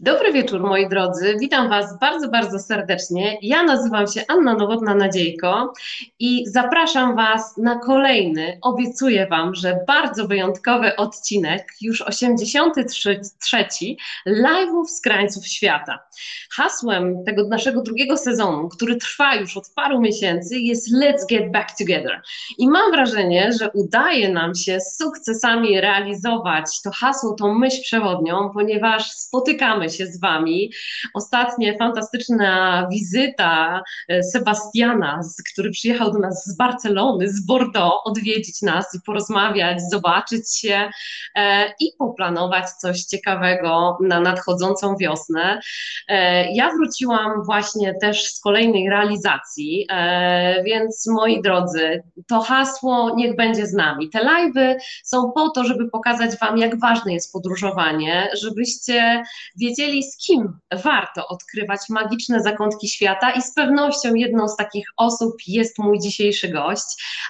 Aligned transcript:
Dobry 0.00 0.32
wieczór, 0.32 0.60
moi 0.60 0.88
drodzy. 0.88 1.36
Witam 1.40 1.68
Was 1.68 1.98
bardzo, 1.98 2.28
bardzo 2.28 2.58
serdecznie. 2.58 3.38
Ja 3.42 3.62
nazywam 3.62 4.06
się 4.06 4.22
Anna 4.28 4.56
Nowotna-Nadziejko 4.56 5.72
i 6.18 6.44
zapraszam 6.46 7.16
Was 7.16 7.56
na 7.56 7.78
kolejny, 7.78 8.58
obiecuję 8.62 9.26
Wam, 9.26 9.54
że 9.54 9.78
bardzo 9.86 10.26
wyjątkowy 10.26 10.96
odcinek, 10.96 11.68
już 11.80 12.02
83 12.02 13.66
live'ów 14.26 14.84
z 14.86 15.00
krańców 15.00 15.46
świata. 15.46 15.98
Hasłem 16.50 17.24
tego 17.24 17.48
naszego 17.48 17.82
drugiego 17.82 18.16
sezonu, 18.16 18.68
który 18.68 18.96
trwa 18.96 19.34
już 19.34 19.56
od 19.56 19.70
paru 19.74 20.00
miesięcy, 20.00 20.58
jest 20.58 20.94
Let's 20.94 21.26
Get 21.28 21.52
Back 21.52 21.78
Together. 21.78 22.22
I 22.58 22.68
mam 22.68 22.92
wrażenie, 22.92 23.52
że 23.52 23.70
udaje 23.70 24.32
nam 24.32 24.54
się 24.54 24.80
z 24.80 24.96
sukcesami 24.96 25.80
realizować 25.80 26.82
to 26.84 26.90
hasło, 26.90 27.34
tą 27.34 27.54
myśl 27.54 27.82
przewodnią, 27.82 28.50
ponieważ 28.54 29.10
spotykamy 29.10 29.87
się 29.90 30.06
z 30.06 30.20
Wami. 30.20 30.72
Ostatnie 31.14 31.78
fantastyczna 31.78 32.88
wizyta 32.92 33.82
e, 34.08 34.22
Sebastiana, 34.22 35.20
który 35.52 35.70
przyjechał 35.70 36.12
do 36.12 36.18
nas 36.18 36.44
z 36.46 36.56
Barcelony, 36.56 37.28
z 37.28 37.46
Bordeaux, 37.46 38.00
odwiedzić 38.04 38.62
nas 38.62 38.94
i 38.94 39.00
porozmawiać, 39.06 39.78
zobaczyć 39.90 40.56
się 40.56 40.90
e, 41.34 41.68
i 41.80 41.92
poplanować 41.98 42.70
coś 42.70 43.02
ciekawego 43.02 43.98
na 44.02 44.20
nadchodzącą 44.20 44.96
wiosnę. 44.96 45.60
E, 46.08 46.52
ja 46.52 46.70
wróciłam 46.70 47.44
właśnie 47.44 47.94
też 47.94 48.34
z 48.34 48.40
kolejnej 48.40 48.90
realizacji, 48.90 49.86
więc 50.64 51.06
moi 51.06 51.42
drodzy, 51.42 52.02
to 52.26 52.40
hasło 52.40 53.14
niech 53.16 53.36
będzie 53.36 53.66
z 53.66 53.72
nami. 53.72 54.10
Te 54.10 54.18
live'y 54.18 54.76
są 55.04 55.32
po 55.32 55.48
to, 55.48 55.64
żeby 55.64 55.90
pokazać 55.90 56.38
Wam, 56.40 56.58
jak 56.58 56.80
ważne 56.80 57.14
jest 57.14 57.32
podróżowanie, 57.32 58.28
żebyście 58.42 59.22
wiedzieli, 59.56 59.77
wiedzieli, 59.78 60.02
z 60.02 60.16
kim 60.16 60.58
warto 60.84 61.28
odkrywać 61.28 61.80
magiczne 61.88 62.40
zakątki 62.40 62.88
świata, 62.88 63.30
i 63.30 63.42
z 63.42 63.54
pewnością 63.54 64.14
jedną 64.14 64.48
z 64.48 64.56
takich 64.56 64.88
osób 64.96 65.36
jest 65.46 65.78
mój 65.78 65.98
dzisiejszy 65.98 66.48
gość. 66.48 66.84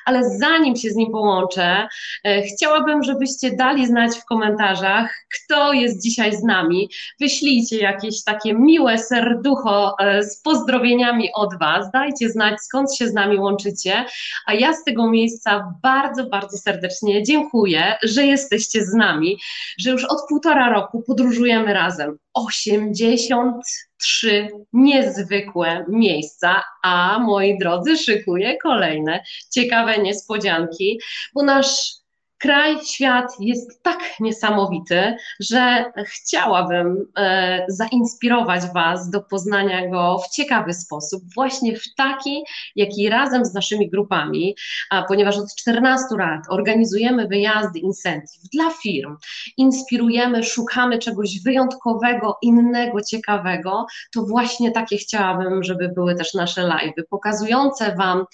Ale 0.05 0.39
zanim 0.39 0.77
się 0.77 0.91
z 0.91 0.97
nim 0.97 1.13
połączę, 1.13 1.89
e, 2.25 2.43
chciałabym, 2.43 3.03
żebyście 3.03 3.57
dali 3.57 3.87
znać 3.87 4.17
w 4.17 4.25
komentarzach, 4.25 5.11
kto 5.35 5.73
jest 5.73 6.03
dzisiaj 6.03 6.37
z 6.37 6.43
nami. 6.43 6.91
Wyślijcie 7.21 7.79
jakieś 7.79 8.25
takie 8.25 8.55
miłe 8.55 8.99
serducho 8.99 9.95
e, 10.01 10.23
z 10.23 10.43
pozdrowieniami 10.43 11.29
od 11.35 11.59
Was. 11.59 11.91
Dajcie 11.91 12.31
znać, 12.31 12.61
skąd 12.61 12.95
się 12.95 13.09
z 13.09 13.15
nami 13.15 13.39
łączycie. 13.39 14.05
A 14.47 14.55
ja 14.55 14.73
z 14.73 14.85
tego 14.85 15.11
miejsca 15.11 15.75
bardzo, 15.83 16.27
bardzo 16.27 16.59
serdecznie 16.59 17.23
dziękuję, 17.23 17.95
że 18.03 18.25
jesteście 18.25 18.85
z 18.85 18.95
nami, 18.95 19.39
że 19.79 19.91
już 19.91 20.05
od 20.05 20.19
półtora 20.29 20.71
roku 20.71 21.03
podróżujemy 21.07 21.75
razem. 21.75 22.19
83 22.47 24.49
niezwykłe 24.73 25.85
miejsca, 25.89 26.63
a 26.83 27.19
moi 27.19 27.59
drodzy, 27.59 27.97
szykuję 27.97 28.57
kolejne 28.57 29.25
ciekawe 29.51 29.99
niespodzianki, 29.99 31.01
bo 31.35 31.43
nasz 31.43 31.99
kraj, 32.39 32.77
świat 32.85 33.33
jest 33.41 33.83
tak 33.83 33.99
niesamowity, 34.21 35.17
że 35.41 35.93
chciałabym 36.07 37.07
e, 37.17 37.65
zainspirować 37.69 38.63
Was 38.75 39.11
do 39.11 39.21
poznania 39.21 39.89
go 39.89 40.19
w 40.19 40.31
ciekawy 40.31 40.75
sposób, 40.75 41.23
właśnie 41.35 41.77
w 41.77 41.95
taki, 41.97 42.45
jaki 42.77 43.09
razem 43.09 43.45
z 43.45 43.55
naszymi 43.55 43.91
grupami, 43.91 44.57
a 44.91 45.03
ponieważ 45.03 45.39
od 45.39 45.55
14 45.55 46.07
lat 46.19 46.41
organizujemy 46.49 47.29
wyjazdy 47.29 47.79
incentive 47.79 48.43
dla 48.53 48.71
firm, 48.83 49.17
inspirujemy, 49.57 50.45
szukamy 50.45 50.99
czegoś 50.99 51.43
wyjątkowego, 51.43 52.39
innego, 52.43 53.03
ciekawego, 53.03 53.87
to 54.15 54.23
właśnie 54.23 54.73
takie 54.73 54.97
chciałabym, 54.97 55.65
żeby 55.65 55.89
były 55.89 56.15
też 56.15 56.35
nasze 56.35 56.63
live'y, 56.63 57.03
pokazujące 57.11 57.95
Wam 57.97 58.25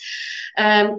e, 0.58 0.96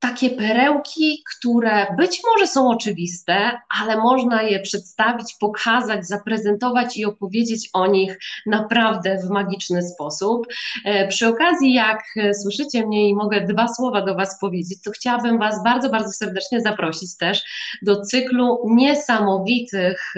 takie 0.00 0.30
perełki, 0.30 1.22
które 1.36 1.86
być 1.96 2.20
może 2.32 2.46
są 2.46 2.70
oczywiste, 2.70 3.60
ale 3.80 3.96
można 3.96 4.42
je 4.42 4.60
przedstawić, 4.60 5.34
pokazać, 5.40 6.06
zaprezentować 6.06 6.96
i 6.96 7.04
opowiedzieć 7.04 7.70
o 7.72 7.86
nich 7.86 8.18
naprawdę 8.46 9.18
w 9.18 9.30
magiczny 9.30 9.82
sposób. 9.82 10.46
E, 10.84 11.08
przy 11.08 11.28
okazji, 11.28 11.74
jak 11.74 12.02
słyszycie 12.42 12.86
mnie 12.86 13.08
i 13.08 13.14
mogę 13.14 13.40
dwa 13.40 13.68
słowa 13.68 14.02
do 14.02 14.14
Was 14.14 14.40
powiedzieć, 14.40 14.82
to 14.82 14.90
chciałabym 14.90 15.38
Was 15.38 15.64
bardzo, 15.64 15.90
bardzo 15.90 16.12
serdecznie 16.12 16.60
zaprosić 16.60 17.16
też 17.16 17.42
do 17.82 18.00
cyklu 18.00 18.62
niesamowitych 18.66 20.14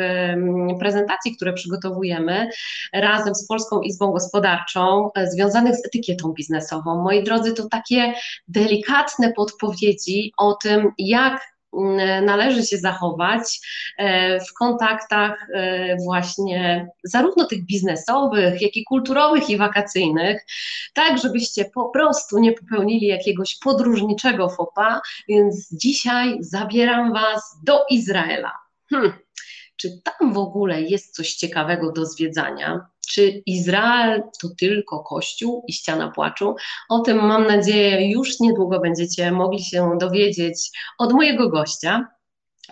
prezentacji, 0.81 1.37
które 1.37 1.53
przygotowujemy 1.53 2.49
razem 2.93 3.35
z 3.35 3.47
Polską 3.47 3.81
Izbą 3.81 4.13
Gospodarczą, 4.13 5.11
e, 5.15 5.27
związanych 5.31 5.77
z 5.77 5.87
etykietą 5.87 6.33
biznesową. 6.33 7.03
Moi 7.03 7.23
drodzy, 7.23 7.55
to 7.55 7.69
takie 7.69 8.15
delikatne 8.49 9.33
podpowiedzi, 9.33 9.72
odpowiedzi 9.73 10.33
o 10.39 10.55
tym, 10.55 10.93
jak 10.99 11.41
mm, 11.73 12.25
należy 12.25 12.67
się 12.67 12.79
zachować 12.79 13.61
e, 13.99 14.41
w 14.41 14.53
kontaktach 14.59 15.49
e, 15.55 15.97
właśnie 16.05 16.89
zarówno 17.05 17.45
tych 17.45 17.67
biznesowych, 17.67 18.63
jak 18.63 18.77
i 18.77 18.85
kulturowych 18.85 19.51
i 19.51 19.57
wakacyjnych, 19.57 20.47
tak 20.95 21.19
żebyście 21.19 21.65
po 21.65 21.89
prostu 21.89 22.39
nie 22.39 22.53
popełnili 22.53 23.07
jakiegoś 23.07 23.59
podróżniczego 23.59 24.49
fopa, 24.49 25.01
więc 25.29 25.69
dzisiaj 25.73 26.37
zabieram 26.41 27.13
Was 27.13 27.59
do 27.65 27.85
Izraela. 27.91 28.53
Hmm. 28.91 29.13
Czy 29.77 30.03
tam 30.03 30.33
w 30.33 30.39
ogóle 30.39 30.83
jest 30.83 31.15
coś 31.15 31.35
ciekawego 31.35 31.93
do 31.93 32.07
zwiedzania? 32.07 32.87
Czy 33.09 33.43
Izrael 33.47 34.23
to 34.41 34.49
tylko 34.59 35.05
Kościół 35.05 35.65
i 35.69 35.73
ściana 35.73 36.11
płaczu? 36.11 36.55
O 36.89 36.99
tym 37.01 37.27
mam 37.27 37.47
nadzieję 37.47 38.11
już 38.11 38.41
niedługo 38.41 38.81
będziecie 38.81 39.33
mogli 39.33 39.65
się 39.65 39.99
dowiedzieć 40.01 40.71
od 40.99 41.13
mojego 41.13 41.49
gościa, 41.49 42.09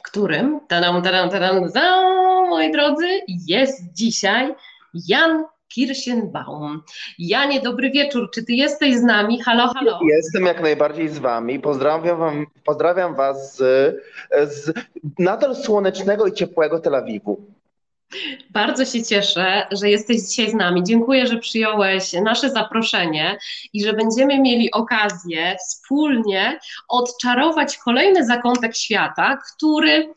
którym, 0.03 0.61
tadam, 0.69 1.03
tadam, 1.03 1.31
tadam, 1.31 1.73
tadam, 1.73 2.05
moi 2.49 2.73
drodzy, 2.73 3.21
jest 3.29 3.93
dzisiaj 3.93 4.55
Jan 4.95 5.45
Kirschenbaum. 5.75 6.83
Janie, 7.19 7.61
dobry 7.61 7.91
wieczór. 7.91 8.31
Czy 8.31 8.45
ty 8.45 8.53
jesteś 8.53 8.97
z 8.97 9.03
nami? 9.03 9.43
Halo, 9.43 9.73
halo. 9.75 9.99
Jestem 10.03 10.47
jak 10.47 10.63
najbardziej 10.63 11.09
z 11.09 11.19
wami. 11.19 11.61
Pozdrawiam, 11.61 12.19
wam, 12.19 12.47
pozdrawiam 12.65 13.15
was 13.15 13.57
z, 13.57 13.97
z 14.49 14.73
nadal 15.19 15.57
słonecznego 15.57 16.27
i 16.27 16.33
ciepłego 16.33 16.79
Tel 16.79 16.95
Awiwu. 16.95 17.60
Bardzo 18.51 18.85
się 18.85 19.03
cieszę, 19.03 19.67
że 19.71 19.91
jesteś 19.91 20.17
dzisiaj 20.21 20.51
z 20.51 20.55
nami. 20.55 20.83
Dziękuję, 20.85 21.27
że 21.27 21.37
przyjąłeś 21.39 22.13
nasze 22.13 22.51
zaproszenie 22.51 23.39
i 23.73 23.85
że 23.85 23.93
będziemy 23.93 24.39
mieli 24.39 24.71
okazję 24.71 25.57
wspólnie 25.61 26.59
odczarować 26.89 27.79
kolejny 27.79 28.27
zakątek 28.27 28.77
świata, 28.77 29.39
który 29.57 30.15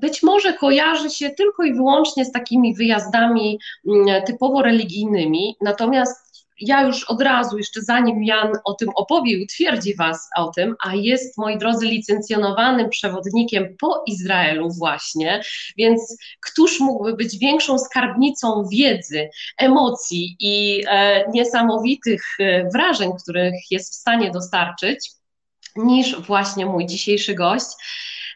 być 0.00 0.22
może 0.22 0.52
kojarzy 0.52 1.10
się 1.10 1.30
tylko 1.30 1.62
i 1.62 1.74
wyłącznie 1.74 2.24
z 2.24 2.32
takimi 2.32 2.74
wyjazdami 2.74 3.58
mm, 3.86 4.22
typowo 4.22 4.62
religijnymi, 4.62 5.56
natomiast 5.60 6.29
ja 6.60 6.82
już 6.82 7.04
od 7.04 7.22
razu, 7.22 7.58
jeszcze 7.58 7.82
zanim 7.82 8.24
Jan 8.24 8.52
o 8.64 8.74
tym 8.74 8.88
opowie 8.94 9.32
i 9.32 9.44
utwierdzi 9.44 9.96
Was 9.96 10.28
o 10.36 10.50
tym, 10.50 10.76
a 10.86 10.94
jest, 10.94 11.38
moi 11.38 11.58
drodzy, 11.58 11.86
licencjonowanym 11.86 12.90
przewodnikiem 12.90 13.76
po 13.80 14.02
Izraelu 14.06 14.70
właśnie, 14.70 15.42
więc 15.76 16.16
któż 16.40 16.80
mógłby 16.80 17.14
być 17.14 17.38
większą 17.38 17.78
skarbnicą 17.78 18.64
wiedzy, 18.72 19.30
emocji 19.58 20.36
i 20.40 20.84
e, 20.88 21.30
niesamowitych 21.30 22.22
e, 22.38 22.68
wrażeń, 22.70 23.10
których 23.22 23.54
jest 23.70 23.92
w 23.92 23.96
stanie 23.96 24.30
dostarczyć, 24.30 25.10
niż 25.76 26.20
właśnie 26.20 26.66
mój 26.66 26.86
dzisiejszy 26.86 27.34
gość. 27.34 27.66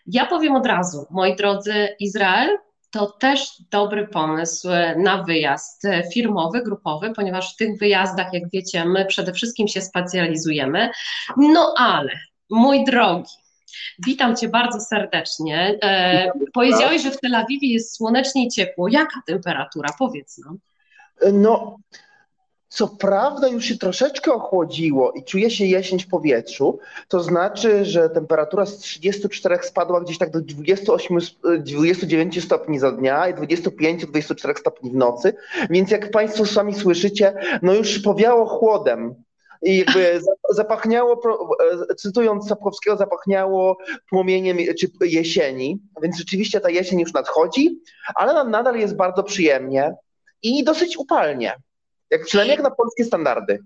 Ja 0.06 0.26
powiem 0.26 0.56
od 0.56 0.66
razu, 0.66 1.06
moi 1.10 1.36
drodzy, 1.36 1.88
Izrael 2.00 2.58
to 2.94 3.06
też 3.06 3.62
dobry 3.70 4.08
pomysł 4.08 4.68
na 4.96 5.22
wyjazd 5.22 5.82
firmowy, 6.12 6.62
grupowy, 6.62 7.12
ponieważ 7.16 7.54
w 7.54 7.56
tych 7.56 7.78
wyjazdach, 7.78 8.32
jak 8.32 8.50
wiecie, 8.52 8.84
my 8.84 9.06
przede 9.06 9.32
wszystkim 9.32 9.68
się 9.68 9.80
specjalizujemy. 9.80 10.90
No 11.36 11.74
ale, 11.78 12.12
mój 12.50 12.84
drogi, 12.84 13.32
witam 14.06 14.36
Cię 14.36 14.48
bardzo 14.48 14.80
serdecznie. 14.80 15.78
E, 15.82 16.30
powiedziałeś, 16.52 17.02
że 17.02 17.10
w 17.10 17.20
Tel 17.20 17.34
Awiwie 17.34 17.68
jest 17.68 17.96
słonecznie 17.96 18.46
i 18.46 18.48
ciepło. 18.48 18.88
Jaka 18.88 19.20
temperatura? 19.26 19.88
Powiedz 19.98 20.38
nam. 20.38 20.58
No, 21.32 21.76
co 22.74 22.88
prawda 22.88 23.48
już 23.48 23.64
się 23.64 23.78
troszeczkę 23.78 24.32
ochłodziło 24.32 25.12
i 25.12 25.24
czuje 25.24 25.50
się 25.50 25.64
jesień 25.64 25.98
w 25.98 26.08
powietrzu, 26.08 26.78
to 27.08 27.20
znaczy, 27.20 27.84
że 27.84 28.10
temperatura 28.10 28.66
z 28.66 28.78
34 28.78 29.58
spadła 29.62 30.00
gdzieś 30.00 30.18
tak 30.18 30.30
do 30.30 30.40
28, 30.40 31.18
29 31.58 32.44
stopni 32.44 32.78
za 32.78 32.92
dnia 32.92 33.28
i 33.28 33.34
25-24 33.34 34.58
stopni 34.58 34.90
w 34.90 34.94
nocy, 34.94 35.34
więc 35.70 35.90
jak 35.90 36.10
Państwo 36.10 36.46
sami 36.46 36.74
słyszycie, 36.74 37.34
no 37.62 37.74
już 37.74 37.98
powiało 37.98 38.46
chłodem. 38.46 39.14
I 39.62 39.76
jakby 39.76 40.20
zapachniało, 40.50 41.20
cytując 41.96 42.48
Sapkowskiego, 42.48 42.96
zapachniało 42.96 43.76
płomieniem 44.10 44.56
jesieni, 45.00 45.78
więc 46.02 46.18
rzeczywiście 46.18 46.60
ta 46.60 46.70
jesień 46.70 47.00
już 47.00 47.12
nadchodzi, 47.12 47.80
ale 48.14 48.34
nam 48.34 48.50
nadal 48.50 48.76
jest 48.76 48.96
bardzo 48.96 49.22
przyjemnie. 49.22 49.94
i 50.42 50.64
dosyć 50.64 50.96
upalnie. 50.96 51.56
Jak, 52.14 52.24
przynajmniej 52.24 52.56
jak 52.56 52.64
na 52.64 52.70
polskie 52.70 53.04
standardy. 53.04 53.58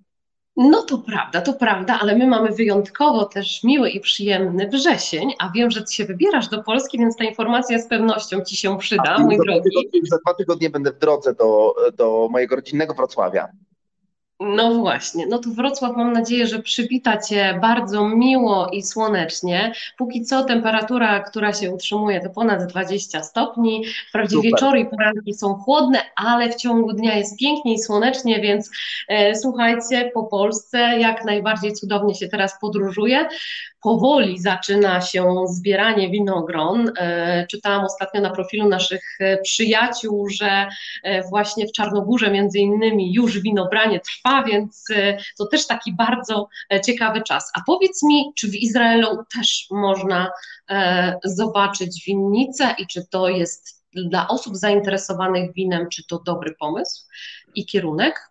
No 0.57 0.83
to 0.83 0.99
prawda, 0.99 1.41
to 1.41 1.53
prawda, 1.53 1.99
ale 2.01 2.17
my 2.17 2.27
mamy 2.27 2.51
wyjątkowo 2.51 3.25
też 3.25 3.65
miły 3.65 3.91
i 3.91 4.01
przyjemny 4.01 4.69
wrzesień, 4.69 5.33
a 5.39 5.51
wiem, 5.55 5.71
że 5.71 5.83
ty 5.83 5.93
się 5.93 6.05
wybierasz 6.05 6.49
do 6.49 6.63
Polski, 6.63 6.99
więc 6.99 7.17
ta 7.17 7.25
informacja 7.25 7.79
z 7.79 7.89
pewnością 7.89 8.45
ci 8.45 8.57
się 8.57 8.79
przyda, 8.79 9.03
a, 9.03 9.19
mój 9.19 9.37
drogi. 9.37 9.71
za 10.11 10.19
dwa 10.19 10.35
tygodnie 10.35 10.71
będę 10.71 10.93
w 10.93 10.99
drodze 10.99 11.35
do, 11.35 11.75
do 11.95 12.29
mojego 12.31 12.57
rodzinnego 12.57 12.95
Wrocławia. 12.95 13.49
No 14.41 14.75
właśnie, 14.75 15.27
no 15.27 15.39
to 15.39 15.51
Wrocław 15.51 15.97
mam 15.97 16.13
nadzieję, 16.13 16.47
że 16.47 16.63
przywita 16.63 17.17
Cię 17.17 17.59
bardzo 17.63 18.09
miło 18.09 18.69
i 18.73 18.83
słonecznie. 18.83 19.73
Póki 19.97 20.25
co 20.25 20.45
temperatura, 20.45 21.21
która 21.21 21.53
się 21.53 21.71
utrzymuje 21.71 22.21
to 22.21 22.31
ponad 22.31 22.67
20 22.67 23.23
stopni. 23.23 23.85
Wprawdzie 24.09 24.37
Super. 24.37 24.51
wieczory 24.51 24.81
i 24.81 24.87
poranki 24.87 25.35
są 25.35 25.55
chłodne, 25.55 25.99
ale 26.17 26.51
w 26.51 26.57
ciągu 26.57 26.93
dnia 26.93 27.17
jest 27.17 27.39
pięknie 27.39 27.75
i 27.75 27.79
słonecznie, 27.79 28.41
więc 28.41 28.71
e, 29.09 29.35
słuchajcie, 29.37 30.11
po 30.15 30.25
Polsce 30.25 30.79
jak 30.79 31.25
najbardziej 31.25 31.73
cudownie 31.73 32.15
się 32.15 32.29
teraz 32.29 32.61
podróżuje 32.61 33.29
powoli 33.89 34.39
zaczyna 34.39 35.01
się 35.01 35.35
zbieranie 35.47 36.11
winogron. 36.11 36.93
E, 36.99 37.47
czytałam 37.47 37.85
ostatnio 37.85 38.21
na 38.21 38.31
profilu 38.31 38.69
naszych 38.69 39.03
e, 39.21 39.39
przyjaciół, 39.43 40.29
że 40.29 40.69
e, 41.03 41.23
właśnie 41.23 41.67
w 41.67 41.73
Czarnogórze 41.73 42.31
między 42.31 42.59
innymi 42.59 43.15
już 43.15 43.41
winobranie 43.41 44.01
trwa, 44.01 44.45
więc 44.45 44.85
to 45.39 45.47
też 45.47 45.67
taki 45.67 45.93
bardzo 45.93 46.49
ciekawy 46.85 47.23
czas. 47.23 47.51
A 47.55 47.61
powiedz 47.67 48.03
mi, 48.03 48.33
czy 48.37 48.49
w 48.49 48.55
Izraelu 48.55 49.07
też 49.35 49.67
można 49.71 50.31
zobaczyć 51.25 52.05
winnicę 52.07 52.75
i 52.79 52.87
czy 52.87 53.07
to 53.11 53.29
jest 53.29 53.85
dla 53.93 54.29
osób 54.29 54.57
zainteresowanych 54.57 55.55
winem, 55.55 55.89
czy 55.89 56.07
to 56.07 56.23
dobry 56.27 56.55
pomysł 56.61 57.07
i 57.55 57.67
kierunek? 57.67 58.31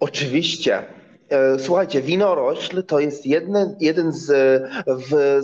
Oczywiście. 0.00 0.97
E, 1.30 1.58
słuchajcie, 1.58 2.02
winorośl 2.02 2.82
to 2.82 3.00
jest 3.00 3.26
jedne, 3.26 3.76
jeden 3.80 4.12
z 4.12 4.26
w, 4.86 5.40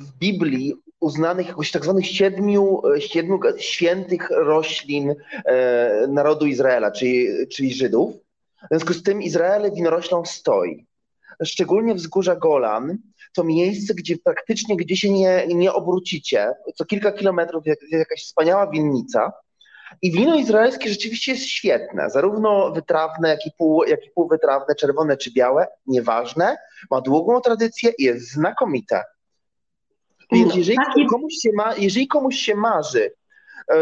w 0.00 0.18
Biblii 0.18 0.74
uznanych 1.00 1.46
jakoś 1.48 1.70
tak 1.70 1.84
zwanych 1.84 2.06
siedmiu, 2.06 2.82
siedmiu 2.98 3.40
świętych 3.58 4.30
roślin 4.30 5.14
e, 5.44 6.06
narodu 6.08 6.46
Izraela, 6.46 6.90
czyli, 6.90 7.28
czyli 7.48 7.74
Żydów. 7.74 8.14
W 8.62 8.68
związku 8.70 8.92
z 8.92 9.02
tym 9.02 9.22
Izrael 9.22 9.72
winoroślą 9.72 10.24
stoi. 10.24 10.86
Szczególnie 11.44 11.94
wzgórza 11.94 12.36
Golan 12.36 12.98
to 13.34 13.44
miejsce, 13.44 13.94
gdzie 13.94 14.18
praktycznie 14.18 14.76
gdzie 14.76 14.96
się 14.96 15.10
nie, 15.10 15.46
nie 15.46 15.72
obrócicie. 15.72 16.52
Co 16.74 16.84
kilka 16.84 17.12
kilometrów 17.12 17.66
jest 17.66 17.82
jakaś 17.90 18.24
wspaniała 18.24 18.66
winnica. 18.66 19.32
I 20.02 20.12
wino 20.12 20.36
izraelskie 20.36 20.88
rzeczywiście 20.90 21.32
jest 21.32 21.46
świetne, 21.46 22.10
zarówno 22.10 22.72
wytrawne, 22.72 23.28
jak 23.28 23.46
i, 23.46 23.50
pół, 23.58 23.84
jak 23.84 24.06
i 24.06 24.10
półwytrawne, 24.10 24.74
czerwone 24.74 25.16
czy 25.16 25.32
białe, 25.32 25.66
nieważne. 25.86 26.56
Ma 26.90 27.00
długą 27.00 27.40
tradycję 27.40 27.92
i 27.98 28.02
jest 28.04 28.32
znakomite. 28.32 29.04
Więc 30.32 30.50
no, 30.50 30.58
jeżeli, 30.58 30.78
komuś 31.10 31.34
się 31.42 31.50
ma, 31.54 31.74
jeżeli 31.76 32.08
komuś 32.08 32.36
się 32.36 32.54
marzy 32.54 33.12
e, 33.70 33.76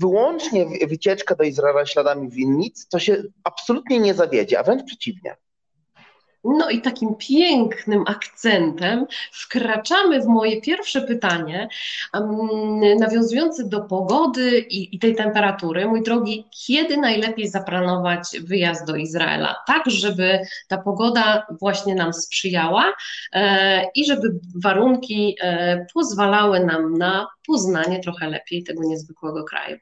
wyłącznie 0.00 0.66
wycieczka 0.86 1.34
do 1.34 1.44
Izraela 1.44 1.86
śladami 1.86 2.30
winnic, 2.30 2.88
to 2.88 2.98
się 2.98 3.22
absolutnie 3.44 3.98
nie 3.98 4.14
zawiedzie, 4.14 4.58
a 4.58 4.62
wręcz 4.62 4.84
przeciwnie. 4.84 5.36
No 6.44 6.70
i 6.70 6.80
takim 6.80 7.14
pięknym 7.14 8.04
akcentem 8.06 9.06
wkraczamy 9.32 10.20
w 10.20 10.26
moje 10.26 10.60
pierwsze 10.60 11.00
pytanie, 11.00 11.68
nawiązujące 12.98 13.68
do 13.68 13.80
pogody 13.80 14.58
i, 14.58 14.96
i, 14.96 14.98
tej 14.98 15.14
temperatury. 15.14 15.86
Mój 15.86 16.02
drogi, 16.02 16.46
kiedy 16.66 16.96
najlepiej 16.96 17.48
zaplanować 17.48 18.20
wyjazd 18.44 18.86
do 18.86 18.96
Izraela? 18.96 19.56
Tak, 19.66 19.82
żeby 19.86 20.38
ta 20.68 20.78
pogoda 20.78 21.46
właśnie 21.60 21.94
nam 21.94 22.12
sprzyjała 22.12 22.92
e, 23.32 23.84
i 23.94 24.04
żeby 24.04 24.40
warunki 24.62 25.36
e, 25.40 25.86
pozwalały 25.94 26.60
nam 26.60 26.98
na 26.98 27.26
poznanie 27.46 28.00
trochę 28.00 28.30
lepiej 28.30 28.64
tego 28.64 28.82
niezwykłego 28.84 29.44
kraju. 29.44 29.76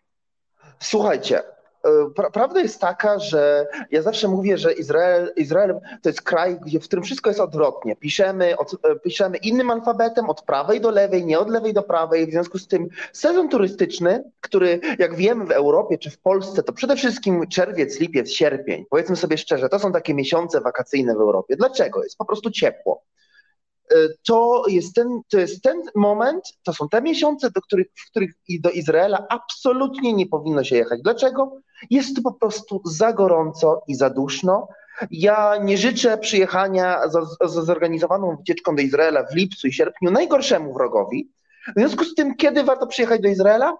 Słuchajcie, 0.79 1.43
E, 1.85 2.31
prawda 2.33 2.61
jest 2.61 2.81
taka, 2.81 3.19
że 3.19 3.67
ja 3.91 4.03
zawsze 4.03 4.29
mówię, 4.29 4.59
że 4.59 4.73
Izrael, 4.73 5.33
Izrael 5.37 5.81
to 6.03 6.09
jest 6.09 6.23
kraj, 6.23 6.59
gdzie 6.67 6.81
w 6.81 6.85
którym 6.85 7.05
wszystko 7.05 7.31
jest 7.31 7.41
odwrotnie. 7.41 7.97
Piszemy, 7.97 8.57
od, 8.57 8.75
e, 8.83 8.97
piszemy 8.97 9.37
innym 9.37 9.71
alfabetem 9.71 10.31
od 10.31 10.43
prawej 10.43 10.81
do 10.81 10.91
lewej, 10.91 11.27
nie 11.27 11.39
od 11.39 11.51
lewej 11.51 11.73
do 11.73 11.83
prawej. 11.83 12.27
W 12.27 12.31
związku 12.31 12.59
z 12.59 12.69
tym 12.69 12.89
sezon 13.13 13.49
turystyczny, 13.49 14.25
który 14.41 14.81
jak 14.99 15.15
wiemy 15.15 15.45
w 15.45 15.51
Europie 15.51 15.99
czy 15.99 16.11
w 16.11 16.19
Polsce, 16.19 16.63
to 16.63 16.73
przede 16.73 16.97
wszystkim 16.97 17.49
czerwiec, 17.49 18.01
lipiec, 18.01 18.31
sierpień. 18.31 18.85
Powiedzmy 18.91 19.17
sobie 19.17 19.39
szczerze, 19.39 19.69
to 19.69 19.79
są 19.79 19.93
takie 19.93 20.15
miesiące 20.15 20.61
wakacyjne 20.61 21.15
w 21.15 21.21
Europie. 21.21 21.57
Dlaczego? 21.57 22.03
Jest 22.03 22.17
po 22.17 22.25
prostu 22.25 22.51
ciepło. 22.51 23.03
E, 23.91 23.95
to 24.27 24.63
jest, 24.69 24.95
ten, 24.95 25.21
to 25.29 25.39
jest 25.39 25.63
ten 25.63 25.83
moment, 25.95 26.45
to 26.63 26.73
są 26.73 26.89
te 26.89 27.03
miesiące, 27.03 27.51
do 27.51 27.61
których, 27.61 27.87
w 27.95 28.11
których 28.11 28.31
do 28.61 28.71
Izraela 28.71 29.27
absolutnie 29.29 30.13
nie 30.13 30.27
powinno 30.27 30.65
się 30.65 30.77
jechać. 30.77 31.01
Dlaczego? 31.03 31.61
Jest 31.91 32.17
tu 32.17 32.23
po 32.23 32.33
prostu 32.33 32.83
za 32.85 33.13
gorąco 33.13 33.83
i 33.89 33.95
za 33.95 34.11
duszno. 34.11 34.69
Ja 35.11 35.57
nie 35.63 35.79
życzę 35.79 36.19
przyjechania 36.19 37.01
z 37.45 37.53
zorganizowaną 37.53 38.37
wycieczką 38.37 38.77
do 38.77 38.83
Izraela 38.83 39.25
w 39.25 39.35
lipcu 39.35 39.69
i 39.69 39.73
sierpniu 39.73 40.11
najgorszemu 40.11 40.75
wrogowi. 40.75 41.31
W 41.77 41.81
związku 41.81 42.05
z 42.05 42.15
tym, 42.15 42.37
kiedy 42.37 42.65
warto 42.65 42.87
przyjechać 42.87 43.21
do 43.21 43.29
Izraela? 43.29 43.77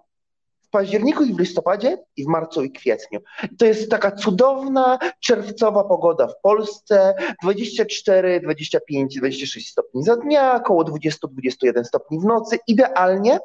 w 0.71 0.73
październiku 0.73 1.25
i 1.25 1.35
w 1.35 1.39
listopadzie 1.39 1.99
i 2.17 2.25
w 2.25 2.27
marcu 2.27 2.65
i 2.65 2.73
kwietniu. 2.73 3.21
To 3.59 3.67
jest 3.67 3.91
taka 3.91 4.13
cudowna 4.13 4.99
czerwcowa 5.21 5.85
pogoda 5.85 6.27
w 6.27 6.41
Polsce, 6.43 7.15
24, 7.43 8.41
25, 8.41 9.19
26 9.19 9.71
stopni 9.71 10.05
za 10.05 10.17
dnia, 10.17 10.55
około 10.55 10.85
20-21 10.85 11.85
stopni 11.85 12.21
w 12.21 12.25
nocy, 12.25 12.59
idealnie. 12.67 13.39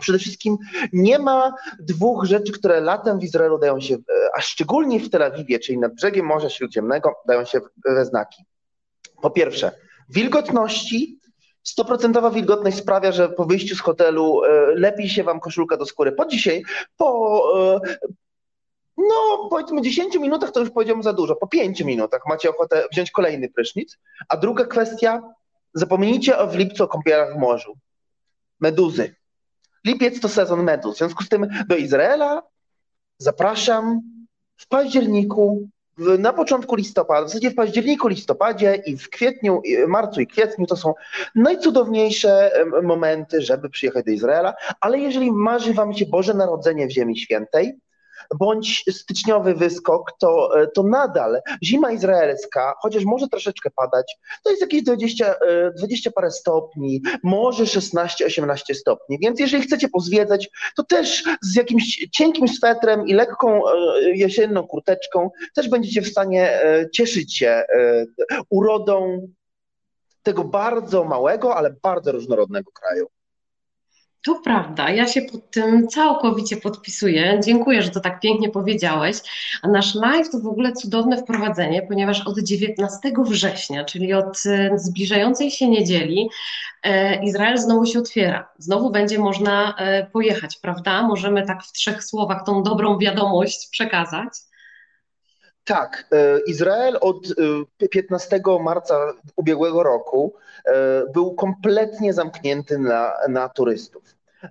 Przede 0.00 0.18
wszystkim 0.18 0.56
nie 0.92 1.18
ma 1.18 1.54
dwóch 1.80 2.24
rzeczy, 2.24 2.52
które 2.52 2.80
latem 2.80 3.18
w 3.18 3.24
Izraelu 3.24 3.58
dają 3.58 3.80
się, 3.80 3.96
a 4.36 4.40
szczególnie 4.40 5.00
w 5.00 5.10
Tel 5.10 5.22
Awiwie, 5.22 5.58
czyli 5.58 5.78
nad 5.78 5.94
brzegiem 5.94 6.26
Morza 6.26 6.50
Śródziemnego, 6.50 7.14
dają 7.26 7.44
się 7.44 7.60
we 7.84 8.04
znaki. 8.04 8.44
Po 9.22 9.30
pierwsze, 9.30 9.72
wilgotności 10.08 11.18
100% 11.78 12.34
wilgotność 12.34 12.76
sprawia, 12.76 13.12
że 13.12 13.28
po 13.28 13.44
wyjściu 13.44 13.76
z 13.76 13.80
hotelu 13.80 14.44
e, 14.44 14.48
lepiej 14.74 15.08
się 15.08 15.24
wam 15.24 15.40
koszulka 15.40 15.76
do 15.76 15.86
skóry. 15.86 16.12
Po 16.12 16.26
dzisiaj, 16.26 16.62
po 16.96 17.42
e, 17.56 17.80
no 18.96 19.48
powiedzmy 19.50 19.82
10 19.82 20.18
minutach 20.18 20.50
to 20.50 20.60
już 20.60 20.70
powiedziałem 20.70 21.02
za 21.02 21.12
dużo. 21.12 21.36
Po 21.36 21.46
5 21.46 21.80
minutach 21.80 22.22
macie 22.28 22.50
ochotę 22.50 22.84
wziąć 22.92 23.10
kolejny 23.10 23.48
prysznic. 23.48 23.98
A 24.28 24.36
druga 24.36 24.64
kwestia, 24.64 25.22
zapomnijcie 25.74 26.38
o 26.38 26.46
w 26.46 26.56
lipcu 26.56 26.84
o 26.84 26.88
kąpielach 26.88 27.34
w 27.34 27.38
morzu. 27.38 27.78
Meduzy. 28.60 29.14
Lipiec 29.84 30.20
to 30.20 30.28
sezon 30.28 30.62
meduz. 30.62 30.94
W 30.94 30.98
związku 30.98 31.24
z 31.24 31.28
tym 31.28 31.48
do 31.68 31.76
Izraela 31.76 32.42
zapraszam 33.18 34.00
w 34.56 34.68
październiku 34.68 35.68
na 35.98 36.32
początku 36.32 36.76
listopada, 36.76 37.26
w 37.26 37.28
zasadzie 37.28 37.50
w 37.50 37.54
październiku, 37.54 38.08
listopadzie 38.08 38.74
i 38.86 38.96
w 38.96 39.10
kwietniu, 39.10 39.62
marcu 39.88 40.20
i 40.20 40.26
kwietniu 40.26 40.66
to 40.66 40.76
są 40.76 40.94
najcudowniejsze 41.34 42.50
momenty, 42.82 43.42
żeby 43.42 43.70
przyjechać 43.70 44.04
do 44.04 44.10
Izraela, 44.10 44.54
ale 44.80 44.98
jeżeli 44.98 45.32
marzy 45.32 45.74
Wam 45.74 45.94
się 45.94 46.06
Boże 46.06 46.34
Narodzenie 46.34 46.86
w 46.86 46.90
Ziemi 46.90 47.18
Świętej, 47.18 47.74
bądź 48.38 48.84
styczniowy 48.90 49.54
wyskok, 49.54 50.12
to, 50.18 50.60
e, 50.62 50.66
to 50.66 50.82
nadal 50.82 51.40
zima 51.64 51.92
izraelska, 51.92 52.74
chociaż 52.82 53.04
może 53.04 53.28
troszeczkę 53.28 53.70
padać, 53.70 54.16
to 54.44 54.50
jest 54.50 54.62
jakieś 54.62 54.82
20, 54.82 55.34
20 55.76 56.10
e, 56.10 56.12
parę 56.12 56.30
stopni, 56.30 57.02
może 57.22 57.64
16-18 57.64 58.74
stopni. 58.74 59.18
Więc 59.22 59.40
jeżeli 59.40 59.62
chcecie 59.62 59.88
pozwiedzać, 59.88 60.50
to 60.76 60.84
też 60.84 61.24
z 61.42 61.56
jakimś 61.56 62.08
cienkim 62.12 62.48
swetrem 62.48 63.06
i 63.06 63.14
lekką 63.14 63.68
e, 63.68 63.72
jesienną 64.14 64.66
kurteczką 64.66 65.30
też 65.54 65.68
będziecie 65.68 66.02
w 66.02 66.08
stanie 66.08 66.60
cieszyć 66.92 67.36
się 67.36 67.64
urodą 68.50 69.28
tego 70.22 70.44
bardzo 70.44 71.04
małego, 71.04 71.56
ale 71.56 71.74
bardzo 71.82 72.12
różnorodnego 72.12 72.70
kraju. 72.72 73.06
To 74.22 74.34
prawda, 74.34 74.90
ja 74.90 75.06
się 75.06 75.22
pod 75.22 75.50
tym 75.50 75.88
całkowicie 75.88 76.56
podpisuję. 76.56 77.40
Dziękuję, 77.44 77.82
że 77.82 77.90
to 77.90 78.00
tak 78.00 78.20
pięknie 78.20 78.48
powiedziałeś. 78.48 79.16
A 79.62 79.68
nasz 79.68 79.94
live 79.94 80.30
to 80.30 80.38
w 80.38 80.46
ogóle 80.46 80.72
cudowne 80.72 81.16
wprowadzenie, 81.16 81.82
ponieważ 81.82 82.26
od 82.26 82.38
19 82.38 82.98
września, 83.24 83.84
czyli 83.84 84.12
od 84.12 84.42
e, 84.46 84.78
zbliżającej 84.78 85.50
się 85.50 85.68
niedzieli, 85.68 86.28
e, 86.82 87.24
Izrael 87.24 87.58
znowu 87.58 87.86
się 87.86 87.98
otwiera. 87.98 88.48
Znowu 88.58 88.90
będzie 88.90 89.18
można 89.18 89.74
e, 89.78 90.06
pojechać, 90.06 90.56
prawda? 90.56 91.02
Możemy 91.02 91.46
tak 91.46 91.64
w 91.64 91.72
trzech 91.72 92.04
słowach 92.04 92.46
tą 92.46 92.62
dobrą 92.62 92.98
wiadomość 92.98 93.68
przekazać. 93.70 94.32
Tak, 95.64 96.08
Izrael 96.46 96.98
od 97.00 97.34
15 97.90 98.40
marca 98.60 99.12
ubiegłego 99.36 99.82
roku 99.82 100.34
był 101.14 101.34
kompletnie 101.34 102.12
zamknięty 102.12 102.78
na, 102.78 103.12
na 103.28 103.48
turystów. 103.48 104.02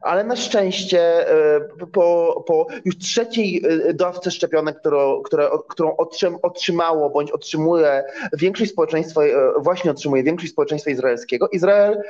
ale 0.01 0.23
na 0.23 0.35
szczęście 0.35 1.29
e, 1.29 1.61
po, 1.93 2.43
po 2.47 2.67
już 2.85 2.97
trzeciej 2.97 3.63
e, 3.89 3.93
dawce 3.93 4.31
szczepionek, 4.31 4.79
którą, 4.79 5.21
które, 5.21 5.49
którą 5.69 5.95
otrzymało 6.41 7.09
bądź 7.09 7.31
otrzymuje 7.31 8.03
większość 8.37 8.71
społeczeństwa, 8.71 9.23
e, 9.23 9.53
właśnie 9.59 9.91
otrzymuje 9.91 10.23
większość 10.23 10.51
społeczeństwa 10.51 10.91
izraelskiego, 10.91 11.49
Izrael 11.49 12.01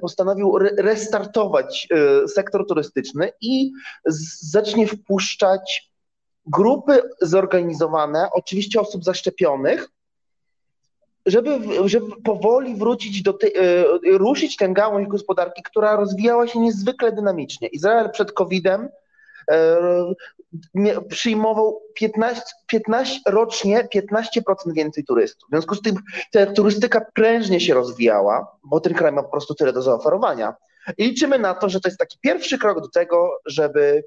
postanowił 0.00 0.58
restartować 0.58 1.88
sektor 2.34 2.66
turystyczny 2.66 3.32
i 3.40 3.72
zacznie 4.40 4.86
wpuszczać 4.86 5.91
grupy 6.46 7.02
zorganizowane, 7.20 8.28
oczywiście 8.32 8.80
osób 8.80 9.04
zaszczepionych, 9.04 9.88
żeby, 11.26 11.60
żeby 11.84 12.06
powoli 12.24 12.74
wrócić 12.74 13.22
do 13.22 13.32
tej, 13.32 13.52
e, 13.56 13.84
ruszyć 14.18 14.56
tę 14.56 14.68
gałąź 14.68 15.08
gospodarki, 15.08 15.62
która 15.62 15.96
rozwijała 15.96 16.46
się 16.46 16.58
niezwykle 16.58 17.12
dynamicznie. 17.12 17.68
Izrael 17.68 18.10
przed 18.10 18.32
COVID-em 18.32 18.88
e, 19.50 19.78
przyjmował 21.08 21.80
15, 21.94 22.42
15 22.66 23.20
rocznie 23.26 23.88
15% 23.94 24.72
więcej 24.74 25.04
turystów. 25.04 25.48
W 25.48 25.50
związku 25.50 25.74
z 25.74 25.82
tym 25.82 25.96
ta 26.32 26.46
turystyka 26.46 27.06
prężnie 27.14 27.60
się 27.60 27.74
rozwijała, 27.74 28.56
bo 28.64 28.80
ten 28.80 28.94
kraj 28.94 29.12
ma 29.12 29.22
po 29.22 29.30
prostu 29.30 29.54
tyle 29.54 29.72
do 29.72 29.82
zaoferowania. 29.82 30.54
I 30.98 31.04
liczymy 31.04 31.38
na 31.38 31.54
to, 31.54 31.68
że 31.68 31.80
to 31.80 31.88
jest 31.88 31.98
taki 31.98 32.18
pierwszy 32.20 32.58
krok 32.58 32.80
do 32.80 32.88
tego, 32.88 33.30
żeby 33.46 34.04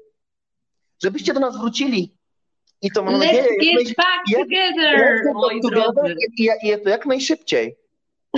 żebyście 1.02 1.34
do 1.34 1.40
nas 1.40 1.58
wrócili 1.58 2.16
i 2.82 2.90
to 2.90 3.02
mam 3.02 3.14
Let's 3.14 3.26
nadzieję, 3.26 3.74
get 3.84 3.96
back 3.96 4.22
jak, 4.28 4.42
together, 4.42 4.98
jak, 4.98 5.34
moi 5.34 5.60
drodzy. 5.60 6.14
I, 6.38 6.50
i 6.62 6.82
to 6.82 6.88
jak 6.88 7.06
najszybciej. 7.06 7.76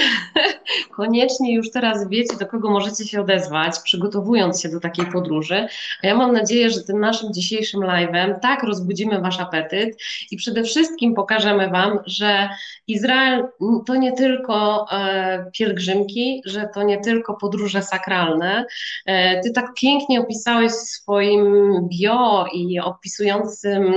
Koniecznie 0.96 1.54
już 1.54 1.70
teraz 1.70 2.08
wiecie, 2.08 2.36
do 2.36 2.46
kogo 2.46 2.70
możecie 2.70 3.06
się 3.06 3.20
odezwać, 3.20 3.78
przygotowując 3.84 4.62
się 4.62 4.68
do 4.68 4.80
takiej 4.80 5.06
podróży. 5.06 5.66
A 6.02 6.06
ja 6.06 6.14
mam 6.14 6.32
nadzieję, 6.32 6.70
że 6.70 6.82
tym 6.82 7.00
naszym 7.00 7.32
dzisiejszym 7.32 7.80
live'em 7.80 8.34
tak 8.42 8.62
rozbudzimy 8.62 9.20
Wasz 9.20 9.40
apetyt 9.40 9.98
i 10.30 10.36
przede 10.36 10.62
wszystkim 10.62 11.14
pokażemy 11.14 11.68
Wam, 11.68 11.98
że 12.06 12.48
Izrael 12.86 13.48
to 13.86 13.96
nie 13.96 14.12
tylko 14.12 14.86
e, 14.92 15.50
pielgrzymki, 15.52 16.42
że 16.44 16.68
to 16.74 16.82
nie 16.82 17.00
tylko 17.00 17.34
podróże 17.34 17.82
sakralne. 17.82 18.64
E, 19.06 19.40
ty 19.40 19.50
tak 19.50 19.74
pięknie 19.80 20.20
opisałeś 20.20 20.72
w 20.72 20.88
swoim 20.88 21.74
bio 21.88 22.46
i 22.52 22.80
opisującym 22.80 23.94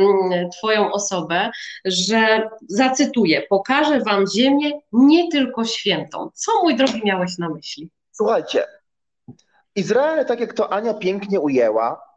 Twoją 0.57 0.91
osobę, 0.91 1.51
że 1.85 2.49
zacytuję, 2.67 3.41
pokażę 3.49 3.99
Wam 3.99 4.25
ziemię 4.35 4.71
nie 4.93 5.31
tylko 5.31 5.65
świętą. 5.91 6.29
Co, 6.33 6.51
mój 6.63 6.75
drogi, 6.75 7.01
miałeś 7.05 7.37
na 7.37 7.49
myśli? 7.49 7.89
Słuchajcie, 8.11 8.65
Izrael, 9.75 10.25
tak 10.25 10.39
jak 10.39 10.53
to 10.53 10.73
Ania 10.73 10.93
pięknie 10.93 11.39
ujęła, 11.39 12.11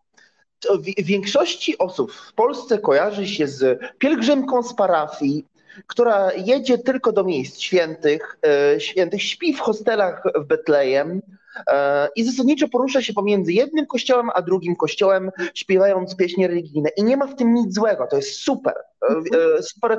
w 0.79 1.05
większości 1.05 1.79
osób 1.79 2.13
w 2.13 2.33
Polsce 2.33 2.79
kojarzy 2.79 3.27
się 3.27 3.47
z 3.47 3.81
pielgrzymką 3.99 4.63
z 4.63 4.75
parafii, 4.75 5.47
która 5.87 6.33
jedzie 6.33 6.79
tylko 6.79 7.13
do 7.13 7.25
miejsc 7.25 7.59
świętych, 7.59 8.39
e, 8.47 8.81
świętych 8.81 9.23
śpi 9.23 9.55
w 9.55 9.61
hostelach 9.61 10.23
w 10.35 10.45
Betlejem 10.47 11.23
e, 11.67 12.09
i 12.17 12.25
zasadniczo 12.25 12.69
porusza 12.69 13.03
się 13.03 13.13
pomiędzy 13.13 13.53
jednym 13.53 13.87
kościołem 13.87 14.31
a 14.35 14.43
drugim 14.43 14.77
kościołem, 14.77 15.31
śpiewając 15.55 16.17
pieśni 16.17 16.47
religijne. 16.47 16.91
I 16.97 17.05
nie 17.05 17.17
ma 17.17 17.27
w 17.27 17.37
tym 17.37 17.55
nic 17.55 17.75
złego, 17.75 18.07
to 18.11 18.17
jest 18.17 18.41
super. 18.41 18.75
E, 19.03 19.63
super. 19.63 19.99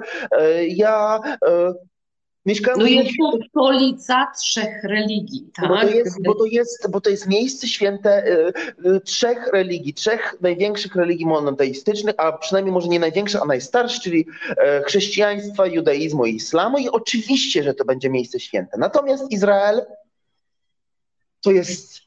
Ja 0.68 1.20
Mieszkamy 2.46 2.84
no 2.84 2.90
jest 2.90 3.10
to 3.20 3.40
stolica 3.50 4.32
trzech 4.40 4.84
religii, 4.84 5.50
tak? 5.54 5.70
Bo 5.70 5.82
to 5.82 5.88
jest, 5.88 6.24
bo 6.24 6.36
to 6.36 6.46
jest, 6.46 6.92
bo 6.92 7.02
to 7.02 7.10
jest 7.10 7.28
miejsce 7.28 7.68
święte 7.68 8.28
y, 8.28 8.54
y, 8.90 9.02
trzech 9.02 9.48
religii, 9.54 9.94
trzech 9.94 10.36
największych 10.42 10.96
religii 10.96 11.26
monoteistycznych, 11.26 12.16
a 12.18 12.32
przynajmniej 12.32 12.74
może 12.74 12.88
nie 12.88 13.00
największych, 13.00 13.42
a 13.42 13.46
najstarszych, 13.46 14.02
czyli 14.02 14.26
y, 14.52 14.84
chrześcijaństwa, 14.84 15.68
judaizmu 15.68 16.26
i 16.26 16.36
islamu 16.36 16.78
i 16.78 16.90
oczywiście, 16.90 17.64
że 17.64 17.74
to 17.74 17.86
będzie 17.86 18.10
miejsce 18.10 18.40
święte. 18.40 18.78
Natomiast 18.78 19.32
Izrael 19.32 19.86
to 21.42 21.52
jest 21.52 22.02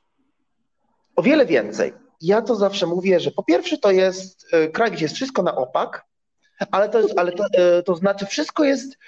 o 1.17 1.23
wiele 1.23 1.47
więcej. 1.47 1.93
Ja 2.21 2.43
to 2.43 2.57
zawsze 2.57 2.87
mówię, 2.87 3.21
że 3.21 3.31
po 3.31 3.43
pierwsze 3.43 3.79
to 3.79 3.91
jest 3.91 4.51
kraj, 4.73 4.91
gdzie 4.91 5.05
jest 5.05 5.15
wszystko 5.15 5.43
na 5.43 5.57
opak, 5.57 6.05
ale 6.71 6.89
to, 6.89 7.01
jest, 7.01 7.19
ale 7.19 7.33
to, 7.33 7.45
to 7.87 7.95
znaczy 7.95 8.27
wszystko 8.27 8.65
jest 8.65 8.99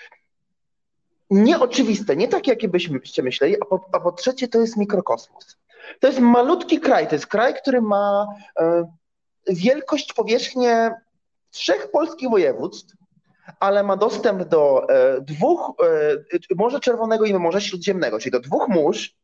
nieoczywiste, 1.31 2.17
nie 2.17 2.29
tak, 2.29 2.47
jakie 2.47 2.69
byście 2.69 3.23
myśleli, 3.23 3.57
a 3.63 3.65
po, 3.65 3.89
a 3.93 4.01
po 4.01 4.13
trzecie 4.13 4.49
to 4.49 4.61
jest 4.61 4.77
mikrokosmos. 4.77 5.57
To 6.01 6.07
jest 6.07 6.21
malutki 6.21 6.81
kraj, 6.81 7.09
to 7.09 7.15
jest 7.15 7.27
kraj, 7.27 7.55
który 7.55 7.81
ma 7.81 8.27
e, 8.59 8.85
wielkość, 9.49 10.13
powierzchnię 10.13 10.95
trzech 11.51 11.91
polskich 11.91 12.31
województw, 12.31 12.97
ale 13.61 13.83
ma 13.83 13.97
dostęp 13.97 14.45
do 14.45 14.89
e, 14.89 15.21
dwóch, 15.21 15.73
e, 16.51 16.55
Morza 16.55 16.81
Czerwonego 16.81 17.25
i 17.25 17.35
Morza 17.35 17.61
Śródziemnego, 17.61 18.19
czyli 18.19 18.33
do 18.33 18.41
dwóch 18.41 18.69
mórz. 18.69 19.15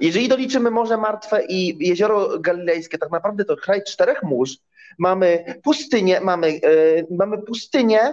Jeżeli 0.00 0.28
doliczymy 0.28 0.70
Morze 0.70 0.96
Martwe 0.96 1.44
i 1.48 1.88
Jezioro 1.88 2.38
Galilejskie, 2.38 2.98
tak 2.98 3.10
naprawdę 3.10 3.44
to 3.44 3.56
kraj 3.56 3.82
czterech 3.82 4.22
mórz. 4.22 4.58
Mamy 4.98 5.60
pustynię, 5.62 6.20
mamy, 6.20 6.60
mamy 7.10 7.42
pustynię, 7.42 8.12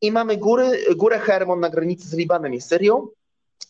i 0.00 0.12
mamy 0.12 0.36
góry, 0.36 0.84
górę 0.96 1.18
Hermon 1.18 1.60
na 1.60 1.70
granicy 1.70 2.08
z 2.08 2.14
Libanem 2.14 2.54
i 2.54 2.60
Syrią, 2.60 3.08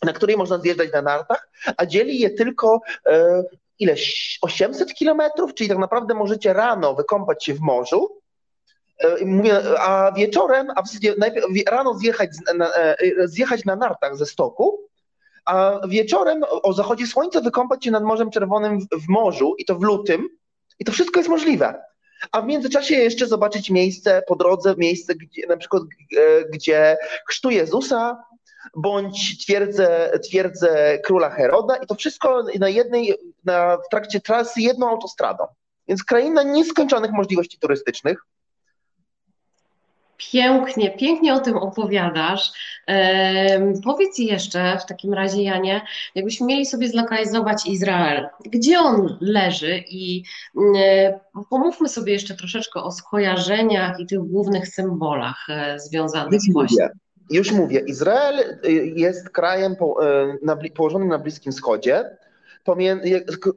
na 0.02 0.12
której 0.12 0.36
można 0.36 0.58
zjeżdżać 0.58 0.92
na 0.92 1.02
nartach, 1.02 1.48
a 1.76 1.86
dzieli 1.86 2.18
je 2.18 2.30
tylko 2.30 2.80
e, 3.06 3.44
ileś 3.78 4.38
800 4.42 4.94
kilometrów, 4.94 5.54
czyli 5.54 5.68
tak 5.68 5.78
naprawdę 5.78 6.14
możecie 6.14 6.52
rano 6.52 6.94
wykąpać 6.94 7.44
się 7.44 7.54
w 7.54 7.60
morzu, 7.60 8.20
e, 9.04 9.80
a 9.80 10.12
wieczorem, 10.12 10.66
a 10.76 10.82
w 10.82 10.86
zasadzie 10.86 11.14
najpierw 11.18 11.46
rano 11.68 11.94
zjechać 11.94 12.30
na, 12.54 12.74
e, 12.74 12.96
zjechać 13.24 13.64
na 13.64 13.76
nartach 13.76 14.16
ze 14.16 14.26
stoku, 14.26 14.80
a 15.44 15.80
wieczorem 15.88 16.44
o 16.62 16.72
zachodzie 16.72 17.06
słońca 17.06 17.40
wykąpać 17.40 17.84
się 17.84 17.90
nad 17.90 18.02
Morzem 18.02 18.30
Czerwonym 18.30 18.80
w, 18.80 19.04
w 19.04 19.08
morzu 19.08 19.54
i 19.58 19.64
to 19.64 19.74
w 19.74 19.82
lutym 19.82 20.28
i 20.78 20.84
to 20.84 20.92
wszystko 20.92 21.20
jest 21.20 21.30
możliwe 21.30 21.82
a 22.32 22.42
w 22.42 22.46
międzyczasie 22.46 22.94
jeszcze 22.94 23.26
zobaczyć 23.26 23.70
miejsce 23.70 24.22
po 24.28 24.36
drodze, 24.36 24.74
miejsce, 24.78 25.14
gdzie, 25.14 25.46
na 25.46 25.56
przykład 25.56 25.82
e, 25.82 26.44
gdzie 26.44 26.96
chrztu 27.28 27.50
Jezusa, 27.50 28.24
bądź 28.76 29.44
twierdzę, 29.44 30.18
twierdzę 30.24 30.98
króla 30.98 31.30
Heroda 31.30 31.76
i 31.76 31.86
to 31.86 31.94
wszystko 31.94 32.44
na 32.58 32.68
jednej, 32.68 33.14
na, 33.44 33.76
w 33.76 33.88
trakcie 33.90 34.20
trasy 34.20 34.60
jedną 34.60 34.88
autostradą. 34.88 35.44
Więc 35.88 36.04
kraina 36.04 36.42
nieskończonych 36.42 37.10
możliwości 37.12 37.58
turystycznych, 37.58 38.26
Pięknie, 40.32 40.90
pięknie 40.90 41.34
o 41.34 41.40
tym 41.40 41.56
opowiadasz. 41.56 42.52
powiedz 43.84 44.18
jeszcze 44.18 44.78
w 44.78 44.86
takim 44.86 45.14
razie, 45.14 45.42
Janie, 45.42 45.82
jakbyśmy 46.14 46.46
mieli 46.46 46.66
sobie 46.66 46.88
zlokalizować 46.88 47.66
Izrael, 47.66 48.28
gdzie 48.44 48.78
on 48.78 49.18
leży 49.20 49.84
i 49.90 50.24
e, 50.76 51.20
pomówmy 51.50 51.88
sobie 51.88 52.12
jeszcze 52.12 52.34
troszeczkę 52.34 52.82
o 52.82 52.90
skojarzeniach 52.90 54.00
i 54.00 54.06
tych 54.06 54.18
głównych 54.18 54.68
symbolach 54.68 55.46
e, 55.48 55.80
związanych 55.80 56.40
z 56.40 56.52
właśnie. 56.52 56.88
Już 57.30 57.52
mówię, 57.52 57.80
Izrael 57.86 58.40
e, 58.40 58.70
jest 58.72 59.30
krajem 59.30 59.76
położonym 60.74 61.08
na 61.08 61.18
Bliskim 61.18 61.52
Wschodzie, 61.52 62.16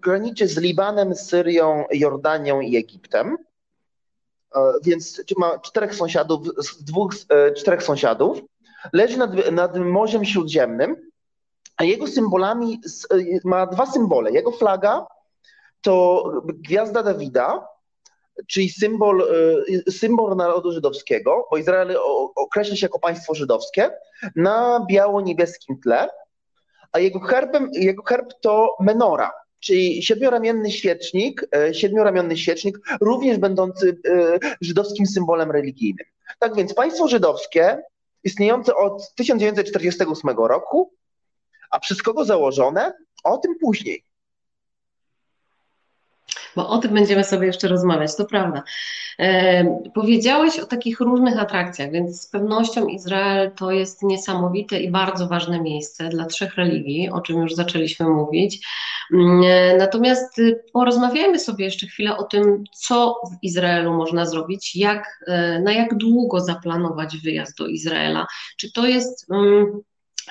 graniczy 0.02 0.48
z 0.48 0.58
Libanem, 0.58 1.16
Syrią, 1.16 1.84
Jordanią 1.92 2.62
i 2.62 2.78
Egiptem. 2.78 3.38
E, 4.56 4.74
więc 4.84 5.24
ma 5.38 5.60
czterech 5.60 5.96
sąsiadów, 5.96 6.48
dwóch, 6.82 7.14
e, 7.30 7.52
czterech 7.52 7.84
sąsiadów, 7.84 8.42
leży 8.94 9.18
nad, 9.18 9.52
nad 9.52 9.78
Morzem 9.78 10.26
Śródziemnym, 10.26 10.96
a 11.78 11.84
jego 11.84 12.08
symbolami 12.08 12.82
e, 13.12 13.18
ma 13.44 13.66
dwa 13.66 13.86
symbole. 13.86 14.32
Jego 14.32 14.52
flaga 14.52 15.06
to 15.82 16.24
gwiazda 16.46 17.04
Dawida, 17.04 17.68
czyli 18.48 18.70
symbol, 18.70 19.28
symbol 19.90 20.36
narodu 20.36 20.72
żydowskiego, 20.72 21.48
bo 21.52 21.58
Izrael 21.58 21.98
określa 22.36 22.76
się 22.76 22.86
jako 22.86 23.00
państwo 23.00 23.36
żydowskie, 23.36 23.92
na 24.36 24.86
biało-niebieskim 24.90 25.80
tle, 25.82 26.10
a 26.92 27.00
jego 27.00 27.20
herbem, 27.20 27.70
jego 27.74 28.04
herb 28.04 28.34
to 28.42 28.76
menora, 28.80 29.32
czyli 29.64 30.04
siedmioramienny 30.04 30.72
świecznik, 30.72 31.46
e, 31.56 31.74
siedmioramienny 31.74 32.38
świecznik, 32.38 32.78
również 33.02 33.38
będący 33.38 33.98
e, 34.08 34.40
żydowskim 34.62 35.06
symbolem 35.06 35.52
religijnym. 35.52 36.06
Tak 36.40 36.56
więc 36.56 36.74
państwo 36.74 37.08
żydowskie, 37.08 37.82
istniejące 38.24 38.76
od 38.76 39.16
1948 39.16 40.30
roku, 40.38 40.94
a 41.72 41.80
przez 41.80 42.02
kogo 42.02 42.26
założone? 42.26 42.94
O 43.24 43.38
tym 43.38 43.56
później. 43.62 44.04
Bo 46.56 46.70
o 46.70 46.78
tym 46.78 46.94
będziemy 46.94 47.24
sobie 47.24 47.48
jeszcze 47.48 47.68
rozmawiać, 47.68 48.16
to 48.16 48.26
prawda. 48.26 48.64
E, 49.20 49.66
powiedziałeś 49.94 50.60
o 50.60 50.66
takich 50.66 51.00
różnych 51.00 51.40
atrakcjach, 51.40 51.92
więc 51.92 52.22
z 52.22 52.28
pewnością 52.28 52.88
Izrael 52.88 53.52
to 53.52 53.72
jest 53.72 54.04
niesamowite 54.04 54.80
i 54.80 54.92
bardzo 54.92 55.28
ważne 55.28 55.62
miejsce 55.62 56.10
dla 56.10 56.26
trzech 56.26 56.56
religii, 56.56 57.10
o 57.10 57.22
czym 57.22 57.42
już 57.42 57.56
zaczęliśmy 57.56 58.10
mówić. 58.10 58.68
Mm, 59.14 59.42
e, 59.44 59.78
natomiast 59.78 60.40
y, 60.40 60.64
porozmawiajmy 60.74 61.40
sobie 61.40 61.66
jeszcze 61.66 61.88
chwilę 61.88 62.18
o 62.18 62.24
tym, 62.24 62.64
co 62.76 63.16
w 63.32 63.44
Izraelu 63.44 63.94
można 63.94 64.26
zrobić, 64.26 64.76
jak, 64.76 65.20
e, 65.28 65.60
na 65.60 65.72
jak 65.72 65.98
długo 65.98 66.40
zaplanować 66.40 67.18
wyjazd 67.18 67.58
do 67.58 67.68
Izraela. 67.68 68.28
Czy 68.58 68.72
to 68.72 68.88
jest. 68.88 69.30
Um, 69.30 69.82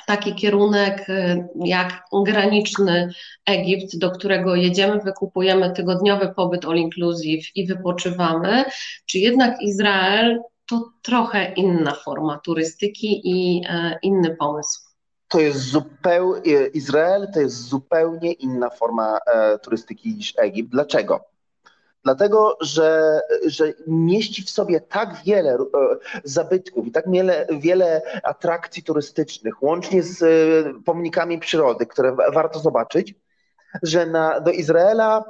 taki 0.07 0.35
kierunek 0.35 1.09
y, 1.09 1.49
jak 1.65 2.03
graniczny 2.25 3.13
Egipt, 3.47 3.99
do 3.99 4.11
którego 4.11 4.55
jedziemy, 4.55 5.01
wykupujemy 5.01 5.73
tygodniowy 5.73 6.33
pobyt 6.37 6.65
all 6.65 6.77
inclusive 6.77 7.47
i 7.55 7.67
wypoczywamy, 7.67 8.65
czy 9.07 9.19
jednak 9.19 9.63
Izrael 9.63 10.41
to 10.71 10.91
trochę 11.03 11.53
inna 11.53 11.95
forma 11.95 12.39
turystyki 12.39 13.21
i 13.25 13.63
e, 13.69 13.99
inny 14.03 14.37
pomysł? 14.37 14.81
To 15.29 15.41
jest 15.41 15.59
zupełnie, 15.59 16.67
Izrael 16.75 17.29
to 17.35 17.41
jest 17.41 17.69
zupełnie 17.69 18.33
inna 18.33 18.71
forma 18.71 19.19
e, 19.27 19.59
turystyki 19.59 20.15
niż 20.15 20.35
Egipt. 20.39 20.71
Dlaczego? 20.71 21.32
Dlatego, 22.05 22.57
że, 22.61 23.21
że 23.47 23.73
mieści 23.87 24.43
w 24.43 24.51
sobie 24.51 24.81
tak 24.81 25.17
wiele 25.25 25.55
e, 25.55 25.67
zabytków 26.25 26.87
i 26.87 26.93
tak 26.93 27.11
wiele, 27.11 27.47
wiele 27.51 28.03
atrakcji 28.23 28.83
turystycznych, 28.83 29.63
łącznie 29.63 30.03
z 30.03 30.23
e, 30.23 30.27
pomnikami 30.85 31.39
przyrody, 31.39 31.87
które 31.87 32.17
warto 32.33 32.59
zobaczyć, 32.59 33.15
że 33.83 34.07
na, 34.07 34.41
do 34.41 34.51
Izraela 34.51 35.25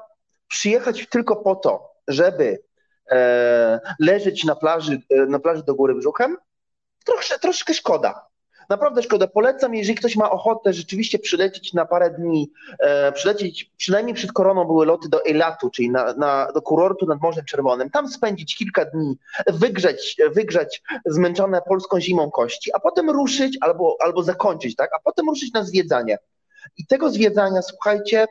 przyjechać 0.48 1.06
tylko 1.06 1.36
po 1.36 1.56
to, 1.56 1.94
żeby 2.08 2.62
e, 3.10 3.80
leżeć 4.00 4.44
na 4.44 4.54
plaży, 4.54 5.02
na 5.28 5.38
plaży 5.38 5.62
do 5.62 5.74
góry 5.74 5.94
brzuchem, 5.94 6.36
troszkę, 7.04 7.38
troszkę 7.38 7.74
szkoda. 7.74 8.31
Naprawdę 8.68 9.02
szkoda. 9.02 9.26
Polecam, 9.26 9.74
jeżeli 9.74 9.98
ktoś 9.98 10.16
ma 10.16 10.30
ochotę 10.30 10.72
rzeczywiście 10.72 11.18
przylecieć 11.18 11.72
na 11.72 11.84
parę 11.84 12.10
dni, 12.10 12.50
e, 12.78 13.12
przylecieć, 13.12 13.70
przynajmniej 13.76 14.14
przed 14.14 14.32
koroną 14.32 14.64
były 14.64 14.86
loty 14.86 15.08
do 15.08 15.26
Eilatu, 15.26 15.70
czyli 15.70 15.90
na, 15.90 16.12
na, 16.12 16.52
do 16.54 16.62
kurortu 16.62 17.06
nad 17.06 17.20
Morzem 17.20 17.44
Czerwonym, 17.44 17.90
tam 17.90 18.08
spędzić 18.08 18.56
kilka 18.56 18.84
dni, 18.84 19.18
wygrzeć, 19.46 20.16
wygrzać 20.34 20.82
zmęczone 21.06 21.62
polską 21.62 22.00
zimą 22.00 22.30
kości, 22.30 22.70
a 22.74 22.80
potem 22.80 23.10
ruszyć 23.10 23.58
albo, 23.60 23.96
albo 24.00 24.22
zakończyć, 24.22 24.76
tak? 24.76 24.90
A 24.96 25.00
potem 25.04 25.28
ruszyć 25.28 25.52
na 25.52 25.64
zwiedzanie. 25.64 26.18
I 26.76 26.86
tego 26.86 27.10
zwiedzania, 27.10 27.62
słuchajcie, 27.62 28.26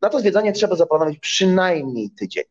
na 0.00 0.08
to 0.08 0.20
zwiedzanie 0.20 0.52
trzeba 0.52 0.76
zaplanować 0.76 1.18
przynajmniej 1.18 2.10
tydzień. 2.10 2.44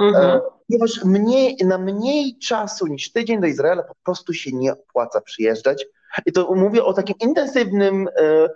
Mhm. 0.00 0.36
E, 0.36 0.40
ponieważ 0.68 1.04
mniej, 1.04 1.56
na 1.64 1.78
mniej 1.78 2.38
czasu 2.38 2.86
niż 2.86 3.12
tydzień 3.12 3.40
do 3.40 3.46
Izraela 3.46 3.82
po 3.82 3.94
prostu 4.04 4.34
się 4.34 4.52
nie 4.52 4.72
opłaca 4.72 5.20
przyjeżdżać. 5.20 5.86
I 6.26 6.32
to 6.32 6.54
mówię 6.54 6.84
o 6.84 6.92
takim 6.92 7.16
intensywnym, 7.20 8.08
e, 8.08 8.22
e, 8.22 8.48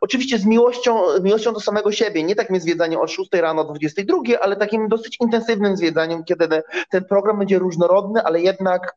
oczywiście 0.00 0.38
z 0.38 0.44
miłością, 0.44 1.00
miłością 1.22 1.52
do 1.52 1.60
samego 1.60 1.92
siebie, 1.92 2.22
nie 2.22 2.34
takim 2.34 2.60
zwiedzaniem 2.60 3.00
o 3.00 3.06
6 3.06 3.30
rano, 3.32 3.62
o 3.62 3.64
22, 3.64 4.18
ale 4.40 4.56
takim 4.56 4.88
dosyć 4.88 5.16
intensywnym 5.20 5.76
zwiedzaniem, 5.76 6.24
kiedy 6.24 6.62
ten 6.90 7.04
program 7.04 7.38
będzie 7.38 7.58
różnorodny, 7.58 8.22
ale 8.22 8.40
jednak, 8.40 8.96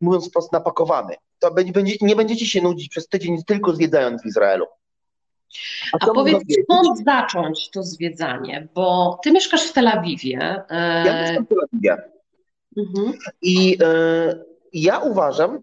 mówiąc 0.00 0.28
wprost, 0.28 0.52
napakowany. 0.52 1.14
To 1.38 1.50
będzie, 1.50 1.96
nie 2.00 2.16
będziecie 2.16 2.46
się 2.46 2.62
nudzić 2.62 2.88
przez 2.88 3.08
tydzień 3.08 3.44
tylko 3.46 3.72
zwiedzając 3.72 4.22
w 4.22 4.26
Izraelu. 4.26 4.66
A, 5.92 6.04
A 6.04 6.14
powiedz, 6.14 6.42
skąd 6.64 7.04
zacząć 7.04 7.70
to 7.70 7.82
zwiedzanie? 7.82 8.68
Bo 8.74 9.18
ty 9.22 9.32
mieszkasz 9.32 9.68
w 9.68 9.72
Tel 9.72 9.88
Awiwie. 9.88 10.64
Ja 11.04 11.22
mieszkam 11.22 11.46
w 11.46 11.48
Tel 11.48 11.58
Awiwie. 11.72 11.96
Mhm. 12.76 13.12
I 13.42 13.76
e, 13.82 14.44
ja 14.72 14.98
uważam, 14.98 15.60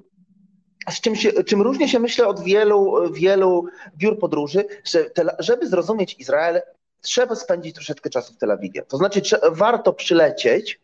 z 0.89 1.01
czym, 1.01 1.15
się, 1.15 1.44
czym 1.44 1.62
różnie 1.62 1.89
się 1.89 2.00
myślę 2.00 2.27
od 2.27 2.44
wielu, 2.44 3.13
wielu 3.13 3.65
biur 3.98 4.20
podróży, 4.20 4.65
że 4.84 5.06
te, 5.06 5.36
żeby 5.39 5.68
zrozumieć 5.68 6.15
Izrael, 6.20 6.62
trzeba 7.01 7.36
spędzić 7.36 7.75
troszeczkę 7.75 8.10
czasu 8.10 8.34
w 8.34 8.38
Tel 8.38 8.51
Awiwie. 8.51 8.82
To 8.82 8.98
znaczy, 8.98 9.22
warto 9.51 9.94
przylecieć 9.94 10.80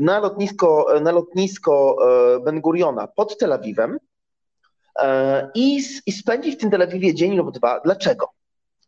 na 0.00 0.18
lotnisko, 0.18 0.86
na 1.00 1.12
lotnisko 1.12 1.96
e, 2.36 2.40
Ben 2.40 2.60
Guriona 2.60 3.06
pod 3.06 3.38
Tel 3.38 3.52
Awiwem 3.52 3.98
e, 4.98 5.50
i, 5.54 5.82
i 6.06 6.12
spędzić 6.12 6.54
w 6.54 6.58
tym 6.58 6.70
Tel 6.70 6.82
Awiwie 6.82 7.14
dzień 7.14 7.36
lub 7.36 7.50
dwa. 7.50 7.80
Dlaczego? 7.80 8.28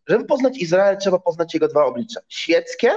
Żeby 0.06 0.24
poznać 0.24 0.58
Izrael, 0.58 0.98
trzeba 0.98 1.18
poznać 1.18 1.54
jego 1.54 1.68
dwa 1.68 1.84
oblicza. 1.84 2.20
Świeckie, 2.28 2.90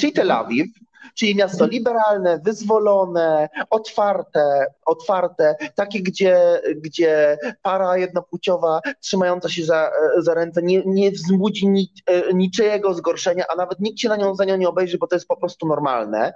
czyli 0.00 0.12
Tel 0.12 0.30
Awiw, 0.30 0.66
czyli 1.14 1.36
miasto 1.36 1.66
liberalne, 1.66 2.38
wyzwolone, 2.38 3.48
otwarte, 3.70 4.66
otwarte, 4.86 5.54
takie, 5.74 6.00
gdzie, 6.00 6.60
gdzie 6.76 7.38
para 7.62 7.96
jednopłciowa 7.96 8.80
trzymająca 9.00 9.48
się 9.48 9.64
za, 9.64 9.90
za 10.18 10.34
ręce 10.34 10.62
nie, 10.62 10.82
nie 10.86 11.10
wzbudzi 11.10 11.68
nic, 11.68 11.90
niczyjego 12.34 12.94
zgorszenia, 12.94 13.44
a 13.52 13.56
nawet 13.56 13.80
nikt 13.80 14.00
się 14.00 14.08
na 14.08 14.16
nią 14.16 14.34
za 14.34 14.44
nią 14.44 14.56
nie 14.56 14.68
obejrzy, 14.68 14.98
bo 14.98 15.06
to 15.06 15.16
jest 15.16 15.28
po 15.28 15.36
prostu 15.36 15.66
normalne. 15.66 16.32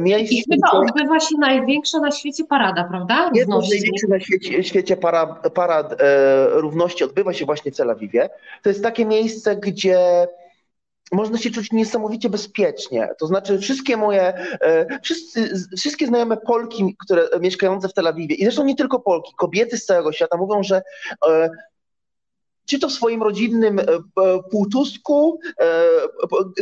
Miejsce, 0.00 0.34
I 0.34 0.44
chyba 0.50 0.70
odbywa 0.70 1.20
się 1.20 1.38
największa 1.38 2.00
na 2.00 2.10
świecie 2.10 2.44
parada, 2.44 2.84
prawda? 2.84 3.30
Jedna 3.34 3.60
z 3.60 3.70
największych 3.70 4.08
na 4.08 4.20
świecie, 4.20 4.64
świecie 4.64 4.96
parad, 4.96 5.52
parad 5.54 5.92
e, 5.92 6.46
równości 6.48 7.04
odbywa 7.04 7.32
się 7.32 7.44
właśnie 7.44 7.72
w 7.72 7.76
Tel 7.76 7.90
Awiwie. 7.90 8.30
To 8.62 8.68
jest 8.68 8.82
takie 8.82 9.06
miejsce, 9.06 9.56
gdzie 9.56 10.28
można 11.12 11.38
się 11.38 11.50
czuć 11.50 11.72
niesamowicie 11.72 12.30
bezpiecznie. 12.30 13.08
To 13.18 13.26
znaczy 13.26 13.58
wszystkie 13.58 13.96
moje, 13.96 14.22
e, 14.60 15.00
wszyscy, 15.02 15.52
wszystkie 15.76 16.06
znajome 16.06 16.36
Polki, 16.36 16.96
które 16.98 17.28
mieszkające 17.40 17.88
w 17.88 17.94
Tel 17.94 18.06
Awiwie 18.06 18.34
i 18.34 18.42
zresztą 18.42 18.64
nie 18.64 18.76
tylko 18.76 19.00
Polki, 19.00 19.32
kobiety 19.36 19.78
z 19.78 19.84
całego 19.84 20.12
świata 20.12 20.36
mówią, 20.36 20.62
że 20.62 20.82
e, 21.28 21.50
czy 22.66 22.78
to 22.78 22.88
w 22.88 22.92
swoim 22.92 23.22
rodzinnym 23.22 23.78
e, 23.78 23.84
Półtusku, 24.50 25.40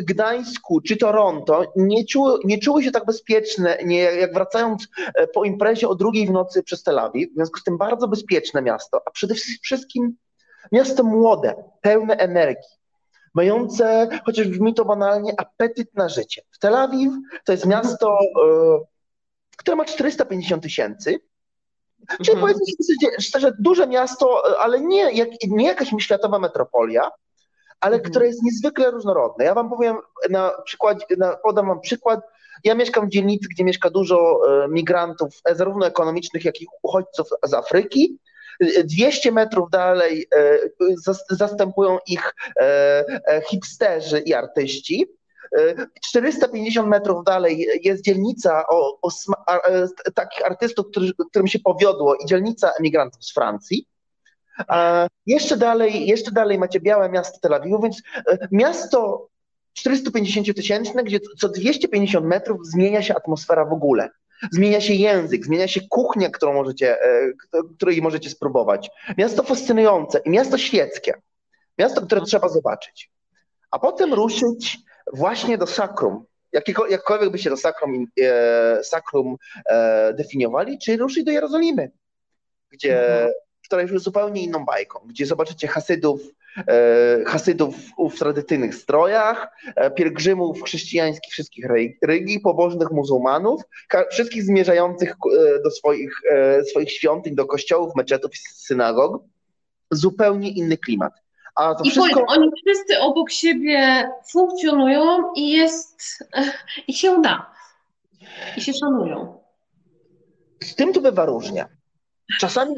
Gdańsku 0.03 0.81
czy 0.81 0.97
Toronto, 0.97 1.73
nie 1.77 2.05
czuły, 2.05 2.39
nie 2.45 2.59
czuły 2.59 2.83
się 2.83 2.91
tak 2.91 3.07
bezpieczne, 3.07 3.79
nie, 3.85 3.99
jak 3.99 4.35
wracając 4.35 4.89
po 5.35 5.45
imprezie 5.45 5.89
o 5.89 5.95
drugiej 5.95 6.27
w 6.27 6.31
nocy 6.31 6.63
przez 6.63 6.83
Tel 6.83 6.99
Awiw. 6.99 7.31
W 7.31 7.35
związku 7.35 7.61
z 7.61 7.65
tym 7.65 7.79
bardzo 7.79 8.09
bezpieczne 8.09 8.63
miasto, 8.63 9.03
a 9.07 9.11
przede 9.11 9.35
wszystkim 9.63 10.17
miasto 10.73 11.05
młode, 11.05 11.55
pełne 11.81 12.17
energii 12.17 12.80
mające, 13.35 14.09
chociaż 14.25 14.49
brzmi 14.49 14.75
to 14.75 14.85
banalnie, 14.85 15.33
apetyt 15.37 15.95
na 15.95 16.09
życie. 16.09 16.43
W 16.51 16.59
Tel 16.59 16.77
Awiw 16.77 17.13
to 17.45 17.53
jest 17.53 17.67
miasto, 17.67 18.19
e, 18.19 18.81
które 19.57 19.77
ma 19.77 19.85
450 19.85 20.63
tysięcy, 20.63 21.21
Czyli 22.09 22.39
mhm. 22.39 22.41
powiedzmy 22.41 22.85
sobie 22.85 23.21
szczerze, 23.21 23.53
duże 23.59 23.87
miasto, 23.87 24.43
ale 24.61 24.81
nie, 24.81 25.13
jak, 25.13 25.29
nie 25.49 25.67
jakaś 25.67 25.91
światowa 25.99 26.39
metropolia, 26.39 27.11
ale 27.81 27.97
mhm. 27.97 28.11
które 28.11 28.27
jest 28.27 28.43
niezwykle 28.43 28.91
różnorodne. 28.91 29.45
Ja 29.45 29.55
wam 29.55 29.71
powiem 29.71 29.97
na 30.31 30.53
przykład, 30.65 30.99
na, 31.19 31.37
podam 31.37 31.67
wam 31.67 31.81
przykład. 31.81 32.21
Ja 32.65 32.75
mieszkam 32.75 33.07
w 33.07 33.11
dzielnicy, 33.11 33.49
gdzie 33.51 33.65
mieszka 33.65 33.91
dużo 33.91 34.41
e, 34.49 34.69
migrantów, 34.69 35.41
e, 35.45 35.55
zarówno 35.55 35.87
ekonomicznych, 35.87 36.45
jak 36.45 36.61
i 36.61 36.67
uchodźców 36.83 37.29
z 37.43 37.55
Afryki. 37.55 38.19
200 38.85 39.33
metrów 39.33 39.71
dalej 39.71 40.27
e, 40.37 40.59
zastępują 41.31 41.99
ich 42.07 42.35
e, 42.61 42.65
e, 43.27 43.43
hipsterzy 43.51 44.19
i 44.21 44.35
artyści. 44.35 45.07
450 46.05 46.89
metrów 46.89 47.25
dalej 47.25 47.67
jest 47.83 48.05
dzielnica 48.05 48.65
o, 48.69 48.99
o 49.03 49.11
takich 50.15 50.47
artystów, 50.47 50.87
którzy, 50.91 51.13
którym 51.31 51.49
się 51.49 51.59
powiodło 51.59 52.15
i 52.15 52.27
dzielnica 52.27 52.73
emigrantów 52.81 53.25
z 53.25 53.35
Francji. 53.35 53.87
A 54.69 55.07
jeszcze 55.27 55.57
dalej, 55.57 56.07
jeszcze 56.07 56.31
dalej 56.31 56.59
macie 56.59 56.81
białe 56.81 57.09
miasto 57.09 57.39
Tel 57.43 57.55
Awiwu, 57.55 57.83
więc 57.83 58.03
miasto 58.53 59.29
450 59.73 60.57
tysięczne, 60.57 61.05
gdzie 61.05 61.21
co 61.39 61.49
250 61.49 62.27
metrów 62.27 62.67
zmienia 62.67 63.03
się 63.03 63.15
atmosfera 63.15 63.65
w 63.65 63.73
ogóle. 63.73 64.11
Zmienia 64.53 64.81
się 64.81 64.95
język, 64.95 65.45
zmienia 65.45 65.69
się 65.69 65.81
kuchnia, 65.89 66.31
którą 66.31 66.55
możecie, 66.55 67.03
e, 67.03 67.33
której 67.77 68.03
możecie 68.03 68.31
spróbować. 68.31 68.91
Miasto 69.19 69.43
fascynujące 69.43 70.21
i 70.25 70.31
miasto 70.31 70.59
świeckie. 70.59 71.15
Miasto, 71.79 72.03
które 72.03 72.21
trzeba 72.21 72.49
zobaczyć. 72.49 73.11
A 73.71 73.79
potem 73.79 74.15
ruszyć 74.15 74.79
właśnie 75.13 75.59
do 75.59 75.67
sakrum. 75.67 76.25
Jakiego, 76.53 76.87
jakkolwiek 76.87 77.31
byście 77.31 77.51
do 77.51 77.57
sakrum, 77.57 78.07
e, 78.21 78.85
sakrum 78.85 79.37
e, 79.67 80.15
definiowali, 80.15 80.79
czy 80.79 80.97
ruszyć 80.97 81.25
do 81.25 81.31
Jerozolimy, 81.31 81.91
gdzie, 82.71 83.13
mhm. 83.13 83.33
która 83.65 83.81
jest 83.81 83.93
już 83.93 84.03
zupełnie 84.03 84.43
inną 84.43 84.65
bajką, 84.65 85.01
gdzie 85.07 85.27
zobaczycie 85.27 85.69
Hasydów, 85.69 86.21
Hasydów 87.27 87.75
w 88.11 88.19
tradycyjnych 88.19 88.75
strojach, 88.75 89.49
e, 89.77 89.91
pielgrzymów 89.91 90.63
chrześcijańskich 90.63 91.33
wszystkich 91.33 91.67
religii, 92.03 92.41
pobożnych 92.41 92.91
muzułmanów, 92.91 93.63
wszystkich 94.11 94.43
zmierzających 94.43 95.11
e, 95.11 95.63
do 95.63 95.71
swoich, 95.71 96.21
swoich 96.71 96.93
świątyń, 96.93 97.35
do 97.35 97.47
kościołów, 97.47 97.97
meczetów 97.97 98.35
i 98.35 98.39
synagog. 98.39 99.23
Zupełnie 99.91 100.51
inny 100.51 100.77
klimat. 100.77 101.13
A 101.55 101.75
to 101.75 101.85
I 101.85 101.91
wszystko... 101.91 102.25
oni 102.27 102.51
wszyscy 102.67 102.99
obok 103.01 103.31
siebie 103.31 104.09
funkcjonują 104.33 105.33
i 105.37 105.51
jest, 105.51 106.25
i 106.89 106.95
się 106.95 107.23
da. 107.23 107.51
I 108.57 108.61
się 108.61 108.73
szanują. 108.73 109.41
Z 110.63 110.75
tym 110.75 110.93
to 110.93 111.01
bywa 111.01 111.25
różnie. 111.25 111.80
Czasami 112.39 112.75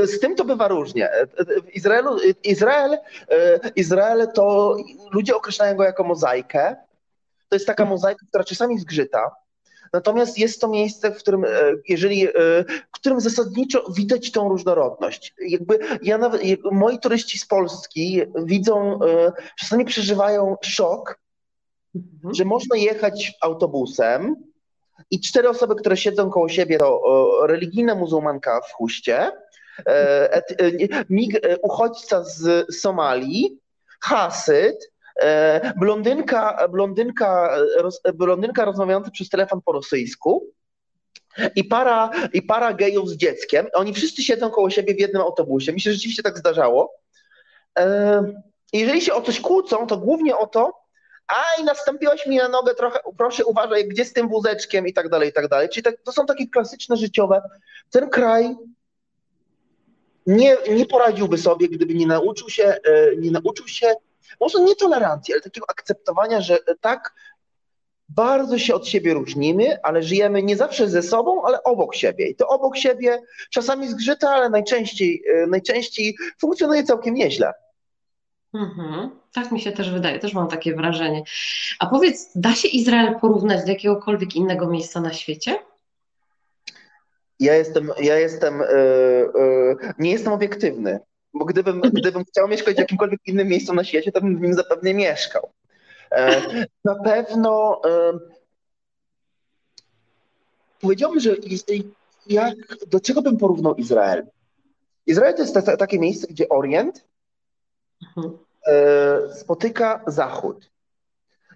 e, 0.00 0.06
z 0.06 0.20
tym 0.20 0.36
to 0.36 0.44
bywa 0.44 0.68
różnie. 0.68 1.10
E, 1.10 1.26
w 1.62 1.74
Izraelu, 1.74 2.16
Izrael, 2.44 2.92
e, 2.92 2.98
Izrael 3.76 4.28
to 4.34 4.76
ludzie 5.12 5.36
określają 5.36 5.76
go 5.76 5.84
jako 5.84 6.04
mozaikę. 6.04 6.76
To 7.48 7.56
jest 7.56 7.66
taka 7.66 7.84
mozaika, 7.84 8.26
która 8.28 8.44
czasami 8.44 8.78
zgrzyta. 8.78 9.30
Natomiast 9.92 10.38
jest 10.38 10.60
to 10.60 10.68
miejsce, 10.68 11.10
w 11.10 11.18
którym, 11.18 11.44
jeżeli, 11.88 12.28
w 12.66 12.90
którym 12.90 13.20
zasadniczo 13.20 13.84
widać 13.96 14.30
tą 14.30 14.48
różnorodność. 14.48 15.34
Jakby 15.48 15.78
ja 16.02 16.18
nawet, 16.18 16.42
moi 16.72 16.98
turyści 16.98 17.38
z 17.38 17.46
Polski 17.46 18.22
widzą, 18.44 18.98
czasami 19.58 19.84
przeżywają 19.84 20.56
szok, 20.62 21.20
mhm. 21.94 22.34
że 22.34 22.44
można 22.44 22.76
jechać 22.76 23.32
autobusem, 23.40 24.36
i 25.10 25.20
cztery 25.20 25.48
osoby, 25.48 25.74
które 25.74 25.96
siedzą 25.96 26.30
koło 26.30 26.48
siebie, 26.48 26.78
to 26.78 27.02
religijna 27.46 27.94
muzułmanka 27.94 28.60
w 28.60 28.72
chuście, 28.72 29.32
e, 29.86 30.34
e, 30.34 31.58
uchodźca 31.62 32.24
z 32.24 32.66
Somalii, 32.76 33.58
Hasyd, 34.00 34.92
e, 35.20 35.72
blondynka, 35.76 36.68
blondynka, 36.70 37.56
blondynka 38.14 38.64
rozmawiająca 38.64 39.10
przez 39.10 39.28
telefon 39.28 39.60
po 39.64 39.72
rosyjsku 39.72 40.46
i 41.56 41.64
para, 41.64 42.10
i 42.32 42.42
para 42.42 42.74
gejów 42.74 43.08
z 43.08 43.16
dzieckiem. 43.16 43.66
Oni 43.74 43.94
wszyscy 43.94 44.22
siedzą 44.22 44.50
koło 44.50 44.70
siebie 44.70 44.94
w 44.94 45.00
jednym 45.00 45.22
autobusie. 45.22 45.72
Mi 45.72 45.80
się 45.80 45.92
rzeczywiście 45.92 46.22
tak 46.22 46.38
zdarzało. 46.38 46.94
Jeżeli 48.72 49.00
się 49.00 49.14
o 49.14 49.22
coś 49.22 49.40
kłócą, 49.40 49.86
to 49.86 49.96
głównie 49.96 50.36
o 50.36 50.46
to, 50.46 50.79
a 51.30 51.60
i 51.60 51.64
nastąpiłaś 51.64 52.26
mi 52.26 52.36
na 52.36 52.48
nogę 52.48 52.74
trochę, 52.74 52.98
proszę 53.18 53.44
uważaj, 53.44 53.88
gdzie 53.88 54.04
z 54.04 54.12
tym 54.12 54.28
wózeczkiem 54.28 54.86
i 54.86 54.92
tak 54.92 55.08
dalej, 55.08 55.28
i 55.28 55.32
tak 55.32 55.48
dalej. 55.48 55.68
Czyli 55.68 55.84
tak, 55.84 55.94
to 56.04 56.12
są 56.12 56.26
takie 56.26 56.46
klasyczne 56.46 56.96
życiowe. 56.96 57.42
Ten 57.90 58.10
kraj 58.10 58.56
nie, 60.26 60.56
nie 60.70 60.86
poradziłby 60.86 61.38
sobie, 61.38 61.68
gdyby 61.68 61.94
nie 61.94 62.06
nauczył 62.06 62.48
się, 62.48 62.64
e, 62.64 63.16
nie 63.16 63.30
nauczył 63.30 63.68
się, 63.68 63.94
może 64.40 64.60
nie 64.60 64.76
tolerancji, 64.76 65.34
ale 65.34 65.40
takiego 65.40 65.66
akceptowania, 65.70 66.40
że 66.40 66.58
tak 66.80 67.14
bardzo 68.08 68.58
się 68.58 68.74
od 68.74 68.88
siebie 68.88 69.14
różnimy, 69.14 69.82
ale 69.82 70.02
żyjemy 70.02 70.42
nie 70.42 70.56
zawsze 70.56 70.88
ze 70.88 71.02
sobą, 71.02 71.42
ale 71.44 71.62
obok 71.62 71.94
siebie. 71.94 72.28
I 72.28 72.34
to 72.34 72.48
obok 72.48 72.76
siebie 72.76 73.22
czasami 73.50 73.88
zgrzyta, 73.88 74.30
ale 74.30 74.50
najczęściej, 74.50 75.22
e, 75.34 75.46
najczęściej 75.46 76.16
funkcjonuje 76.40 76.84
całkiem 76.84 77.14
nieźle. 77.14 77.52
Mhm. 78.54 79.10
Tak 79.32 79.52
mi 79.52 79.60
się 79.60 79.72
też 79.72 79.90
wydaje, 79.90 80.18
też 80.18 80.34
mam 80.34 80.48
takie 80.48 80.74
wrażenie. 80.74 81.22
A 81.78 81.86
powiedz, 81.86 82.30
da 82.34 82.54
się 82.54 82.68
Izrael 82.68 83.20
porównać 83.20 83.64
do 83.64 83.70
jakiegokolwiek 83.70 84.36
innego 84.36 84.66
miejsca 84.66 85.00
na 85.00 85.12
świecie? 85.12 85.58
Ja 87.40 87.54
jestem, 87.54 87.92
ja 88.00 88.18
jestem, 88.18 88.58
yy, 88.58 89.30
yy, 89.34 89.94
nie 89.98 90.10
jestem 90.10 90.32
obiektywny, 90.32 90.98
bo 91.34 91.44
gdybym, 91.44 91.80
gdybym 91.80 92.24
chciał 92.24 92.48
mieszkać 92.48 92.76
w 92.76 92.78
jakimkolwiek 92.78 93.20
innym 93.26 93.48
miejscu 93.48 93.74
na 93.74 93.84
świecie, 93.84 94.12
to 94.12 94.20
bym 94.20 94.38
w 94.38 94.40
nim 94.40 94.54
zapewne 94.54 94.94
mieszkał. 94.94 95.52
Yy, 96.12 96.66
na 96.84 96.94
pewno 96.94 97.80
powiedziałbym, 100.80 101.20
że 101.20 101.36
jak, 102.26 102.54
do 102.86 103.00
czego 103.00 103.22
bym 103.22 103.36
porównał 103.36 103.74
Izrael? 103.74 104.26
Izrael 105.06 105.34
to 105.34 105.42
jest 105.42 105.56
takie 105.78 105.98
miejsce, 105.98 106.26
gdzie 106.26 106.48
Orient 106.48 107.09
Mhm. 108.06 108.38
E, 108.66 109.34
spotyka 109.34 110.04
Zachód. 110.06 110.70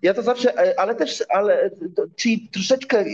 Ja 0.03 0.15
to 0.15 0.23
zawsze, 0.23 0.59
e, 0.59 0.81
ale 0.81 0.95
też, 0.95 1.25
ale, 1.29 1.71
czyli 2.17 2.49
troszeczkę 2.53 2.99
e, 3.01 3.07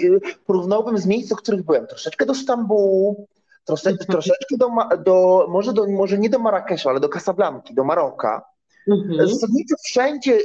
porównałbym 0.47 0.99
z 0.99 1.07
miejsc, 1.07 1.33
w 1.33 1.37
których 1.37 1.63
byłem. 1.63 1.87
Troszeczkę 1.87 2.27
do 2.27 2.35
Stambułu, 2.35 3.27
trosze, 3.65 3.91
mhm. 3.91 4.07
troszeczkę 4.07 4.57
do, 4.59 4.71
do, 5.05 5.47
może, 5.49 5.73
do, 5.73 5.87
może 5.87 6.19
nie 6.19 6.31
do 6.31 6.39
Marrakeszu, 6.39 6.89
ale 6.89 7.01
do 7.01 7.09
Casablanki, 7.09 7.75
do 7.75 7.85
Maroka. 7.85 8.51
Mhm. 8.89 9.29
Zasadniczo 9.29 9.75
wszędzie, 9.85 10.39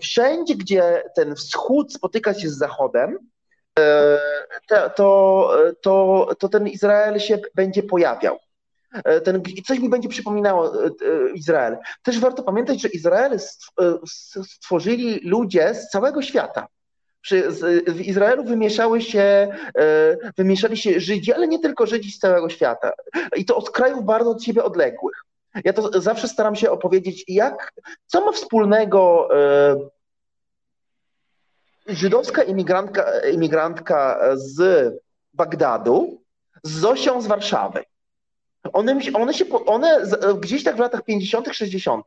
wszędzie, 0.00 0.56
gdzie 0.56 1.02
ten 1.14 1.34
wschód 1.34 1.92
spotyka 1.92 2.34
się 2.34 2.48
z 2.48 2.58
zachodem, 2.58 3.18
to, 4.96 5.52
to, 5.82 6.28
to 6.38 6.48
ten 6.48 6.68
Izrael 6.68 7.18
się 7.18 7.38
będzie 7.54 7.82
pojawiał. 7.82 8.38
E, 8.92 9.20
ten, 9.20 9.42
coś 9.66 9.78
mi 9.78 9.88
będzie 9.88 10.08
przypominało 10.08 10.84
e, 10.84 10.86
e, 10.86 11.30
Izrael. 11.34 11.76
Też 12.02 12.18
warto 12.18 12.42
pamiętać, 12.42 12.80
że 12.80 12.88
Izrael 12.88 13.38
stworzyli 14.46 15.20
ludzie 15.28 15.74
z 15.74 15.88
całego 15.88 16.22
świata. 16.22 16.66
W 17.86 18.00
Izraelu 18.00 18.44
wymieszały 18.44 19.02
się, 19.02 19.48
wymieszali 20.36 20.76
się 20.76 21.00
Żydzi, 21.00 21.32
ale 21.32 21.48
nie 21.48 21.58
tylko 21.58 21.86
Żydzi 21.86 22.12
z 22.12 22.18
całego 22.18 22.48
świata. 22.48 22.92
I 23.36 23.44
to 23.44 23.56
od 23.56 23.70
krajów 23.70 24.04
bardzo 24.04 24.30
od 24.30 24.44
siebie 24.44 24.64
odległych. 24.64 25.24
Ja 25.64 25.72
to 25.72 26.00
zawsze 26.00 26.28
staram 26.28 26.56
się 26.56 26.70
opowiedzieć, 26.70 27.24
jak, 27.28 27.72
co 28.06 28.24
ma 28.24 28.32
wspólnego 28.32 29.28
żydowska 31.86 32.42
imigrantka, 32.42 33.20
imigrantka 33.32 34.20
z 34.34 34.90
Bagdadu 35.34 36.22
z 36.62 36.70
Zosią 36.70 37.22
z 37.22 37.26
Warszawy. 37.26 37.84
One, 38.72 39.00
one, 39.14 39.34
się, 39.34 39.44
one 39.66 40.06
gdzieś 40.40 40.64
tak 40.64 40.76
w 40.76 40.78
latach 40.78 41.02
50., 41.02 41.48
60. 41.52 42.06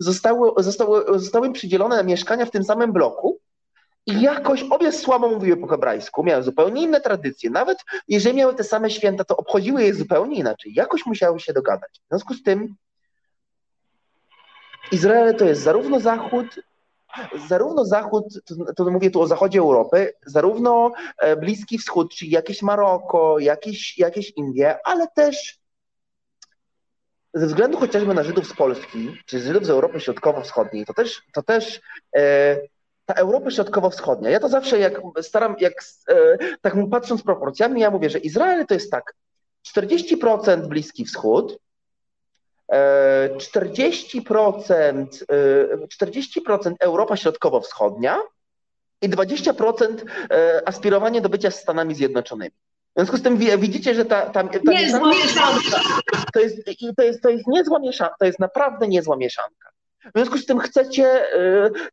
Zostały, 0.00 0.50
zostały, 0.58 1.18
zostały 1.18 1.46
im 1.46 1.52
przydzielone 1.52 2.04
mieszkania 2.04 2.46
w 2.46 2.50
tym 2.50 2.64
samym 2.64 2.92
bloku 2.92 3.38
i 4.06 4.20
jakoś 4.20 4.62
obie 4.62 4.92
słabo 4.92 5.28
mówiły 5.28 5.56
po 5.56 5.66
hebrajsku, 5.66 6.24
miały 6.24 6.42
zupełnie 6.42 6.82
inne 6.82 7.00
tradycje. 7.00 7.50
Nawet 7.50 7.78
jeżeli 8.08 8.36
miały 8.36 8.54
te 8.54 8.64
same 8.64 8.90
święta, 8.90 9.24
to 9.24 9.36
obchodziły 9.36 9.82
je 9.82 9.94
zupełnie 9.94 10.36
inaczej. 10.36 10.74
Jakoś 10.74 11.06
musiały 11.06 11.40
się 11.40 11.52
dogadać. 11.52 11.90
W 12.04 12.08
związku 12.08 12.34
z 12.34 12.42
tym 12.42 12.74
Izrael 14.92 15.36
to 15.36 15.44
jest 15.44 15.62
zarówno 15.62 16.00
Zachód, 16.00 16.46
zarówno 17.48 17.84
Zachód, 17.84 18.24
to, 18.44 18.84
to, 18.84 18.90
mówię 18.90 19.10
tu 19.10 19.20
o 19.20 19.26
zachodzie 19.26 19.58
Europy, 19.58 20.12
zarówno 20.26 20.92
e, 21.18 21.36
Bliski 21.36 21.78
Wschód, 21.78 22.14
czyli 22.14 22.30
jakieś 22.30 22.62
Maroko, 22.62 23.38
jakieś, 23.38 23.98
jakieś 23.98 24.30
Indie, 24.30 24.78
ale 24.84 25.08
też 25.08 25.58
ze 27.34 27.46
względu 27.46 27.78
chociażby 27.78 28.14
na 28.14 28.22
Żydów 28.22 28.48
z 28.48 28.52
Polski, 28.52 29.16
czy 29.26 29.40
Żydów 29.40 29.66
z 29.66 29.70
Europy 29.70 30.00
Środkowo-Wschodniej, 30.00 30.86
to 30.86 30.94
też, 30.94 31.22
to 31.34 31.42
też 31.42 31.80
e, 32.16 32.56
ta 33.06 33.14
Europa 33.14 33.50
Środkowo-Wschodnia, 33.50 34.30
ja 34.30 34.40
to 34.40 34.48
zawsze 34.48 34.78
jak 34.78 35.00
staram, 35.22 35.56
jak 35.60 35.84
e, 36.08 36.38
tak 36.60 36.74
patrząc 36.90 37.22
proporcjami, 37.22 37.80
ja 37.80 37.90
mówię, 37.90 38.10
że 38.10 38.18
Izrael 38.18 38.66
to 38.66 38.74
jest 38.74 38.90
tak 38.90 39.14
40% 39.76 40.66
Bliski 40.66 41.04
Wschód, 41.04 41.58
40%, 42.68 45.06
e, 45.28 45.86
40% 45.86 46.70
e, 46.70 46.74
Europa 46.80 47.16
Środkowo-Wschodnia 47.16 48.18
i 49.02 49.08
20% 49.08 50.04
e, 50.30 50.68
aspirowanie 50.68 51.20
do 51.20 51.28
bycia 51.28 51.50
Stanami 51.50 51.94
Zjednoczonymi. 51.94 52.54
W 52.98 53.00
związku 53.00 53.16
z 53.16 53.22
tym 53.22 53.36
widzicie, 53.36 53.94
że 53.94 54.04
ta, 54.04 54.22
ta, 54.22 54.44
ta 54.44 54.58
niezła 54.64 55.08
mieszanka. 55.10 55.80
To 56.32 56.40
jest, 56.40 56.56
to, 56.96 57.02
jest, 57.02 57.22
to 57.22 57.28
jest 57.30 57.46
niezła 57.46 57.78
mieszanka, 57.78 58.14
to 58.18 58.26
jest 58.26 58.38
naprawdę 58.38 58.88
niezła 58.88 59.16
mieszanka. 59.16 59.70
W 60.04 60.18
związku 60.18 60.38
z 60.38 60.46
tym 60.46 60.58
chcecie, 60.58 61.34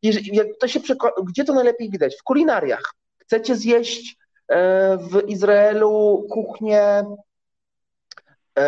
y, 0.04 0.54
to 0.60 0.68
się 0.68 0.80
gdzie 1.24 1.44
to 1.44 1.54
najlepiej 1.54 1.90
widać? 1.90 2.16
W 2.20 2.24
kulinariach. 2.24 2.94
Chcecie 3.18 3.56
zjeść 3.56 4.12
y, 4.12 4.56
w 4.98 5.24
Izraelu 5.28 6.26
kuchnię 6.30 7.04
y, 8.60 8.64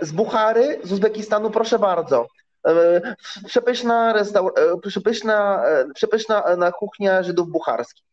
z 0.00 0.12
Buchary, 0.12 0.78
z 0.84 0.92
Uzbekistanu, 0.92 1.50
proszę 1.50 1.78
bardzo. 1.78 2.26
Przepyszna, 3.46 4.14
restaur- 4.14 4.80
przepyszna, 4.88 5.64
przepyszna 5.94 6.56
na 6.56 6.72
kuchnia 6.72 7.22
Żydów 7.22 7.48
bucharskich 7.48 8.04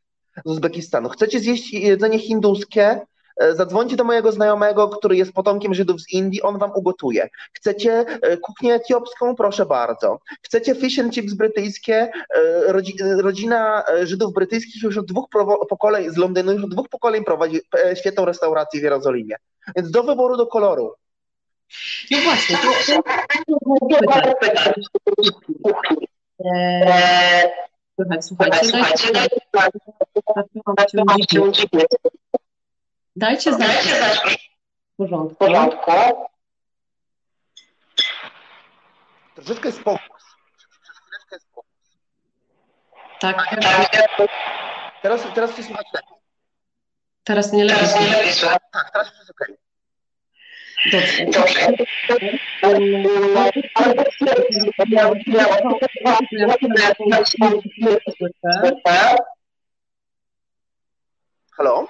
z 0.45 0.51
Uzbekistanu. 0.51 1.09
Chcecie 1.09 1.39
zjeść 1.39 1.73
jedzenie 1.73 2.19
hinduskie, 2.19 2.83
E, 2.91 3.18
zadzwońcie 3.55 3.95
do 3.95 4.03
mojego 4.03 4.31
znajomego, 4.31 4.89
który 4.89 5.15
jest 5.15 5.33
potomkiem 5.33 5.73
Żydów 5.73 6.01
z 6.01 6.09
Indii, 6.09 6.41
on 6.41 6.57
wam 6.57 6.71
ugotuje. 6.75 7.29
Chcecie 7.53 8.05
e, 8.21 8.37
kuchnię 8.37 8.73
etiopską? 8.73 9.35
Proszę 9.35 9.65
bardzo. 9.65 10.19
Chcecie 10.41 10.75
fish 10.75 10.99
and 10.99 11.13
chips 11.13 11.33
brytyjskie? 11.33 12.11
E, 12.35 13.21
rodzina 13.21 13.83
Żydów 14.03 14.33
brytyjskich 14.33 14.83
już 14.83 14.97
od 14.97 15.05
dwóch 15.05 15.25
pokoleń 15.69 16.09
z 16.09 16.17
Londynu, 16.17 16.51
już 16.51 16.63
od 16.63 16.69
dwóch 16.69 16.89
pokoleń 16.89 17.23
prowadzi 17.23 17.59
świetną 17.95 18.25
restaurację 18.25 18.79
w 18.79 18.83
Jerozolimie. 18.83 19.35
Więc 19.75 19.91
do 19.91 20.03
wyboru, 20.03 20.37
do 20.37 20.47
koloru. 20.47 20.93
No 22.11 22.17
właśnie, 22.17 22.57
to, 22.57 22.67
Słuchajcie, 28.21 28.59
słuchajcie, 28.63 29.07
Dajcie 33.19 33.53
znać. 33.53 33.69
W 34.93 34.97
porządku. 34.97 35.35
W 35.35 35.37
porządku. 35.37 35.91
Troszeczkę 39.35 39.71
spokój. 39.71 40.19
jest 41.31 41.47
humus. 41.53 41.65
Tak, 43.19 43.55
Teraz, 45.01 45.21
teraz 45.35 45.55
cię 45.55 45.63
słychać 45.63 45.85
lepiej. 45.93 46.17
teraz 47.23 47.53
mnie 47.53 47.65
lepiej 47.65 47.87
słychać. 48.33 48.61
Tak, 48.71 48.91
teraz 48.91 49.07
już 49.09 49.17
jest 49.19 49.31
okej. 49.31 49.57
Dobrze. 50.91 51.27
Halo? 61.57 61.87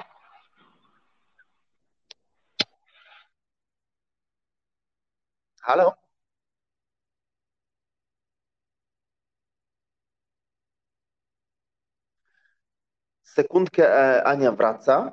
Halo? 5.70 5.94
Sekundkę, 13.24 13.84
e, 13.84 14.24
Ania 14.24 14.52
wraca. 14.52 15.12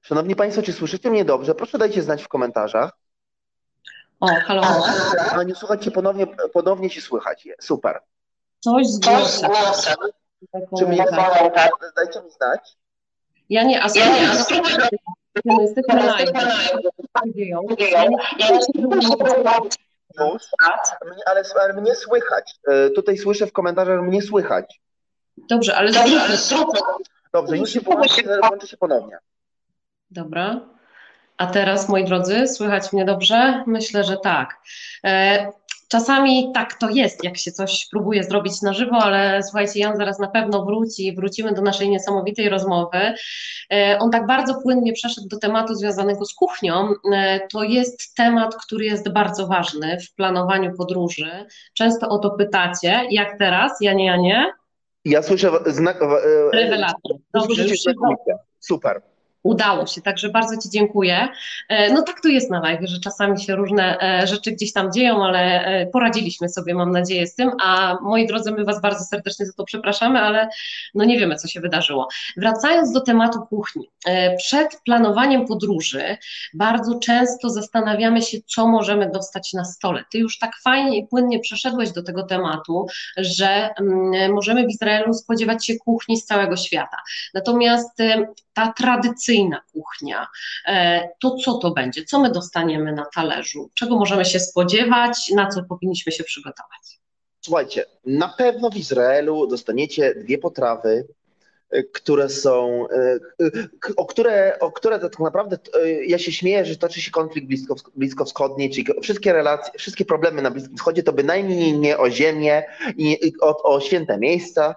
Szanowni 0.00 0.36
Państwo, 0.36 0.62
czy 0.62 0.72
słyszycie 0.72 1.10
mnie 1.10 1.24
dobrze? 1.24 1.54
Proszę 1.54 1.78
dajcie 1.78 2.02
znać 2.02 2.22
w 2.22 2.28
komentarzach. 2.28 2.98
O, 4.20 4.26
halo. 4.26 4.62
Aniu, 5.30 5.54
słuchajcie, 5.54 5.90
ponownie, 5.90 6.26
ponownie 6.26 6.90
Ci 6.90 7.00
słychać. 7.00 7.48
Super. 7.60 8.00
Coś 8.60 8.86
z 8.86 8.98
głosem. 8.98 9.96
Czy 10.78 10.86
mnie 10.86 11.04
Dajcie 11.96 12.22
mi 12.22 12.30
znać. 12.30 12.76
Ja 13.48 13.64
nie, 13.64 13.82
a 13.82 13.88
spróbuj. 13.88 14.98
My 15.44 15.62
jesteśmy 15.62 16.02
live. 16.02 16.30
Już? 20.20 20.42
Mnie, 21.04 21.22
ale, 21.26 21.42
ale 21.62 21.72
mnie 21.80 21.94
słychać. 21.94 22.54
E, 22.68 22.90
Tutaj 22.90 23.18
słyszę 23.18 23.46
w 23.46 23.52
komentarzach, 23.52 23.96
że 23.96 24.02
mnie 24.02 24.22
słychać. 24.22 24.80
Dobrze, 25.36 25.76
ale 25.76 25.92
zróbmy. 26.36 26.80
Dobrze, 27.32 27.56
już 27.56 27.70
się 27.70 27.80
włączy, 27.80 28.22
włączy 28.48 28.66
się 28.68 28.76
ponownie. 28.76 29.18
Dobra. 30.10 30.60
A 31.36 31.46
teraz, 31.46 31.88
moi 31.88 32.04
drodzy, 32.04 32.48
słychać 32.48 32.92
mnie 32.92 33.04
dobrze? 33.04 33.64
Myślę, 33.66 34.04
że 34.04 34.16
tak. 34.16 34.56
E, 35.04 35.52
Czasami 35.92 36.52
tak 36.54 36.74
to 36.74 36.90
jest, 36.90 37.24
jak 37.24 37.38
się 37.38 37.52
coś 37.52 37.86
próbuje 37.90 38.24
zrobić 38.24 38.62
na 38.62 38.72
żywo, 38.72 38.96
ale 38.96 39.42
słuchajcie, 39.42 39.80
Jan 39.80 39.96
zaraz 39.96 40.18
na 40.18 40.28
pewno 40.28 40.64
wróci, 40.64 41.14
wrócimy 41.14 41.52
do 41.52 41.62
naszej 41.62 41.90
niesamowitej 41.90 42.48
rozmowy. 42.48 42.98
E, 43.72 43.98
On 44.00 44.10
tak 44.10 44.26
bardzo 44.26 44.54
płynnie 44.62 44.92
przeszedł 44.92 45.28
do 45.28 45.38
tematu 45.38 45.74
związanego 45.74 46.24
z 46.24 46.34
kuchnią. 46.34 46.88
E, 47.14 47.40
To 47.52 47.62
jest 47.62 48.14
temat, 48.14 48.56
który 48.56 48.84
jest 48.84 49.08
bardzo 49.12 49.46
ważny 49.46 49.98
w 50.00 50.14
planowaniu 50.14 50.72
podróży. 50.76 51.30
Często 51.74 52.08
o 52.08 52.18
to 52.18 52.30
pytacie. 52.30 53.00
Jak 53.10 53.38
teraz, 53.38 53.72
Janie, 53.80 54.06
Janie? 54.06 54.52
Ja 55.04 55.22
słyszę 55.22 55.50
znak. 55.66 56.02
e, 56.02 56.06
Rewelacja. 56.52 57.16
Dobrze. 57.34 57.64
Super. 58.60 59.02
Udało 59.42 59.86
się, 59.86 60.02
także 60.02 60.28
bardzo 60.28 60.56
Ci 60.62 60.70
dziękuję. 60.70 61.28
E, 61.68 61.92
No 61.92 62.02
tak 62.02 62.20
to 62.20 62.28
jest 62.28 62.50
na 62.50 62.60
live, 62.60 62.80
że 62.82 63.00
czasami 63.00 63.40
się 63.40 63.56
różne 63.56 63.98
e, 64.00 64.26
rzeczy 64.26 64.52
gdzieś 64.52 64.72
tam 64.72 64.92
dzieją, 64.92 65.24
ale 65.24 65.64
e, 65.64 65.86
poradziliśmy 65.86 66.48
sobie, 66.48 66.74
mam 66.74 66.90
nadzieję, 66.90 67.26
z 67.26 67.34
tym, 67.34 67.50
a 67.62 67.98
moi 68.02 68.26
drodzy, 68.26 68.52
my 68.52 68.64
Was 68.64 68.80
bardzo 68.80 69.04
serdecznie 69.04 69.46
za 69.46 69.52
to 69.52 69.64
przepraszamy, 69.64 70.20
ale 70.20 70.48
no 70.94 71.04
nie 71.04 71.18
wiemy, 71.18 71.36
co 71.36 71.48
się 71.48 71.60
wydarzyło. 71.60 72.08
Wracając 72.36 72.92
do 72.92 73.00
tematu 73.00 73.40
kuchni. 73.50 73.90
Przed 74.36 74.80
planowaniem 74.84 75.46
podróży 75.46 76.16
bardzo 76.54 76.98
często 76.98 77.50
zastanawiamy 77.50 78.22
się, 78.22 78.38
co 78.46 78.68
możemy 78.68 79.10
dostać 79.10 79.52
na 79.52 79.64
stole. 79.64 80.04
Ty 80.12 80.18
już 80.18 80.38
tak 80.38 80.50
fajnie 80.64 80.98
i 80.98 81.06
płynnie 81.06 81.40
przeszedłeś 81.40 81.92
do 81.92 82.02
tego 82.02 82.22
tematu, 82.22 82.86
że 83.16 83.70
mm, 83.80 84.32
możemy 84.32 84.66
w 84.66 84.70
Izraelu 84.70 85.14
spodziewać 85.14 85.66
się 85.66 85.76
kuchni 85.76 86.16
z 86.16 86.24
całego 86.24 86.56
świata. 86.56 86.96
Natomiast 87.34 87.98
ta 88.52 88.72
tradycyjna 89.32 89.60
kuchnia, 89.72 90.26
e, 90.66 91.08
to 91.20 91.36
co 91.44 91.58
to 91.58 91.70
będzie? 91.70 92.04
Co 92.04 92.20
my 92.20 92.30
dostaniemy 92.30 92.92
na 92.92 93.06
talerzu? 93.14 93.70
Czego 93.74 93.96
możemy 93.96 94.24
się 94.24 94.40
spodziewać? 94.40 95.30
Na 95.34 95.48
co 95.48 95.62
powinniśmy 95.62 96.12
się 96.12 96.24
przygotować? 96.24 97.00
Słuchajcie, 97.40 97.84
na 98.06 98.28
pewno 98.28 98.70
w 98.70 98.76
Izraelu 98.76 99.46
dostaniecie 99.46 100.14
dwie 100.14 100.38
potrawy, 100.38 101.06
e, 101.70 101.82
które 101.82 102.28
są, 102.28 102.86
e, 102.88 103.18
o 103.96 104.06
które, 104.06 104.58
o 104.60 104.72
które 104.72 104.98
tak 104.98 105.18
naprawdę 105.18 105.58
ja 106.06 106.18
się 106.18 106.32
śmieję, 106.32 106.64
że 106.64 106.76
toczy 106.76 107.00
się 107.00 107.10
konflikt 107.10 107.48
blisko, 107.48 107.74
bliskowschodni, 107.94 108.70
czyli 108.70 108.86
wszystkie 109.02 109.32
relacje, 109.32 109.72
wszystkie 109.78 110.04
problemy 110.04 110.42
na 110.42 110.50
Bliskim 110.50 110.76
Wschodzie 110.76 111.02
to 111.02 111.12
bynajmniej 111.12 111.78
nie 111.78 111.98
o 111.98 112.10
ziemię 112.10 112.62
i 112.96 113.32
o, 113.40 113.62
o 113.62 113.80
święte 113.80 114.18
miejsca. 114.18 114.74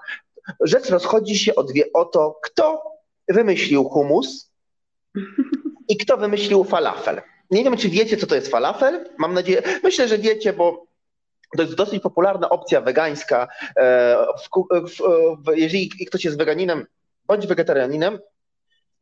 Rzecz 0.61 0.89
rozchodzi 0.89 1.37
się 1.37 1.55
o, 1.55 1.63
dwie, 1.63 1.83
o 1.93 2.05
to, 2.05 2.39
kto 2.43 2.94
wymyślił 3.27 3.83
humus 3.83 4.51
i 5.89 5.97
kto 5.97 6.17
wymyślił 6.17 6.63
falafel. 6.63 7.21
Nie 7.51 7.63
wiem, 7.63 7.77
czy 7.77 7.89
wiecie, 7.89 8.17
co 8.17 8.27
to 8.27 8.35
jest 8.35 8.47
falafel. 8.47 9.09
Mam 9.17 9.33
nadzieję, 9.33 9.63
myślę, 9.83 10.07
że 10.07 10.17
wiecie, 10.17 10.53
bo 10.53 10.85
to 11.57 11.63
jest 11.63 11.75
dosyć 11.75 12.03
popularna 12.03 12.49
opcja 12.49 12.81
wegańska. 12.81 13.47
E, 13.77 14.17
w, 14.43 14.97
w, 15.45 15.55
jeżeli 15.55 15.89
ktoś 15.89 16.25
jest 16.25 16.38
weganinem 16.38 16.85
bądź 17.27 17.47
wegetarianinem, 17.47 18.19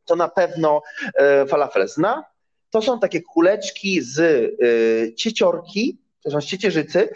to 0.04 0.16
na 0.16 0.28
pewno 0.28 0.82
e, 1.14 1.46
falafel 1.46 1.88
zna. 1.88 2.24
To 2.70 2.82
są 2.82 3.00
takie 3.00 3.22
kuleczki 3.22 4.02
z 4.02 4.20
e, 4.20 5.14
cieciorki, 5.14 5.98
z 6.24 6.44
ciecierzycy, 6.44 7.08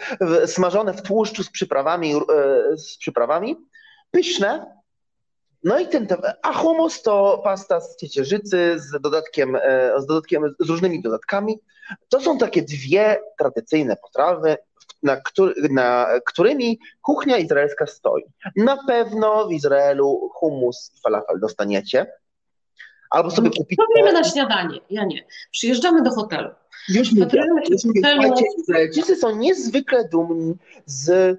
smażone 0.47 0.95
w 0.95 1.03
tłuszczu 1.03 1.43
z 1.43 1.51
przyprawami, 1.51 2.15
e, 2.15 2.21
z 2.77 2.97
przyprawami. 2.99 3.57
Pyszne, 4.11 4.79
no 5.65 5.79
i 5.79 5.89
ten, 5.89 6.07
a 6.43 6.53
hummus 6.53 7.03
to 7.03 7.41
pasta 7.45 7.81
z 7.81 7.97
ciecierzycy 7.97 8.75
z 8.77 9.01
dodatkiem, 9.01 9.57
e, 9.63 9.93
z 10.01 10.07
dodatkiem, 10.07 10.55
z 10.61 10.69
różnymi 10.69 11.03
dodatkami. 11.03 11.59
To 12.09 12.21
są 12.21 12.39
takie 12.39 12.63
dwie 12.63 13.21
tradycyjne 13.39 13.97
potrawy, 13.97 14.57
na, 15.03 15.17
któr, 15.17 15.55
na 15.71 16.07
którymi 16.27 16.79
kuchnia 17.03 17.37
izraelska 17.39 17.87
stoi. 17.87 18.23
Na 18.57 18.85
pewno 18.87 19.49
w 19.49 19.53
Izraelu 19.53 20.31
hummus 20.35 20.93
i 20.97 21.01
falafel 21.01 21.41
dostaniecie. 21.41 22.13
Albo 23.11 23.31
sobie 23.31 23.51
kupicie. 23.51 23.83
Co 23.83 23.87
robimy 24.01 24.13
na 24.21 24.25
śniadanie? 24.25 24.79
Ja 24.91 25.05
nie. 25.05 25.25
Przyjeżdżamy 25.51 26.03
do 26.03 26.11
hotelu. 26.11 26.51
Już 26.89 27.13
mówię, 27.13 27.25
Patrujemy 27.25 27.67
się 27.67 27.73
już 27.73 27.83
w 27.83 27.85
mówię. 27.85 28.01
hotelu. 28.03 28.23
Słuchajcie, 28.23 28.47
Izraelczycy 28.59 29.17
są 29.17 29.37
niezwykle 29.37 30.09
dumni 30.09 30.55
z 30.87 31.39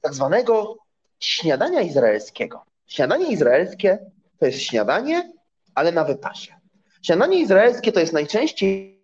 tak 0.00 0.14
zwanego 0.14 0.76
śniadania 1.20 1.80
izraelskiego. 1.80 2.64
Śniadanie 2.88 3.32
izraelskie 3.32 3.98
to 4.38 4.46
jest 4.46 4.58
śniadanie, 4.58 5.32
ale 5.74 5.92
na 5.92 6.04
wypasie. 6.04 6.54
Śniadanie 7.02 7.40
izraelskie 7.40 7.92
to 7.92 8.00
jest 8.00 8.12
najczęściej 8.12 8.98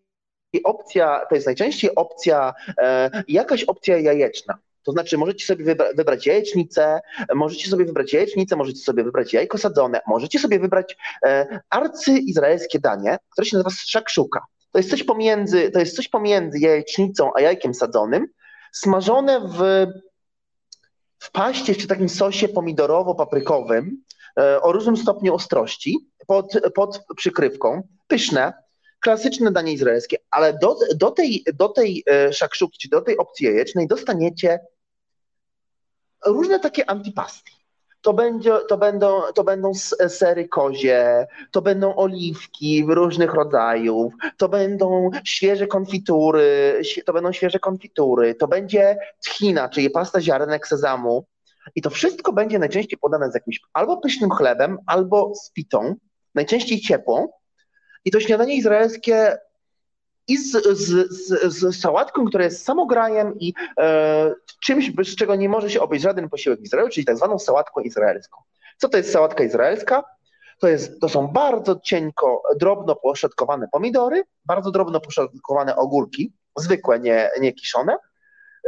opcja, 0.65 1.21
to 1.29 1.35
jest 1.35 1.47
najczęściej 1.47 1.95
opcja, 1.95 2.55
e, 2.79 3.11
jakaś 3.29 3.65
opcja 3.65 3.99
jajeczna. 3.99 4.59
To 4.83 4.93
znaczy, 4.93 5.19
możecie 5.19 5.47
sobie 5.47 5.65
wybra 5.65 5.87
wybrać 5.97 6.27
jajecznicę, 6.27 7.01
możecie 7.35 7.71
sobie 7.71 7.85
wybrać 7.85 8.13
jajecznicę, 8.13 8.57
możecie 8.57 8.81
sobie 8.81 9.05
wybrać 9.05 9.33
jajko 9.33 9.59
sadzone, 9.59 10.01
możecie 10.07 10.39
sobie 10.39 10.59
wybrać 10.59 10.97
e, 11.27 11.61
arcyizraelskie 11.71 12.79
danie, 12.79 13.19
które 13.31 13.47
się 13.47 13.57
nazywa 13.57 13.71
szakszuka. 13.71 14.41
To 14.73 14.79
jest 14.79 14.91
coś 14.91 15.05
pomiędzy, 15.05 15.71
to 15.71 15.81
jest 15.81 15.97
coś 15.97 16.09
pomiędzy 16.09 16.59
jajecznicą 16.59 17.31
a 17.37 17.41
jajkiem 17.41 17.75
sadzonym, 17.75 18.27
smażone 18.73 19.41
w, 19.41 19.87
w 21.25 21.31
paście 21.31 21.75
czy 21.75 21.87
takim 21.87 22.09
sosie 22.09 22.49
pomidorowo-paprykowym 22.49 23.91
e, 24.39 24.63
o 24.63 24.73
różnym 24.73 24.97
stopniu 24.97 25.35
ostrości 25.35 26.09
pod, 26.27 26.53
pod 26.75 27.01
przykrywką. 27.17 27.89
Pyszne, 28.07 28.53
klasyczne 29.01 29.53
danie 29.53 29.73
izraelskie, 29.73 30.17
ale 30.31 30.59
do, 30.59 30.77
do, 30.95 31.11
tej, 31.11 31.45
do 31.55 31.69
tej 31.69 32.05
e, 32.11 32.33
szakszuki, 32.33 32.79
czy 32.79 32.89
do 32.89 33.01
tej 33.01 33.17
opcji 33.19 33.47
jajecznej 33.47 33.87
dostaniecie 33.89 34.61
różne 36.27 36.61
takie 36.61 36.91
antipasty. 36.91 37.51
To, 38.05 38.13
będzie, 38.13 38.53
to, 38.69 38.79
będą, 38.79 39.21
to 39.35 39.45
będą 39.45 39.75
sery 40.09 40.49
kozie, 40.49 41.27
to 41.51 41.63
będą 41.63 41.97
oliwki 41.97 42.85
różnych 42.89 43.35
rodzajów, 43.35 44.13
to 44.37 44.49
będą 44.49 45.11
świeże 45.25 45.67
konfitury, 45.67 46.81
to 47.07 47.13
będą 47.13 47.33
świeże 47.33 47.59
konfitury, 47.59 48.35
to 48.35 48.49
będzie 48.49 48.97
tchina, 49.25 49.69
czyli 49.69 49.91
pasta 49.91 50.21
ziarenek 50.21 50.69
sezamu. 50.69 51.27
I 51.75 51.83
to 51.83 51.91
wszystko 51.91 52.33
będzie 52.33 52.59
najczęściej 52.59 52.99
podane 52.99 53.31
z 53.31 53.35
jakimś 53.35 53.61
albo 53.73 53.97
pysznym 53.97 54.31
chlebem, 54.31 54.79
albo 54.87 55.35
z 55.35 55.51
pitą, 55.51 55.95
najczęściej 56.35 56.81
ciepłą. 56.81 57.29
I 58.05 58.11
to 58.11 58.21
śniadanie 58.21 58.55
izraelskie 58.55 59.39
i 60.29 60.37
z, 60.37 60.53
z, 60.79 61.09
z, 61.11 61.45
z 61.45 61.81
sałatką, 61.81 62.25
która 62.25 62.45
jest 62.45 62.65
samograjem 62.65 63.39
i 63.39 63.55
e, 63.79 64.35
czymś, 64.63 64.91
bez 64.91 65.17
czego 65.17 65.35
nie 65.35 65.49
może 65.49 65.71
się 65.71 65.81
obejść 65.81 66.03
żaden 66.03 66.29
posiłek 66.29 66.61
w 66.61 66.65
Izraelu, 66.65 66.89
czyli 66.89 67.07
tak 67.07 67.17
zwaną 67.17 67.39
sałatką 67.39 67.81
izraelską. 67.81 68.41
Co 68.77 68.89
to 68.89 68.97
jest 68.97 69.13
sałatka 69.13 69.45
izraelska? 69.45 70.05
To, 70.61 70.69
jest, 70.69 71.01
to 71.01 71.09
są 71.09 71.29
bardzo 71.29 71.81
cienko, 71.85 72.43
drobno 72.57 72.97
poszatkowane 72.97 73.69
pomidory, 73.73 74.23
bardzo 74.45 74.71
drobno 74.71 75.01
poszatkowane 75.01 75.77
ogórki, 75.77 76.33
zwykłe, 76.57 77.01
nie, 77.01 77.31
nie 77.41 77.53
kiszone, 77.53 77.97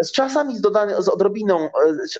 z 0.02 0.12
czasami 0.12 0.56
z, 0.56 0.60
dodane, 0.60 1.02
z 1.02 1.08
odrobiną 1.08 1.68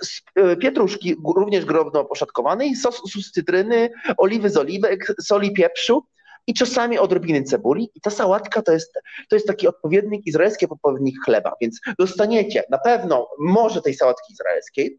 z 0.02 0.22
pietruszki, 0.60 1.16
również 1.36 1.64
grobno 1.64 2.04
poszatkowanej, 2.04 2.76
sosu 2.76 3.22
z 3.22 3.30
cytryny, 3.30 3.90
oliwy 4.16 4.50
z 4.50 4.56
oliwek, 4.56 5.14
soli, 5.20 5.52
pieprzu 5.52 6.02
i 6.46 6.54
czasami 6.54 6.98
odrobiny 6.98 7.42
cebuli. 7.42 7.90
I 7.94 8.00
ta 8.00 8.10
sałatka 8.10 8.62
to 8.62 8.72
jest, 8.72 8.94
to 9.28 9.36
jest 9.36 9.46
taki 9.46 9.68
odpowiednik 9.68 10.26
izraelski 10.26 10.68
odpowiednik 10.68 11.16
chleba, 11.24 11.52
więc 11.60 11.80
dostaniecie 11.98 12.64
na 12.70 12.78
pewno 12.78 13.28
może 13.38 13.82
tej 13.82 13.94
sałatki 13.94 14.32
izraelskiej, 14.32 14.98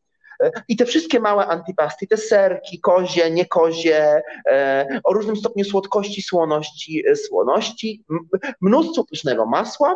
i 0.67 0.77
te 0.77 0.86
wszystkie 0.86 1.19
małe 1.19 1.47
antipasty, 1.47 2.07
te 2.07 2.17
serki, 2.17 2.79
kozie, 2.79 3.31
nie 3.31 3.45
kozie, 3.45 4.21
e, 4.47 4.99
o 5.03 5.13
różnym 5.13 5.36
stopniu 5.36 5.65
słodkości, 5.65 6.21
słoności, 6.21 7.03
e, 7.07 7.15
słoności, 7.15 8.05
mnóstwo 8.62 9.03
pysznego 9.03 9.45
masła, 9.45 9.95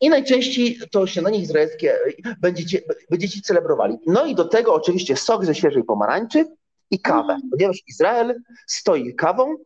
i 0.00 0.08
najczęściej 0.08 0.78
to 0.90 1.06
śniadanie 1.06 1.38
izraelskie 1.38 1.98
będziecie, 2.40 2.80
będziecie 3.10 3.40
celebrowali. 3.40 3.96
No 4.06 4.26
i 4.26 4.34
do 4.34 4.44
tego 4.44 4.74
oczywiście 4.74 5.16
sok 5.16 5.44
ze 5.44 5.54
świeżej 5.54 5.84
pomarańczy 5.84 6.46
i 6.90 7.00
kawę. 7.00 7.38
Ponieważ 7.50 7.82
Izrael 7.86 8.40
stoi 8.66 9.14
kawą, 9.14 9.56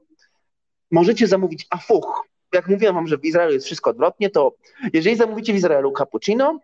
możecie 0.91 1.27
zamówić 1.27 1.67
afuch. 1.71 2.29
Jak 2.53 2.69
mówiłem 2.69 2.95
wam, 2.95 3.07
że 3.07 3.19
w 3.19 3.25
Izraelu 3.25 3.53
jest 3.53 3.67
wszystko 3.67 3.91
odwrotnie, 3.91 4.31
to 4.31 4.55
jeżeli 4.93 5.17
zamówicie 5.17 5.53
w 5.53 5.57
Izraelu 5.57 5.93
cappuccino, 5.93 6.61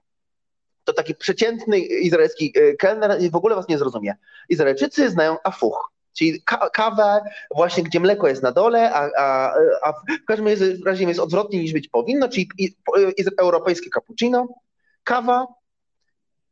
to 0.85 0.93
taki 0.93 1.15
przeciętny 1.15 1.79
izraelski 1.79 2.53
e, 2.55 2.75
kelner 2.75 3.31
w 3.31 3.37
ogóle 3.37 3.55
was 3.55 3.69
nie 3.69 3.79
zrozumie. 3.79 4.15
Izraelczycy 4.49 5.11
znają 5.11 5.37
afuch, 5.45 5.93
czyli 6.13 6.43
kawę 6.73 7.21
właśnie, 7.55 7.83
gdzie 7.83 8.01
mleko 8.01 8.29
jest 8.29 8.43
na 8.43 8.53
dole, 8.53 8.95
a, 8.95 9.11
a, 9.19 9.55
a 9.83 9.93
w 9.93 10.25
każdym 10.27 10.47
razie 10.87 11.05
jest 11.05 11.21
odwrotnie 11.21 11.59
niż 11.59 11.73
być 11.73 11.89
powinno, 11.89 12.29
czyli 12.29 12.49
europejskie 13.39 13.91
cappuccino, 13.91 14.49
kawa, 15.05 15.47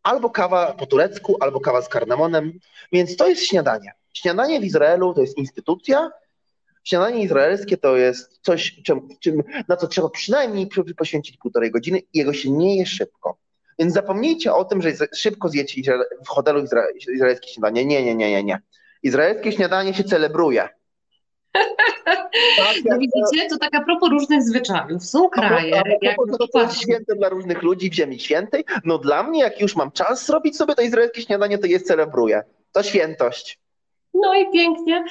albo 0.03 0.31
kawa 0.31 0.73
po 0.73 0.87
turecku, 0.87 1.37
albo 1.41 1.61
kawa 1.61 1.83
z 1.83 1.89
karnamonem, 1.89 2.53
więc 2.93 3.17
to 3.17 3.29
jest 3.29 3.43
śniadanie. 3.43 3.93
Śniadanie 4.13 4.61
w 4.61 4.65
Izraelu 4.65 5.15
to 5.15 5.21
jest 5.21 5.39
instytucja, 5.39 6.11
śniadanie 6.85 7.23
izraelskie 7.23 7.77
to 7.77 7.97
jest 7.97 8.41
coś, 8.43 8.83
czym, 8.83 9.09
czym, 9.21 9.43
na 9.69 9.77
co 9.77 9.87
trzeba 9.87 10.09
przynajmniej 10.09 10.69
poświęcić 10.97 11.37
półtorej 11.37 11.71
godziny 11.71 11.99
i 11.99 12.19
jego 12.19 12.33
się 12.33 12.51
nie 12.51 12.77
je 12.77 12.87
szybko. 12.87 13.39
Więc 13.79 13.95
zapomnijcie 13.95 14.55
o 14.55 14.65
tym, 14.65 14.83
że 14.83 14.93
szybko 15.17 15.49
zjecie 15.49 15.99
w 16.25 16.29
hotelu 16.29 16.65
izra 16.65 16.83
izraelskie 17.15 17.49
śniadanie. 17.49 17.85
Nie, 17.85 18.05
nie, 18.05 18.15
nie, 18.15 18.31
nie, 18.31 18.45
nie. 18.45 18.61
Izraelskie 19.03 19.53
śniadanie 19.53 19.95
się 19.95 20.05
celebruje. 20.05 20.69
Tak, 22.57 22.77
no 22.85 22.99
widzicie, 22.99 23.49
to 23.51 23.59
tak 23.59 23.75
a 23.75 23.85
propos 23.85 24.11
różnych 24.11 24.43
zwyczajów. 24.43 25.05
Są 25.05 25.29
kraje, 25.29 25.81
a 25.81 25.83
propos, 25.83 26.03
jak 26.03 26.17
to, 26.39 26.49
to 26.49 26.63
jest 26.63 26.81
święte 26.81 27.15
dla 27.15 27.29
różnych 27.29 27.63
ludzi 27.63 27.91
w 27.91 27.95
ziemi 27.95 28.21
świętej. 28.21 28.65
No 28.85 28.99
dla 28.99 29.23
mnie, 29.23 29.41
jak 29.41 29.61
już 29.61 29.77
mam 29.77 29.93
czas 29.93 30.27
zrobić 30.27 30.57
sobie 30.57 30.75
to 30.75 30.83
izraelskie 30.83 31.23
śniadanie, 31.23 31.59
to 31.59 31.67
je 31.67 31.81
celebruję. 31.81 32.43
To 32.73 32.83
świętość. 32.83 33.62
No 34.15 34.35
i 34.35 34.53
pięknie. 34.53 35.05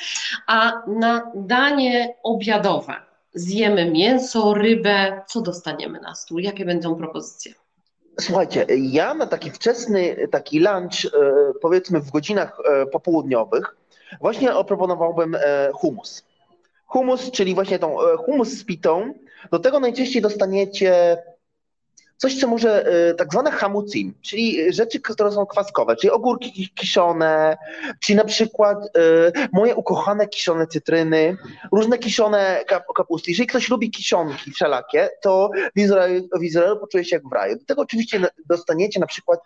A 0.48 0.82
na 0.88 1.32
danie 1.36 2.16
obiadowe 2.24 2.94
zjemy 3.34 3.92
mięso, 3.92 4.54
rybę. 4.54 5.22
Co 5.28 5.42
dostaniemy 5.42 6.00
na 6.00 6.16
stół? 6.16 6.40
Jakie 6.40 6.66
będą 6.66 6.96
propozycje? 6.96 7.54
Słuchajcie, 8.20 8.66
ja 8.70 9.14
na 9.14 9.28
taki 9.28 9.52
wczesny 9.52 10.28
taki 10.32 10.60
lunch, 10.60 11.06
e, 11.06 11.10
powiedzmy 11.62 12.00
w 12.00 12.12
godzinach 12.12 12.58
e, 12.66 12.86
popołudniowych, 12.86 13.76
właśnie 14.22 14.56
oproponowałbym 14.56 15.36
e, 15.36 15.72
humus. 15.74 16.26
Humus, 16.86 17.32
czyli 17.32 17.56
właśnie 17.56 17.80
tą 17.80 17.96
humus 18.26 18.50
z 18.50 18.66
pitą. 18.66 19.14
Do 19.52 19.60
tego 19.60 19.80
najczęściej 19.80 20.22
dostaniecie 20.22 21.18
coś, 22.22 22.40
co 22.40 22.48
może 22.48 22.94
y, 23.10 23.16
tak 23.16 23.32
zwane 23.32 23.52
hamucin, 23.52 24.14
czyli 24.22 24.74
rzeczy, 24.74 25.00
które 25.00 25.32
są 25.32 25.46
kwaskowe, 25.46 25.96
czyli 25.96 26.12
ogórki 26.12 26.70
kiszone, 26.76 27.58
czyli 28.00 28.18
na 28.18 28.26
przykład 28.26 28.78
y, 28.86 29.50
moje 29.54 29.76
ukochane 29.76 30.28
kiszone 30.28 30.68
cytryny, 30.68 31.38
różne 31.72 31.98
kiszone 31.98 32.64
kapusty. 32.96 33.32
Jeżeli 33.32 33.48
ktoś 33.48 33.70
lubi 33.70 33.92
kiszonki 33.92 34.52
wszelakie, 34.52 35.10
to 35.22 35.50
w 35.76 35.80
Izraelu, 35.80 36.28
w 36.40 36.44
Izraelu 36.44 36.80
poczuje 36.80 37.06
się 37.06 37.16
jak 37.16 37.30
w 37.30 37.34
raju. 37.34 37.60
Do 37.60 37.66
tego 37.66 37.82
oczywiście 37.82 38.28
dostaniecie 38.46 39.00
na 39.00 39.08
przykład 39.08 39.40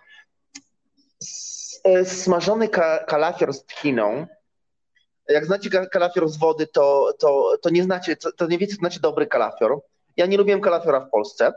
smażony 2.06 2.70
kalafior 3.08 3.54
z 3.54 3.66
tchiną, 3.66 4.28
jak 5.30 5.46
znacie 5.46 5.70
kalafior 5.70 6.30
z 6.30 6.38
wody, 6.38 6.68
to, 6.68 7.14
to, 7.20 7.58
to 7.62 7.70
nie 7.70 7.84
znacie, 7.84 8.16
to 8.16 8.48
nie 8.48 8.58
wiecie, 8.58 8.74
co 8.74 8.80
znaczy 8.80 9.00
dobry 9.00 9.28
kalafior. 9.28 9.80
Ja 10.18 10.26
nie 10.26 10.38
lubiłem 10.38 10.62
kalafiora 10.62 11.00
w 11.00 11.10
Polsce. 11.10 11.54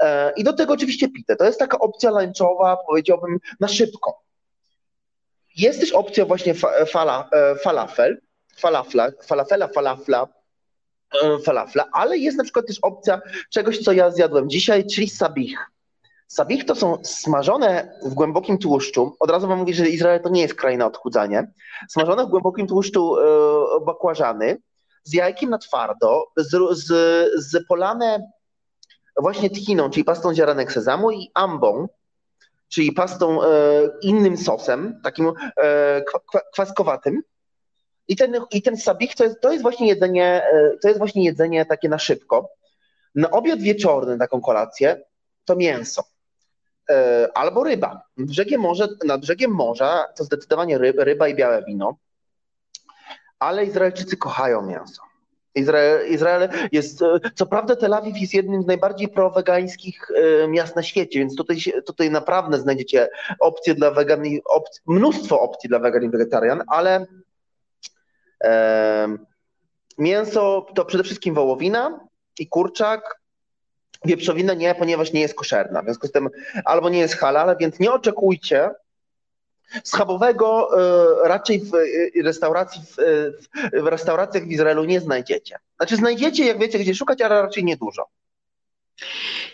E, 0.00 0.32
I 0.36 0.44
do 0.44 0.52
tego 0.52 0.72
oczywiście 0.72 1.08
pitę. 1.08 1.36
To 1.36 1.44
jest 1.44 1.58
taka 1.58 1.78
opcja 1.78 2.10
lunchowa, 2.10 2.76
powiedziałbym, 2.86 3.38
na 3.60 3.68
szybko. 3.68 4.22
Jest 5.56 5.80
też 5.80 5.92
opcja 5.92 6.24
właśnie 6.24 6.54
fala, 6.86 7.28
e, 7.32 7.56
falafel, 7.56 8.20
falafla, 8.56 9.08
falafela, 9.26 9.68
falafla, 9.68 10.28
e, 11.22 11.38
falafla, 11.38 11.84
ale 11.92 12.18
jest 12.18 12.36
na 12.38 12.44
przykład 12.44 12.66
też 12.66 12.78
opcja 12.82 13.20
czegoś, 13.50 13.78
co 13.78 13.92
ja 13.92 14.10
zjadłem 14.10 14.50
dzisiaj, 14.50 14.86
czyli 14.86 15.08
sabich. 15.08 15.58
Sabich 16.28 16.64
to 16.64 16.74
są 16.74 16.98
smażone 17.04 17.98
w 18.02 18.14
głębokim 18.14 18.58
tłuszczu. 18.58 19.16
Od 19.20 19.30
razu 19.30 19.48
wam 19.48 19.58
mówię, 19.58 19.74
że 19.74 19.88
Izrael 19.88 20.20
to 20.20 20.28
nie 20.28 20.40
jest 20.40 20.54
kraj 20.54 20.78
na 20.78 20.86
odchudzanie. 20.86 21.52
Smażone 21.88 22.26
w 22.26 22.28
głębokim 22.28 22.66
tłuszczu 22.66 23.16
bakłażany 23.86 24.58
z 25.04 25.12
jajkiem 25.12 25.50
na 25.50 25.58
twardo, 25.58 26.26
z, 26.36 26.78
z, 26.78 26.86
z 27.36 27.66
polane 27.66 28.30
właśnie 29.20 29.50
tchiną, 29.50 29.90
czyli 29.90 30.04
pastą 30.04 30.34
ziarenek 30.34 30.72
sezamu 30.72 31.10
i 31.10 31.30
ambą, 31.34 31.88
czyli 32.68 32.92
pastą 32.92 33.42
e, 33.42 33.48
innym 34.02 34.36
sosem, 34.36 35.00
takim 35.04 35.32
e, 35.56 36.04
kwaskowatym. 36.52 37.22
I 38.08 38.16
ten, 38.16 38.36
i 38.50 38.62
ten 38.62 38.76
sabich 38.76 39.14
to 39.14 39.24
jest, 39.24 39.40
to 39.40 39.50
jest 39.52 39.62
właśnie 39.62 39.88
jedzenie, 39.88 40.44
e, 40.52 40.78
to 40.82 40.88
jest 40.88 40.98
właśnie 40.98 41.24
jedzenie 41.24 41.66
takie 41.66 41.88
na 41.88 41.98
szybko. 41.98 42.50
Na 43.14 43.30
obiad 43.30 43.60
wieczorny, 43.60 44.18
taką 44.18 44.40
kolację, 44.40 45.00
to 45.44 45.56
mięso. 45.56 46.04
E, 46.90 47.28
albo 47.34 47.64
ryba. 47.64 48.02
Brzegiem 48.16 48.60
morza, 48.60 48.88
nad 49.04 49.20
brzegiem 49.20 49.50
morza 49.50 50.04
to 50.16 50.24
zdecydowanie 50.24 50.78
ryba, 50.78 51.04
ryba 51.04 51.28
i 51.28 51.34
białe 51.34 51.64
wino. 51.64 51.96
Ale 53.38 53.64
Izraelczycy 53.64 54.16
kochają 54.16 54.62
mięso. 54.62 55.05
Izrael, 55.56 56.08
Izrael 56.08 56.48
jest, 56.72 57.02
e, 57.02 57.06
co 57.34 57.46
prawda 57.46 57.76
Tel 57.76 57.94
Awiw 57.94 58.18
jest 58.18 58.34
jednym 58.34 58.62
z 58.62 58.66
najbardziej 58.66 59.08
prowegańskich 59.08 60.10
e, 60.10 60.48
miast 60.48 60.76
na 60.76 60.82
świecie, 60.82 61.18
więc 61.18 61.36
tutaj, 61.36 61.56
tutaj 61.86 62.10
naprawdę 62.10 62.58
znajdziecie 62.58 63.08
opcje 63.40 63.74
dla 63.74 63.90
wegan, 63.90 64.22
mnóstwo 64.86 65.40
opcji 65.40 65.68
dla 65.68 65.78
wegan 65.78 66.04
i 66.04 66.08
wegetarian, 66.08 66.62
ale 66.66 67.06
e, 68.44 69.16
mięso 69.98 70.66
to 70.74 70.84
przede 70.84 71.04
wszystkim 71.04 71.34
wołowina 71.34 72.00
i 72.38 72.48
kurczak, 72.48 73.20
wieprzowina 74.04 74.54
nie, 74.54 74.74
ponieważ 74.74 75.12
nie 75.12 75.20
jest 75.20 75.34
koszerna, 75.34 75.82
w 75.82 75.84
związku 75.84 76.06
z 76.06 76.12
tym 76.12 76.28
albo 76.64 76.88
nie 76.88 76.98
jest 76.98 77.14
halal, 77.14 77.56
więc 77.60 77.78
nie 77.78 77.92
oczekujcie, 77.92 78.70
Schabowego 79.84 80.68
e, 81.24 81.28
raczej 81.28 81.60
w 81.60 81.74
e, 81.74 82.22
restauracji, 82.22 82.82
w, 82.82 82.96
w 83.82 83.86
restauracjach 83.86 84.44
w 84.44 84.50
Izraelu 84.50 84.84
nie 84.84 85.00
znajdziecie. 85.00 85.58
Znaczy 85.76 85.96
znajdziecie, 85.96 86.46
jak 86.46 86.58
wiecie, 86.58 86.78
gdzie 86.78 86.94
szukać, 86.94 87.20
ale 87.20 87.42
raczej 87.42 87.64
niedużo. 87.64 88.06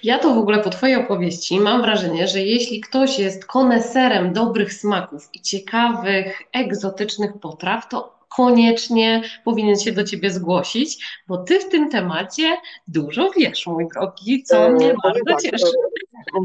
Ja 0.03 0.19
to 0.19 0.35
w 0.35 0.39
ogóle 0.39 0.59
po 0.59 0.71
Twojej 0.71 0.97
opowieści 0.97 1.61
mam 1.61 1.83
wrażenie, 1.83 2.29
że 2.29 2.41
jeśli 2.41 2.81
ktoś 2.81 3.19
jest 3.19 3.47
koneserem 3.47 4.33
dobrych 4.33 4.73
smaków 4.73 5.29
i 5.33 5.41
ciekawych, 5.41 6.43
egzotycznych 6.53 7.33
potraw, 7.41 7.89
to 7.89 8.19
koniecznie 8.37 9.23
powinien 9.45 9.79
się 9.79 9.93
do 9.93 10.05
Ciebie 10.05 10.31
zgłosić, 10.31 11.05
bo 11.29 11.39
Ty 11.39 11.61
w 11.61 11.69
tym 11.69 11.91
temacie 11.91 12.57
dużo 12.89 13.31
wiesz, 13.37 13.67
mój 13.67 13.89
drogi, 13.95 14.43
co 14.43 14.71
mnie 14.71 14.91
e, 14.91 14.95
bardzo 15.03 15.25
tak, 15.27 15.43
cieszy. 15.43 15.67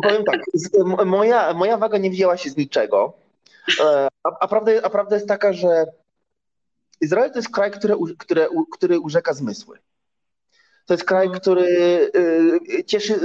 Powiem 0.03 0.23
tak, 0.23 0.41
moja, 1.05 1.53
moja 1.53 1.77
waga 1.77 1.97
nie 1.97 2.09
wzięła 2.09 2.37
się 2.37 2.49
z 2.49 2.57
niczego. 2.57 3.26
E, 3.79 4.07
a, 4.23 4.29
a, 4.39 4.47
prawda, 4.47 4.71
a 4.83 4.89
prawda 4.89 5.15
jest 5.15 5.27
taka, 5.27 5.53
że 5.53 5.85
Izrael 7.01 7.31
to 7.31 7.39
jest 7.39 7.49
kraj, 7.49 7.71
który, 7.71 7.95
który, 8.17 8.47
który 8.71 8.99
urzeka 8.99 9.33
zmysły. 9.33 9.79
To 10.87 10.93
jest 10.93 11.03
kraj, 11.03 11.25
mhm. 11.25 11.41
który 11.41 11.65
y, 12.15 12.83
cieszy, 12.83 13.19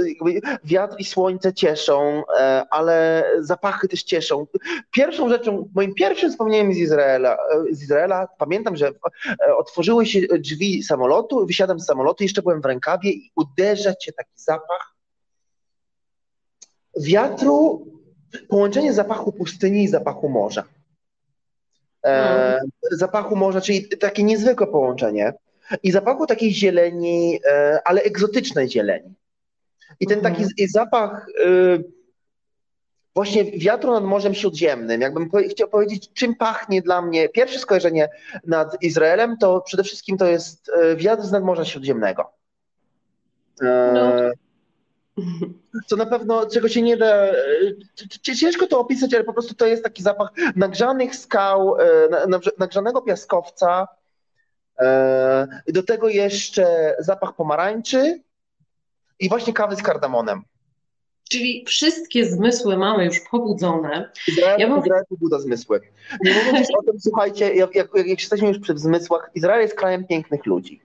wiatr 0.63 0.95
i 0.99 1.05
słońce 1.05 1.53
cieszą, 1.53 2.23
e, 2.39 2.65
ale 2.69 3.25
zapachy 3.39 3.87
też 3.87 4.03
cieszą. 4.03 4.47
Pierwszą 4.91 5.29
rzeczą, 5.29 5.69
moim 5.75 5.93
pierwszym 5.93 6.31
wspomnieniem 6.31 6.73
z 6.73 6.77
Izraela, 6.77 7.37
z 7.71 7.83
Izraela 7.83 8.27
pamiętam, 8.37 8.75
że 8.75 8.87
e, 8.87 9.55
otworzyły 9.55 10.05
się 10.05 10.19
drzwi 10.39 10.83
samolotu, 10.83 11.45
wysiadam 11.45 11.79
z 11.79 11.85
samolotu, 11.85 12.23
jeszcze 12.23 12.41
byłem 12.41 12.61
w 12.61 12.65
rękawie 12.65 13.11
i 13.11 13.31
uderza 13.35 13.95
cię 13.95 14.13
taki 14.13 14.31
zapach 14.35 14.95
wiatru 16.97 17.87
połączenie 18.47 18.93
zapachu 18.93 19.31
pustyni 19.31 19.83
i 19.83 19.87
zapachu 19.87 20.29
morza. 20.29 20.63
E, 22.05 22.59
no. 22.63 22.97
zapachu 22.97 23.35
morza, 23.35 23.61
czyli 23.61 23.89
takie 23.89 24.23
niezwykłe 24.23 24.67
połączenie. 24.67 25.33
I 25.83 25.91
zapachu 25.91 26.27
takiej 26.27 26.53
zieleni, 26.53 27.39
e, 27.45 27.81
ale 27.85 28.01
egzotycznej 28.01 28.69
zieleni. 28.69 29.13
I 29.99 30.07
ten 30.07 30.21
taki 30.21 30.43
mhm. 30.43 30.69
zapach 30.69 31.27
y, 31.45 31.83
właśnie 33.15 33.43
wiatru 33.51 33.93
nad 33.93 34.03
Morzem 34.03 34.33
Śródziemnym, 34.33 35.01
jakbym 35.01 35.29
po, 35.29 35.37
chciał 35.37 35.67
powiedzieć, 35.67 36.13
czym 36.13 36.35
pachnie 36.35 36.81
dla 36.81 37.01
mnie, 37.01 37.29
pierwsze 37.29 37.59
skojarzenie 37.59 38.09
nad 38.47 38.83
Izraelem, 38.83 39.37
to 39.37 39.61
przede 39.61 39.83
wszystkim 39.83 40.17
to 40.17 40.25
jest 40.25 40.69
y, 40.69 40.95
wiatr 40.95 41.23
z 41.23 41.31
nadmorza 41.31 41.65
Śródziemnego. 41.65 42.31
E, 43.61 43.91
no. 43.93 44.11
Co 45.87 45.95
na 45.95 46.05
pewno, 46.05 46.45
czego 46.45 46.69
się 46.69 46.81
nie 46.81 46.97
da, 46.97 47.33
y, 47.33 48.35
ciężko 48.35 48.67
to 48.67 48.79
opisać, 48.79 49.13
ale 49.13 49.23
po 49.23 49.33
prostu 49.33 49.53
to 49.53 49.65
jest 49.65 49.83
taki 49.83 50.03
zapach 50.03 50.29
nagrzanych 50.55 51.15
skał, 51.15 51.75
nagrzanego 52.57 53.01
piaskowca, 53.01 53.87
e, 54.79 55.47
do 55.67 55.83
tego 55.83 56.09
jeszcze 56.09 56.95
zapach 56.99 57.35
pomarańczy, 57.35 58.23
i 59.19 59.29
właśnie 59.29 59.53
kawy 59.53 59.75
z 59.75 59.81
kardamonem. 59.81 60.41
Czyli 61.29 61.65
wszystkie 61.67 62.25
zmysły 62.25 62.77
mamy 62.77 63.05
już 63.05 63.19
pobudzone. 63.31 64.09
Izrael, 64.27 64.59
ja 64.59 64.69
bym... 64.69 64.79
Izrael 64.79 65.03
pobudza 65.09 65.39
zmysły. 65.39 65.81
Nie 66.23 66.33
mówiąc 66.33 66.67
o 66.79 66.83
tym, 66.83 66.99
słuchajcie, 66.99 67.53
jak, 67.53 67.75
jak, 67.75 67.87
jak 67.95 68.07
jesteśmy 68.07 68.47
już 68.47 68.59
przy 68.59 68.77
zmysłach, 68.77 69.31
Izrael 69.35 69.61
jest 69.61 69.75
krajem 69.75 70.07
pięknych 70.07 70.45
ludzi. 70.45 70.81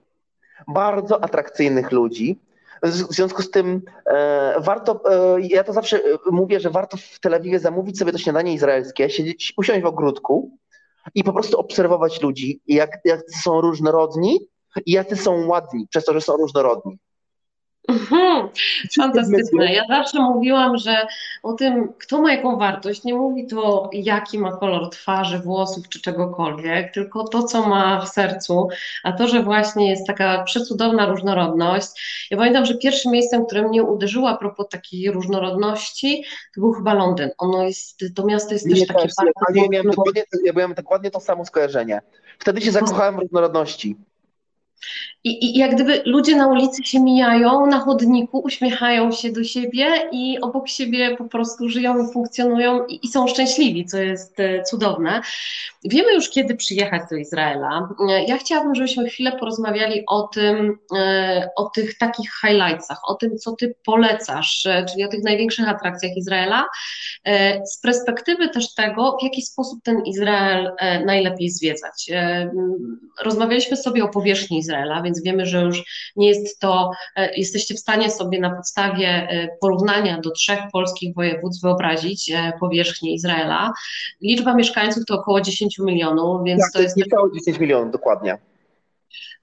Bardzo 0.67 1.23
atrakcyjnych 1.23 1.91
ludzi. 1.91 2.39
W 2.83 3.13
związku 3.13 3.41
z 3.41 3.51
tym 3.51 3.81
e, 4.05 4.55
warto, 4.59 5.01
e, 5.11 5.41
ja 5.41 5.63
to 5.63 5.73
zawsze 5.73 6.01
mówię, 6.31 6.59
że 6.59 6.69
warto 6.69 6.97
w 6.97 7.19
Tel 7.19 7.33
Awiwie 7.33 7.59
zamówić 7.59 7.99
sobie 7.99 8.11
to 8.11 8.17
śniadanie 8.17 8.53
izraelskie, 8.53 9.09
siedzieć, 9.09 9.53
usiąść 9.57 9.81
w 9.81 9.85
ogródku 9.85 10.57
i 11.15 11.23
po 11.23 11.33
prostu 11.33 11.59
obserwować 11.59 12.21
ludzi, 12.21 12.61
jak, 12.67 12.99
jak 13.05 13.21
są 13.43 13.61
różnorodni 13.61 14.39
i 14.85 14.91
jacy 14.91 15.15
są 15.15 15.47
ładni, 15.47 15.87
przez 15.89 16.05
to, 16.05 16.13
że 16.13 16.21
są 16.21 16.37
różnorodni. 16.37 16.99
Mhm, 17.87 18.49
fantastyczne. 18.95 19.73
Ja 19.73 19.83
zawsze 19.89 20.19
mówiłam, 20.19 20.77
że 20.77 21.07
o 21.43 21.53
tym, 21.53 21.93
kto 21.99 22.21
ma 22.21 22.33
jaką 22.33 22.57
wartość, 22.57 23.03
nie 23.03 23.13
mówi 23.13 23.47
to, 23.47 23.89
jaki 23.93 24.39
ma 24.39 24.57
kolor 24.57 24.89
twarzy, 24.89 25.39
włosów 25.39 25.89
czy 25.89 26.01
czegokolwiek, 26.01 26.93
tylko 26.93 27.27
to, 27.27 27.43
co 27.43 27.67
ma 27.67 28.01
w 28.01 28.09
sercu, 28.09 28.67
a 29.03 29.11
to, 29.11 29.27
że 29.27 29.43
właśnie 29.43 29.89
jest 29.89 30.07
taka 30.07 30.43
przecudowna 30.43 31.05
różnorodność. 31.05 31.87
Ja 32.31 32.37
pamiętam, 32.37 32.65
że 32.65 32.75
pierwszym 32.75 33.11
miejscem, 33.11 33.45
które 33.45 33.61
mnie 33.61 33.83
uderzyło 33.83 34.29
a 34.29 34.37
propos 34.37 34.69
takiej 34.69 35.11
różnorodności, 35.11 36.23
to 36.55 36.61
był 36.61 36.71
chyba 36.71 36.93
Londyn. 36.93 37.29
Ono 37.37 37.63
jest, 37.63 37.99
to 38.15 38.25
miasto 38.25 38.53
jest 38.53 38.69
też 38.69 38.79
takie 38.79 39.07
bardzo... 39.17 39.61
Ja, 39.61 39.67
miałem 39.69 39.87
dokładnie, 39.87 40.23
ja 40.43 40.53
miałem 40.53 40.73
dokładnie 40.73 41.11
to 41.11 41.19
samo 41.19 41.45
skojarzenie. 41.45 42.01
Wtedy 42.39 42.61
się 42.61 42.71
zakochałem 42.71 43.15
w 43.15 43.19
różnorodności. 43.19 43.95
I, 45.23 45.45
I 45.45 45.57
jak 45.57 45.75
gdyby 45.75 46.01
ludzie 46.05 46.35
na 46.35 46.47
ulicy 46.47 46.83
się 46.83 46.99
mijają, 46.99 47.65
na 47.65 47.79
chodniku 47.79 48.39
uśmiechają 48.39 49.11
się 49.11 49.31
do 49.31 49.43
siebie 49.43 50.09
i 50.11 50.39
obok 50.41 50.69
siebie 50.69 51.17
po 51.17 51.25
prostu 51.25 51.69
żyją 51.69 52.07
funkcjonują 52.07 52.85
i, 52.85 52.99
i 53.05 53.07
są 53.07 53.27
szczęśliwi, 53.27 53.85
co 53.85 53.97
jest 53.97 54.39
e, 54.39 54.63
cudowne. 54.63 55.21
Wiemy 55.83 56.13
już, 56.13 56.29
kiedy 56.29 56.55
przyjechać 56.55 57.01
do 57.11 57.15
Izraela. 57.15 57.89
E, 58.09 58.23
ja 58.23 58.37
chciałabym, 58.37 58.75
żebyśmy 58.75 59.09
chwilę 59.09 59.31
porozmawiali 59.31 60.03
o 60.07 60.23
tym, 60.23 60.77
e, 60.97 61.49
o 61.55 61.69
tych 61.69 61.97
takich 61.97 62.31
highlightsach, 62.41 62.99
o 63.07 63.13
tym, 63.13 63.37
co 63.37 63.55
ty 63.55 63.75
polecasz, 63.85 64.67
czyli 64.91 65.03
o 65.03 65.07
tych 65.07 65.23
największych 65.23 65.69
atrakcjach 65.69 66.17
Izraela, 66.17 66.65
z 67.65 67.81
perspektywy 67.81 68.49
też 68.49 68.73
tego, 68.73 69.17
w 69.21 69.23
jaki 69.23 69.41
sposób 69.41 69.79
ten 69.83 70.01
Izrael 70.05 70.71
najlepiej 71.05 71.49
zwiedzać. 71.49 72.11
Rozmawialiśmy 73.23 73.77
sobie 73.77 74.03
o 74.03 74.07
powierzchni 74.07 74.57
Izraela, 74.57 74.68
więc 75.03 75.23
wiemy, 75.23 75.45
że 75.45 75.61
już 75.61 75.83
nie 76.15 76.27
jest 76.27 76.59
to, 76.59 76.91
e, 77.15 77.35
jesteście 77.35 77.73
w 77.75 77.79
stanie 77.79 78.11
sobie 78.11 78.39
na 78.39 78.49
podstawie 78.49 79.07
e, 79.07 79.47
porównania 79.61 80.21
do 80.21 80.31
trzech 80.31 80.59
polskich 80.73 81.15
województw 81.15 81.61
wyobrazić 81.61 82.31
e, 82.31 82.53
powierzchnię 82.59 83.13
Izraela. 83.13 83.71
Liczba 84.21 84.55
mieszkańców 84.55 85.05
to 85.05 85.19
około 85.19 85.41
10 85.41 85.79
milionów, 85.79 86.43
więc 86.43 86.61
tak, 86.61 86.71
to 86.73 86.81
jest... 86.81 86.97
Niecałe 86.97 87.29
10 87.33 87.59
milionów, 87.59 87.91
dokładnie. 87.91 88.48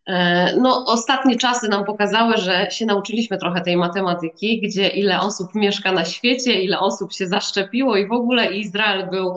E, 0.07 0.57
no, 0.57 0.85
ostatnie 0.87 1.37
czasy 1.37 1.69
nam 1.69 1.85
pokazały, 1.85 2.37
że 2.37 2.71
się 2.71 2.87
nauczyliśmy 2.87 3.39
trochę 3.39 3.61
tej 3.61 3.77
matematyki, 3.77 4.61
gdzie 4.61 4.89
ile 4.89 5.21
osób 5.21 5.55
mieszka 5.55 5.93
na 5.93 6.05
świecie, 6.05 6.61
ile 6.61 6.81
osób 6.81 7.13
się 7.13 7.27
zaszczepiło 7.27 7.97
i 7.97 8.09
w 8.09 8.13
ogóle 8.13 8.53
Izrael 8.53 9.11
był 9.11 9.35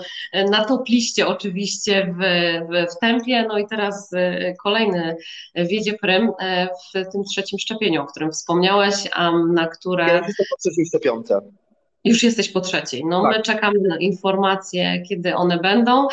na 0.49 0.65
top 0.65 0.89
liście 0.89 1.27
oczywiście 1.27 2.15
w, 2.17 2.21
w, 2.69 2.95
w 2.95 2.99
tempie, 2.99 3.45
no 3.47 3.57
i 3.57 3.67
teraz 3.67 4.13
e, 4.13 4.53
kolejny 4.53 5.15
wiedzie 5.55 5.93
prym 5.93 6.31
e, 6.39 6.67
w 6.67 7.11
tym 7.11 7.23
trzecim 7.23 7.59
szczepieniu, 7.59 8.01
o 8.01 8.05
którym 8.05 8.31
wspomniałeś, 8.31 8.95
a 9.13 9.31
na 9.31 9.67
które... 9.67 10.05
Ja 10.07 10.21
szczepionce. 10.87 11.41
Już 12.03 12.23
jesteś 12.23 12.49
po 12.49 12.61
trzeciej. 12.61 13.05
No 13.05 13.21
tak. 13.21 13.37
my 13.37 13.43
czekamy 13.43 13.79
na 13.79 13.97
informacje, 13.97 15.01
kiedy 15.01 15.35
one 15.35 15.57
będą. 15.57 16.07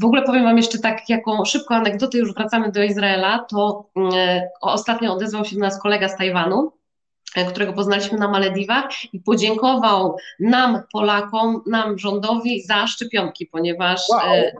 W 0.00 0.04
ogóle 0.04 0.22
powiem 0.22 0.44
Wam 0.44 0.56
jeszcze 0.56 0.78
tak, 0.78 1.08
jaką 1.08 1.44
szybką 1.44 1.74
anegdotę, 1.74 2.18
już 2.18 2.34
wracamy 2.34 2.72
do 2.72 2.82
Izraela, 2.82 3.38
to 3.50 3.90
e, 4.14 4.48
ostatnio 4.60 5.12
odezwał 5.12 5.44
się 5.44 5.54
do 5.56 5.60
nas 5.60 5.82
kolega 5.82 6.08
z 6.08 6.16
Tajwanu, 6.16 6.72
e, 7.36 7.44
którego 7.44 7.72
poznaliśmy 7.72 8.18
na 8.18 8.28
Malediwach 8.28 9.14
i 9.14 9.20
podziękował 9.20 10.16
nam, 10.40 10.82
Polakom, 10.92 11.62
nam 11.66 11.98
rządowi 11.98 12.62
za 12.62 12.86
szczepionki, 12.86 13.46
ponieważ 13.46 14.00
wow. 14.08 14.20
e, 14.34 14.52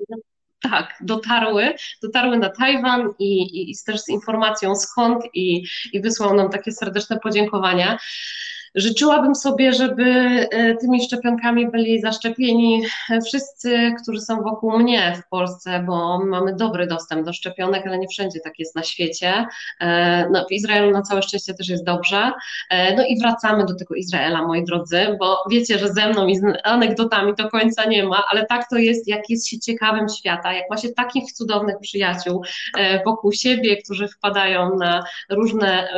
tak, 0.62 0.94
dotarły, 1.00 1.74
dotarły 2.02 2.38
na 2.38 2.50
Tajwan 2.50 3.14
i, 3.18 3.42
i, 3.42 3.70
i 3.70 3.74
też 3.86 4.00
z 4.00 4.08
informacją 4.08 4.76
skąd 4.76 5.24
i, 5.34 5.64
i 5.92 6.00
wysłał 6.00 6.34
nam 6.34 6.50
takie 6.50 6.72
serdeczne 6.72 7.18
podziękowania. 7.18 7.98
Życzyłabym 8.76 9.34
sobie, 9.34 9.72
żeby 9.72 10.04
e, 10.04 10.76
tymi 10.76 11.04
szczepionkami 11.04 11.70
byli 11.70 12.00
zaszczepieni 12.00 12.82
wszyscy, 13.26 13.94
którzy 14.02 14.20
są 14.20 14.42
wokół 14.42 14.78
mnie 14.78 15.12
w 15.16 15.28
Polsce, 15.28 15.84
bo 15.86 16.18
mamy 16.24 16.56
dobry 16.56 16.86
dostęp 16.86 17.26
do 17.26 17.32
szczepionek, 17.32 17.86
ale 17.86 17.98
nie 17.98 18.08
wszędzie 18.08 18.40
tak 18.40 18.58
jest 18.58 18.76
na 18.76 18.82
świecie. 18.82 19.46
E, 19.80 20.28
no, 20.30 20.46
w 20.48 20.52
Izraelu 20.52 20.90
na 20.90 21.02
całe 21.02 21.22
szczęście 21.22 21.54
też 21.54 21.68
jest 21.68 21.84
dobrze. 21.84 22.32
E, 22.70 22.96
no 22.96 23.06
i 23.06 23.18
wracamy 23.20 23.64
do 23.64 23.74
tego 23.74 23.94
Izraela, 23.94 24.42
moi 24.42 24.64
drodzy, 24.64 25.16
bo 25.18 25.38
wiecie, 25.50 25.78
że 25.78 25.92
ze 25.92 26.08
mną 26.08 26.26
i 26.26 26.36
z 26.36 26.42
anegdotami 26.64 27.34
to 27.34 27.48
końca 27.48 27.84
nie 27.84 28.04
ma, 28.04 28.22
ale 28.30 28.46
tak 28.46 28.70
to 28.70 28.76
jest, 28.76 29.08
jak 29.08 29.30
jest 29.30 29.48
się 29.48 29.58
ciekawym 29.58 30.08
świata, 30.08 30.52
jak 30.52 30.70
ma 30.70 30.76
się 30.76 30.88
takich 30.88 31.32
cudownych 31.32 31.76
przyjaciół 31.80 32.42
wokół 33.04 33.32
siebie, 33.32 33.76
którzy 33.82 34.08
wpadają 34.08 34.76
na 34.78 35.04
różne 35.30 35.88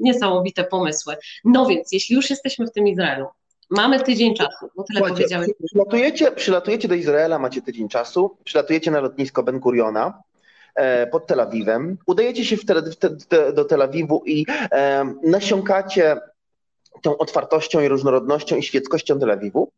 niesamowite 0.00 0.64
pomysły. 0.64 1.16
No 1.44 1.66
więc, 1.66 1.92
jeśli 1.92 2.16
już 2.16 2.23
już 2.24 2.30
jesteśmy 2.30 2.66
w 2.66 2.72
tym 2.72 2.88
Izraelu. 2.88 3.26
Mamy 3.70 4.00
tydzień 4.00 4.34
czasu, 4.34 4.68
bo 4.76 4.82
tyle 4.82 4.98
Słuchajcie, 4.98 5.14
powiedziałeś. 5.14 5.50
Przylatujecie, 5.66 6.32
przylatujecie 6.32 6.88
do 6.88 6.94
Izraela, 6.94 7.38
macie 7.38 7.62
tydzień 7.62 7.88
czasu, 7.88 8.36
przylatujecie 8.44 8.90
na 8.90 9.00
lotnisko 9.00 9.42
Ben 9.42 9.58
Guriona 9.58 10.22
e, 10.74 11.06
pod 11.06 11.26
Tel 11.26 11.40
Awiwem, 11.40 11.98
udajecie 12.06 12.44
się 12.44 12.56
do 13.54 13.64
Tel 13.64 13.82
Awiwu 13.82 14.22
i 14.26 14.46
e, 14.50 15.04
nasiąkacie 15.22 16.16
tą 17.02 17.18
otwartością 17.18 17.80
i 17.80 17.88
różnorodnością 17.88 18.56
i 18.56 18.62
świeckością 18.62 19.18
Tel 19.18 19.30
Awiwu. 19.30 19.72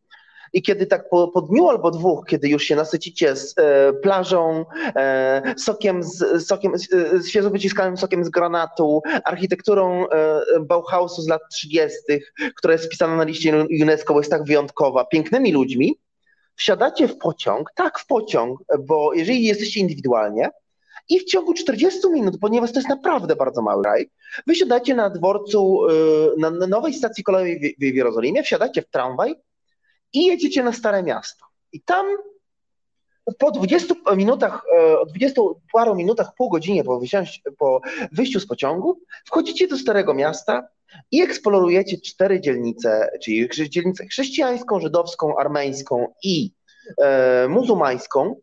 I 0.53 0.63
kiedy 0.63 0.87
tak 0.87 1.09
po, 1.09 1.29
po 1.29 1.43
dniu 1.43 1.69
albo 1.69 1.91
dwóch, 1.91 2.27
kiedy 2.27 2.49
już 2.49 2.63
się 2.63 2.77
nasycicie 2.77 3.37
z 3.37 3.55
e, 3.59 3.93
plażą, 3.93 4.65
e, 4.97 5.55
sokiem, 5.57 6.03
z, 6.03 6.47
sokiem 6.47 6.73
e, 6.75 7.23
świeżo 7.23 7.51
wyciskanym 7.51 7.97
sokiem 7.97 8.25
z 8.25 8.29
granatu, 8.29 9.03
architekturą 9.25 10.09
e, 10.09 10.41
Bauhausu 10.61 11.23
z 11.23 11.29
lat 11.29 11.43
30., 11.53 11.99
która 12.57 12.73
jest 12.73 12.87
wpisana 12.87 13.17
na 13.17 13.25
liście 13.25 13.67
UNESCO, 13.81 14.15
bo 14.15 14.21
jest 14.21 14.31
tak 14.31 14.45
wyjątkowa, 14.45 15.05
pięknymi 15.05 15.53
ludźmi, 15.53 15.99
wsiadacie 16.57 17.09
w 17.09 17.19
pociąg, 17.19 17.71
tak 17.75 17.99
w 17.99 18.07
pociąg, 18.07 18.61
bo 18.79 19.13
jeżeli 19.15 19.45
jesteście 19.45 19.81
indywidualnie, 19.81 20.51
i 21.09 21.21
w 21.21 21.25
ciągu 21.25 21.55
40 21.55 22.11
minut, 22.11 22.39
ponieważ 22.41 22.73
to 22.73 22.79
jest 22.79 22.89
naprawdę 22.89 23.37
bardzo 23.37 23.63
mały 23.63 23.83
raj, 23.83 24.11
wysiadacie 24.47 24.95
na 24.95 25.11
dworcu, 25.11 25.81
e, 25.89 26.51
na, 26.51 26.51
nowej 26.51 26.95
stacji 26.95 27.25
kolejowej 27.25 27.77
w 27.79 27.83
Jerozolimie, 27.83 28.43
wsiadacie 28.43 28.83
w 28.83 28.89
tramwaj 28.89 29.35
i 30.13 30.27
jedziecie 30.27 30.63
na 30.63 30.73
Stare 30.73 31.03
Miasto. 31.03 31.47
I 31.73 31.81
tam 31.81 32.07
po 33.39 33.51
20 33.51 33.95
minutach, 34.17 34.63
e, 34.79 35.01
o 35.01 35.07
20 35.07 35.43
paru 35.73 35.95
minutach, 35.95 36.35
pół 36.35 36.49
godzinie 36.49 36.85
po, 36.85 37.01
wysiąść, 37.01 37.43
po 37.59 37.81
wyjściu 38.13 38.41
z 38.41 38.47
pociągu, 38.47 39.01
wchodzicie 39.25 39.69
do 39.69 39.79
Starego 39.79 40.15
Miasta 40.15 40.69
i 41.11 41.23
eksplorujecie 41.23 42.01
cztery 42.01 42.41
dzielnice, 42.41 43.11
czyli 43.23 43.49
dzielnicę 43.71 44.07
chrześcijańską, 44.07 44.81
żydowską, 44.81 45.37
armeńską 45.39 46.13
i 46.23 46.53
e, 47.03 47.49
muzułmańską. 47.49 48.37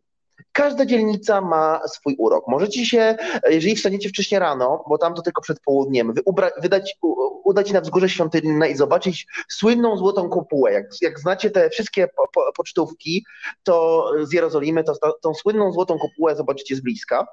Każda 0.54 0.86
dzielnica 0.86 1.40
ma 1.40 1.80
swój 1.88 2.16
urok. 2.18 2.48
Możecie 2.48 2.86
się, 2.86 3.16
jeżeli 3.50 3.76
wstaniecie 3.76 4.08
wcześniej 4.08 4.38
rano, 4.38 4.84
bo 4.88 4.98
tam 4.98 5.14
to 5.14 5.22
tylko 5.22 5.42
przed 5.42 5.60
południem, 5.60 6.14
ubra, 6.24 6.50
wydać, 6.62 6.96
udać 7.44 7.72
na 7.72 7.80
wzgórze 7.80 8.08
świątynne 8.08 8.70
i 8.70 8.76
zobaczyć 8.76 9.26
słynną 9.48 9.96
złotą 9.96 10.28
kopułę. 10.28 10.72
Jak, 10.72 10.86
jak 11.02 11.20
znacie 11.20 11.50
te 11.50 11.70
wszystkie 11.70 12.08
po, 12.08 12.28
po, 12.34 12.52
pocztówki, 12.56 13.24
to 13.62 14.04
z 14.22 14.32
Jerozolimy, 14.32 14.84
to 14.84 14.94
tą 15.22 15.34
słynną 15.34 15.72
złotą 15.72 15.98
kopułę 15.98 16.36
zobaczycie 16.36 16.76
z 16.76 16.80
bliska. 16.80 17.26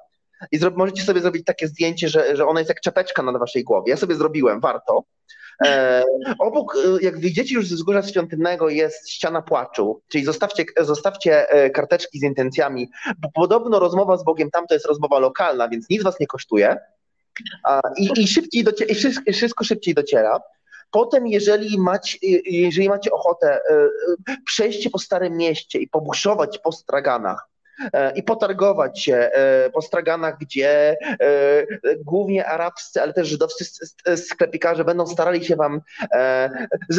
I 0.52 0.58
zro, 0.58 0.70
możecie 0.76 1.02
sobie 1.02 1.20
zrobić 1.20 1.44
takie 1.44 1.68
zdjęcie, 1.68 2.08
że, 2.08 2.36
że 2.36 2.46
ona 2.46 2.60
jest 2.60 2.68
jak 2.68 2.80
czapeczka 2.80 3.22
na 3.22 3.38
waszej 3.38 3.64
głowie. 3.64 3.90
Ja 3.90 3.96
sobie 3.96 4.14
zrobiłem, 4.14 4.60
warto. 4.60 5.04
E, 5.64 6.04
obok, 6.38 6.76
e, 6.76 7.04
jak 7.04 7.20
wyjdziecie 7.20 7.54
już 7.54 7.66
ze 7.66 7.74
wzgórza 7.74 8.02
świątynnego, 8.02 8.68
jest 8.68 9.10
ściana 9.10 9.42
płaczu, 9.42 10.02
czyli 10.08 10.24
zostawcie, 10.24 10.64
zostawcie 10.80 11.50
e, 11.50 11.70
karteczki 11.70 12.18
z 12.18 12.22
intencjami, 12.22 12.90
bo 13.18 13.28
podobno 13.34 13.78
rozmowa 13.78 14.16
z 14.16 14.24
Bogiem 14.24 14.50
tam 14.50 14.66
to 14.66 14.74
jest 14.74 14.86
rozmowa 14.86 15.18
lokalna, 15.18 15.68
więc 15.68 15.90
nic 15.90 16.02
was 16.02 16.20
nie 16.20 16.26
kosztuje 16.26 16.76
i, 17.96 18.10
i, 18.16 18.28
szybciej 18.28 18.64
docie, 18.64 18.84
i 18.84 18.94
wszystko, 19.32 19.64
szybciej 19.64 19.94
dociera. 19.94 20.40
Potem, 20.90 21.26
jeżeli 21.26 21.78
macie, 21.78 22.18
jeżeli 22.44 22.88
macie 22.88 23.10
ochotę 23.10 23.60
przejście 24.44 24.90
po 24.90 24.98
Starym 24.98 25.36
Mieście 25.36 25.78
i 25.78 25.88
pobuszować 25.88 26.58
po 26.58 26.72
straganach, 26.72 27.48
i 28.14 28.22
potargować 28.22 29.02
się 29.02 29.14
e, 29.14 29.70
po 29.70 29.82
straganach, 29.82 30.38
gdzie 30.40 30.96
e, 31.20 31.66
głównie 32.04 32.46
arabscy, 32.46 33.02
ale 33.02 33.12
też 33.12 33.28
żydowscy 33.28 33.64
sklepikarze 34.16 34.84
będą 34.84 35.06
starali 35.06 35.44
się 35.44 35.56
wam, 35.56 35.80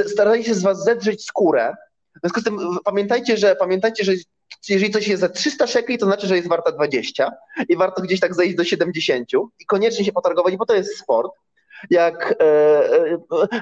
starali 0.08 0.44
się 0.44 0.54
z 0.54 0.62
was 0.62 0.84
zedrzeć 0.84 1.26
skórę. 1.26 1.76
W 2.16 2.20
związku 2.20 2.42
z 2.42 2.44
tym 2.44 2.60
pamiętajcie, 2.86 3.38
że 3.38 3.56
pamiętajcie, 3.56 4.04
że 4.04 4.12
jeżeli 4.70 4.92
coś 4.92 5.08
jest 5.08 5.22
za 5.22 5.30
300 5.30 5.68
szekli, 5.68 5.98
to 5.98 6.06
znaczy, 6.06 6.28
że 6.28 6.36
jest 6.36 6.50
warta 6.50 6.72
20 6.72 7.32
i 7.70 7.78
warto 7.78 8.02
gdzieś 8.02 8.20
tak 8.20 8.36
zejść 8.36 8.56
do 8.56 8.64
70 8.64 9.30
i 9.60 9.66
koniecznie 9.66 10.06
się 10.06 10.12
potargować, 10.12 10.58
bo 10.58 10.66
to 10.66 10.76
jest 10.76 10.98
sport. 10.98 11.32
Jak, 11.90 12.36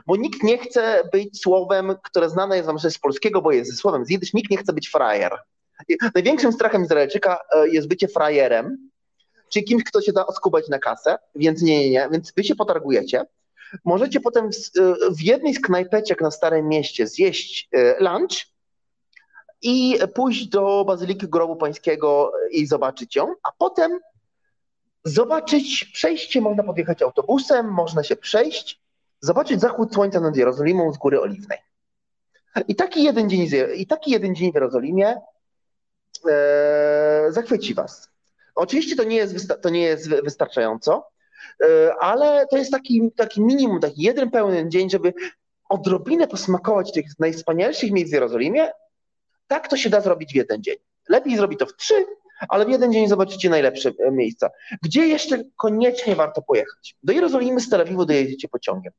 bo 0.08 0.16
nikt 0.16 0.44
nie 0.44 0.58
chce 0.58 1.10
być 1.12 1.42
słowem, 1.42 1.96
które 2.04 2.30
znane 2.30 2.56
jest 2.56 2.68
wam 2.68 2.80
z 2.80 2.98
polskiego, 2.98 3.42
bo 3.42 3.52
jest 3.52 3.78
słowem 3.78 4.06
z 4.06 4.10
nikt 4.10 4.52
nie 4.52 4.58
chce 4.58 4.74
być 4.74 4.90
frajer. 4.90 5.38
Największym 6.16 6.54
strachem 6.54 6.84
Izraelczyka 6.84 7.40
e, 7.56 7.68
jest 7.68 7.88
bycie 7.88 8.08
frajerem, 8.08 8.90
czyli 9.50 9.66
kimś, 9.66 9.84
kto 9.84 10.02
się 10.02 10.14
da 10.14 10.28
oskubać 10.28 10.70
na 10.70 10.80
kasę, 10.80 11.18
więc 11.36 11.62
nie, 11.62 11.80
nie, 11.80 11.90
nie, 11.90 12.10
więc 12.12 12.34
wy 12.38 12.44
się 12.44 12.56
potargujecie. 12.56 13.26
Możecie 13.86 14.20
potem 14.20 14.52
w, 14.52 14.80
e, 14.80 14.96
w 15.12 15.22
jednej 15.22 15.54
z 15.54 15.62
knajpeczek 15.62 16.22
na 16.22 16.32
Starym 16.32 16.68
Mieście 16.68 17.08
zjeść 17.08 17.70
e, 17.72 18.04
lunch 18.04 18.52
i 19.62 20.00
pójść 20.16 20.48
do 20.48 20.86
Bazyliki 20.88 21.28
Grobu 21.28 21.56
Pańskiego 21.56 22.32
i 22.52 22.66
zobaczyć 22.66 23.16
ją, 23.16 23.34
a 23.44 23.52
potem 23.58 24.00
zobaczyć 25.04 25.86
przejście, 25.94 26.42
można 26.42 26.64
podjechać 26.64 27.02
autobusem, 27.02 27.72
można 27.72 28.04
się 28.04 28.16
przejść, 28.16 28.82
zobaczyć 29.20 29.62
zachód 29.62 29.94
słońca 29.94 30.20
nad 30.20 30.36
Jerozolimą 30.36 30.94
z 30.94 30.98
Góry 30.98 31.22
Oliwnej. 31.22 31.58
I 32.68 32.76
taki 32.76 33.04
jeden 33.04 33.30
dzień, 33.30 33.50
i 33.76 33.88
taki 33.88 34.12
jeden 34.12 34.36
dzień 34.36 34.52
w 34.52 34.56
Jerozolimie 34.56 35.22
zachwyci 37.30 37.74
was. 37.74 38.12
Oczywiście 38.56 38.96
to 38.96 39.04
nie 39.04 39.16
jest, 39.16 39.54
to 39.62 39.70
nie 39.70 39.82
jest 39.82 40.10
wystarczająco, 40.10 41.08
e, 41.64 41.94
ale 42.00 42.48
to 42.48 42.58
jest 42.58 42.72
taki, 42.72 43.12
taki 43.16 43.42
minimum, 43.42 43.80
taki 43.80 44.02
jeden 44.02 44.32
pełny 44.32 44.70
dzień, 44.70 44.90
żeby 44.90 45.14
odrobinę 45.70 46.28
posmakować 46.28 46.92
tych 46.92 47.06
najwspanialszych 47.20 47.92
miejsc 47.92 48.12
w 48.12 48.14
Jerozolimie. 48.14 48.72
Tak 49.48 49.68
to 49.68 49.78
się 49.78 49.90
da 49.90 50.02
zrobić 50.02 50.34
w 50.34 50.36
jeden 50.36 50.64
dzień. 50.64 50.76
Lepiej 51.10 51.38
zrobić 51.38 51.60
to 51.60 51.66
w 51.66 51.76
trzy, 51.76 52.06
ale 52.50 52.66
w 52.66 52.70
jeden 52.70 52.94
dzień 52.94 53.08
zobaczycie 53.08 53.50
najlepsze 53.50 53.92
e, 54.00 54.12
miejsca. 54.12 54.50
Gdzie 54.84 55.08
jeszcze 55.08 55.44
koniecznie 55.58 56.16
warto 56.16 56.42
pojechać? 56.42 56.96
Do 57.04 57.14
Jerozolimy 57.14 57.62
z 57.62 57.70
Tel 57.70 57.82
Awiwu 57.82 58.06
dojedziecie 58.06 58.48
pociągiem. 58.48 58.94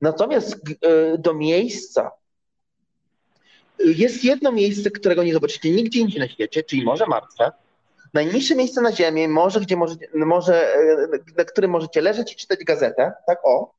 Natomiast 0.00 0.54
e, 0.54 1.18
do 1.18 1.34
miejsca, 1.34 2.10
jest 3.78 4.24
jedno 4.24 4.52
miejsce, 4.52 4.90
którego 4.90 5.22
nie 5.22 5.32
zobaczycie 5.32 5.70
nigdzie 5.70 6.00
indziej 6.00 6.20
na 6.20 6.28
świecie, 6.28 6.62
czyli 6.62 6.84
Morze 6.84 7.06
Martwe. 7.06 7.52
Najniższe 8.14 8.54
miejsce 8.54 8.80
na 8.80 8.92
Ziemi, 8.92 9.28
morze, 9.28 9.60
gdzie 9.60 9.76
możecie, 9.76 10.08
morze, 10.14 10.74
e, 10.74 11.08
na 11.36 11.44
którym 11.44 11.70
możecie 11.70 12.00
leżeć 12.00 12.32
i 12.32 12.36
czytać 12.36 12.64
gazetę, 12.64 13.12
tak 13.26 13.38
o. 13.44 13.74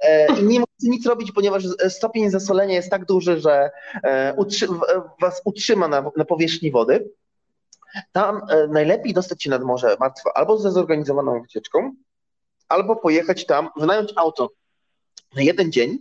E, 0.00 0.26
I 0.26 0.44
nie 0.44 0.60
możecie 0.60 0.88
nic 0.90 1.06
robić, 1.06 1.32
ponieważ 1.32 1.64
stopień 1.88 2.30
zasolenia 2.30 2.74
jest 2.74 2.90
tak 2.90 3.04
duży, 3.04 3.40
że 3.40 3.70
e, 4.02 4.34
utrzy, 4.36 4.66
was 5.20 5.42
utrzyma 5.44 5.88
na, 5.88 6.10
na 6.16 6.24
powierzchni 6.24 6.70
wody. 6.70 7.10
Tam 8.12 8.42
najlepiej 8.68 9.14
dostać 9.14 9.42
się 9.42 9.50
nad 9.50 9.62
Morze 9.62 9.96
Martwe 10.00 10.30
albo 10.34 10.58
ze 10.58 10.70
zorganizowaną 10.70 11.42
wycieczką, 11.42 11.94
albo 12.68 12.96
pojechać 12.96 13.46
tam, 13.46 13.68
wynająć 13.76 14.12
auto 14.16 14.50
na 15.36 15.42
jeden 15.42 15.72
dzień 15.72 15.98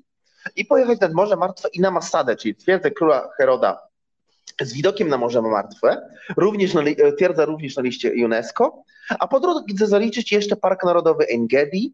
i 0.55 0.65
pojechać 0.65 0.99
nad 0.99 1.13
Morze 1.13 1.35
Martwe 1.35 1.69
i 1.73 1.81
na 1.81 1.91
Masadę, 1.91 2.35
czyli 2.35 2.55
twierdzę 2.55 2.91
króla 2.91 3.29
Heroda 3.37 3.79
z 4.61 4.73
widokiem 4.73 5.07
na 5.07 5.17
Morze 5.17 5.41
Martwe, 5.41 6.09
również 6.37 6.73
na, 6.73 6.81
twierdza 7.17 7.45
również 7.45 7.75
na 7.75 7.83
liście 7.83 8.25
UNESCO, 8.25 8.83
a 9.19 9.27
po 9.27 9.39
drodze 9.39 9.87
zaliczyć 9.87 10.31
jeszcze 10.31 10.55
Park 10.55 10.83
Narodowy 10.83 11.27
Engedi, 11.27 11.93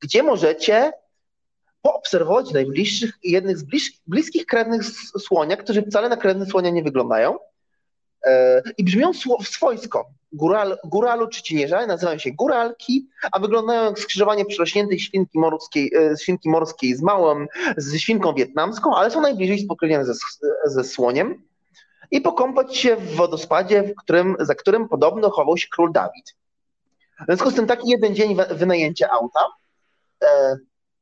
gdzie 0.00 0.22
możecie 0.22 0.92
poobserwować 1.82 2.52
najbliższych, 2.52 3.12
jednych 3.22 3.58
z 3.58 3.64
bliskich 4.06 4.46
krewnych 4.46 4.82
słonia, 5.18 5.56
którzy 5.56 5.82
wcale 5.82 6.08
na 6.08 6.16
krewnych 6.16 6.48
słonia 6.48 6.70
nie 6.70 6.82
wyglądają, 6.82 7.38
E, 7.38 7.55
i 8.78 8.84
brzmią 8.84 9.10
swojsko. 9.42 10.06
Góral, 10.32 10.78
góralu 10.84 11.28
czy 11.28 11.42
cieniężale 11.42 11.86
nazywają 11.86 12.18
się 12.18 12.32
góralki, 12.32 13.08
a 13.32 13.38
wyglądają 13.38 13.84
jak 13.84 13.98
skrzyżowanie 13.98 14.44
przerośniętej 14.44 15.00
świnki 15.00 15.38
morskiej, 15.38 15.92
e, 15.94 16.16
świnki 16.16 16.48
morskiej 16.48 16.96
z 16.96 17.02
małą, 17.02 17.46
ze 17.76 17.98
świnką 17.98 18.34
wietnamską, 18.34 18.94
ale 18.96 19.10
są 19.10 19.20
najbliżej 19.20 19.58
spokrewnione 19.58 20.04
ze, 20.04 20.14
ze 20.64 20.84
słoniem 20.84 21.42
i 22.10 22.20
pokąpać 22.20 22.76
się 22.76 22.96
w 22.96 23.14
wodospadzie, 23.14 23.82
w 23.82 23.94
którym, 24.02 24.36
za 24.40 24.54
którym 24.54 24.88
podobno 24.88 25.30
chował 25.30 25.56
się 25.56 25.68
król 25.70 25.92
Dawid. 25.92 26.36
W 27.20 27.24
związku 27.26 27.50
z 27.50 27.54
tym 27.54 27.66
taki 27.66 27.88
jeden 27.88 28.14
dzień 28.14 28.36
wynajęcia 28.50 29.08
auta. 29.10 29.46
E, 30.24 30.56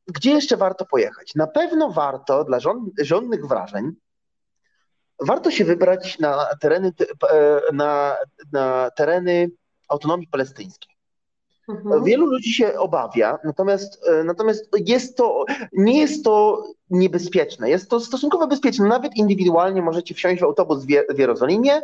gdzie 0.07 0.31
jeszcze 0.31 0.57
warto 0.57 0.87
pojechać? 0.87 1.35
Na 1.35 1.47
pewno 1.47 1.91
warto 1.91 2.45
dla 2.45 2.61
żon, 2.61 3.31
wrażeń 3.49 3.93
warto 5.21 5.51
się 5.51 5.65
wybrać 5.65 6.19
na 6.19 6.47
tereny, 6.61 6.93
e, 7.31 7.61
na, 7.73 8.17
na 8.53 8.91
tereny 8.97 9.51
autonomii 9.89 10.27
palestyńskiej. 10.27 10.95
Mhm. 11.69 12.05
Wielu 12.05 12.27
ludzi 12.27 12.53
się 12.53 12.79
obawia, 12.79 13.39
natomiast, 13.45 14.09
e, 14.09 14.25
natomiast 14.25 14.69
jest 14.87 15.17
to, 15.17 15.45
nie 15.73 16.01
jest 16.01 16.25
to 16.25 16.65
niebezpieczne. 16.91 17.71
Jest 17.71 17.91
to 17.91 18.01
stosunkowo 18.01 18.47
bezpieczne. 18.47 18.89
Nawet 18.89 19.17
indywidualnie 19.17 19.83
możecie 19.83 20.15
wsiąść 20.15 20.41
w 20.41 20.45
autobus 20.45 20.85
w 21.15 21.19
Jerozolimie 21.19 21.83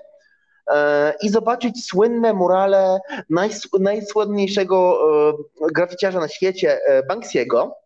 e, 0.70 1.14
i 1.22 1.28
zobaczyć 1.28 1.86
słynne 1.86 2.34
murale 2.34 3.00
najs, 3.30 3.68
najsłynniejszego 3.80 5.00
graficiarza 5.72 6.20
na 6.20 6.28
świecie, 6.28 6.80
Banksiego, 7.08 7.76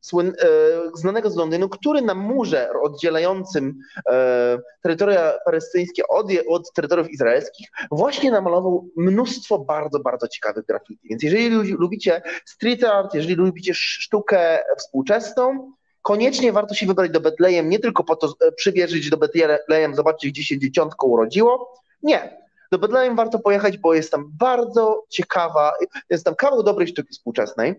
słyn, 0.00 0.28
e, 0.28 0.46
znanego 0.94 1.30
z 1.30 1.36
Londynu, 1.36 1.68
który 1.68 2.02
na 2.02 2.14
murze 2.14 2.70
oddzielającym 2.82 3.78
e, 4.10 4.58
terytoria 4.82 5.32
palestyńskie 5.44 6.08
od, 6.08 6.26
od 6.48 6.72
terytoriów 6.72 7.10
izraelskich 7.10 7.68
właśnie 7.90 8.30
namalował 8.30 8.88
mnóstwo 8.96 9.58
bardzo, 9.58 10.00
bardzo 10.00 10.28
ciekawych 10.28 10.66
graffiti. 10.66 11.08
Więc 11.08 11.22
jeżeli 11.22 11.48
lubicie 11.72 12.22
street 12.44 12.84
art, 12.84 13.14
jeżeli 13.14 13.34
lubicie 13.34 13.74
sztukę 13.74 14.58
współczesną, 14.78 15.72
koniecznie 16.02 16.52
warto 16.52 16.74
się 16.74 16.86
wybrać 16.86 17.10
do 17.10 17.20
Betlejem, 17.20 17.68
nie 17.68 17.78
tylko 17.78 18.04
po 18.04 18.16
to 18.16 18.34
e, 18.40 18.52
przywierzyć 18.52 19.10
do 19.10 19.16
Betlejem, 19.16 19.94
zobaczyć, 19.94 20.32
gdzie 20.32 20.44
się 20.44 20.58
dzieciątko 20.58 21.06
urodziło. 21.06 21.72
Nie. 22.02 22.40
Do 22.72 22.78
Betlejem 22.78 23.16
warto 23.16 23.38
pojechać, 23.38 23.78
bo 23.78 23.94
jest 23.94 24.10
tam 24.10 24.30
bardzo 24.32 25.04
ciekawa, 25.08 25.72
jest 26.10 26.24
tam 26.24 26.34
kawał 26.34 26.62
dobrej 26.62 26.88
sztuki 26.88 27.08
współczesnej. 27.12 27.74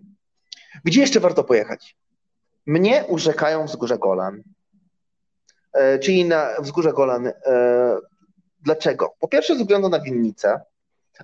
Gdzie 0.85 1.01
jeszcze 1.01 1.19
warto 1.19 1.43
pojechać? 1.43 1.95
Mnie 2.65 3.05
urzekają 3.07 3.65
wzgórze 3.65 3.97
Golan, 3.97 4.43
e, 5.73 5.99
czyli 5.99 6.25
na 6.25 6.49
wzgórze 6.59 6.93
Golan. 6.93 7.27
E, 7.27 7.33
dlaczego? 8.59 9.13
Po 9.19 9.27
pierwsze, 9.27 9.55
ze 9.55 9.61
względu 9.61 9.89
na 9.89 9.99
winnicę, 9.99 10.61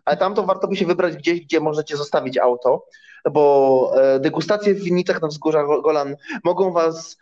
ale 0.06 0.18
tam 0.18 0.36
to 0.36 0.44
warto 0.44 0.68
by 0.68 0.76
się 0.76 0.86
wybrać 0.86 1.16
gdzieś, 1.16 1.42
gdzie 1.42 1.60
możecie 1.60 1.98
zostawić 1.98 2.38
auto, 2.38 2.86
bo 3.32 3.94
e, 3.98 4.20
degustacje 4.20 4.74
w 4.74 4.84
winnicach 4.84 5.22
na 5.22 5.28
wzgórzach 5.28 5.66
Golan 5.84 6.16
mogą 6.44 6.72
was 6.72 7.18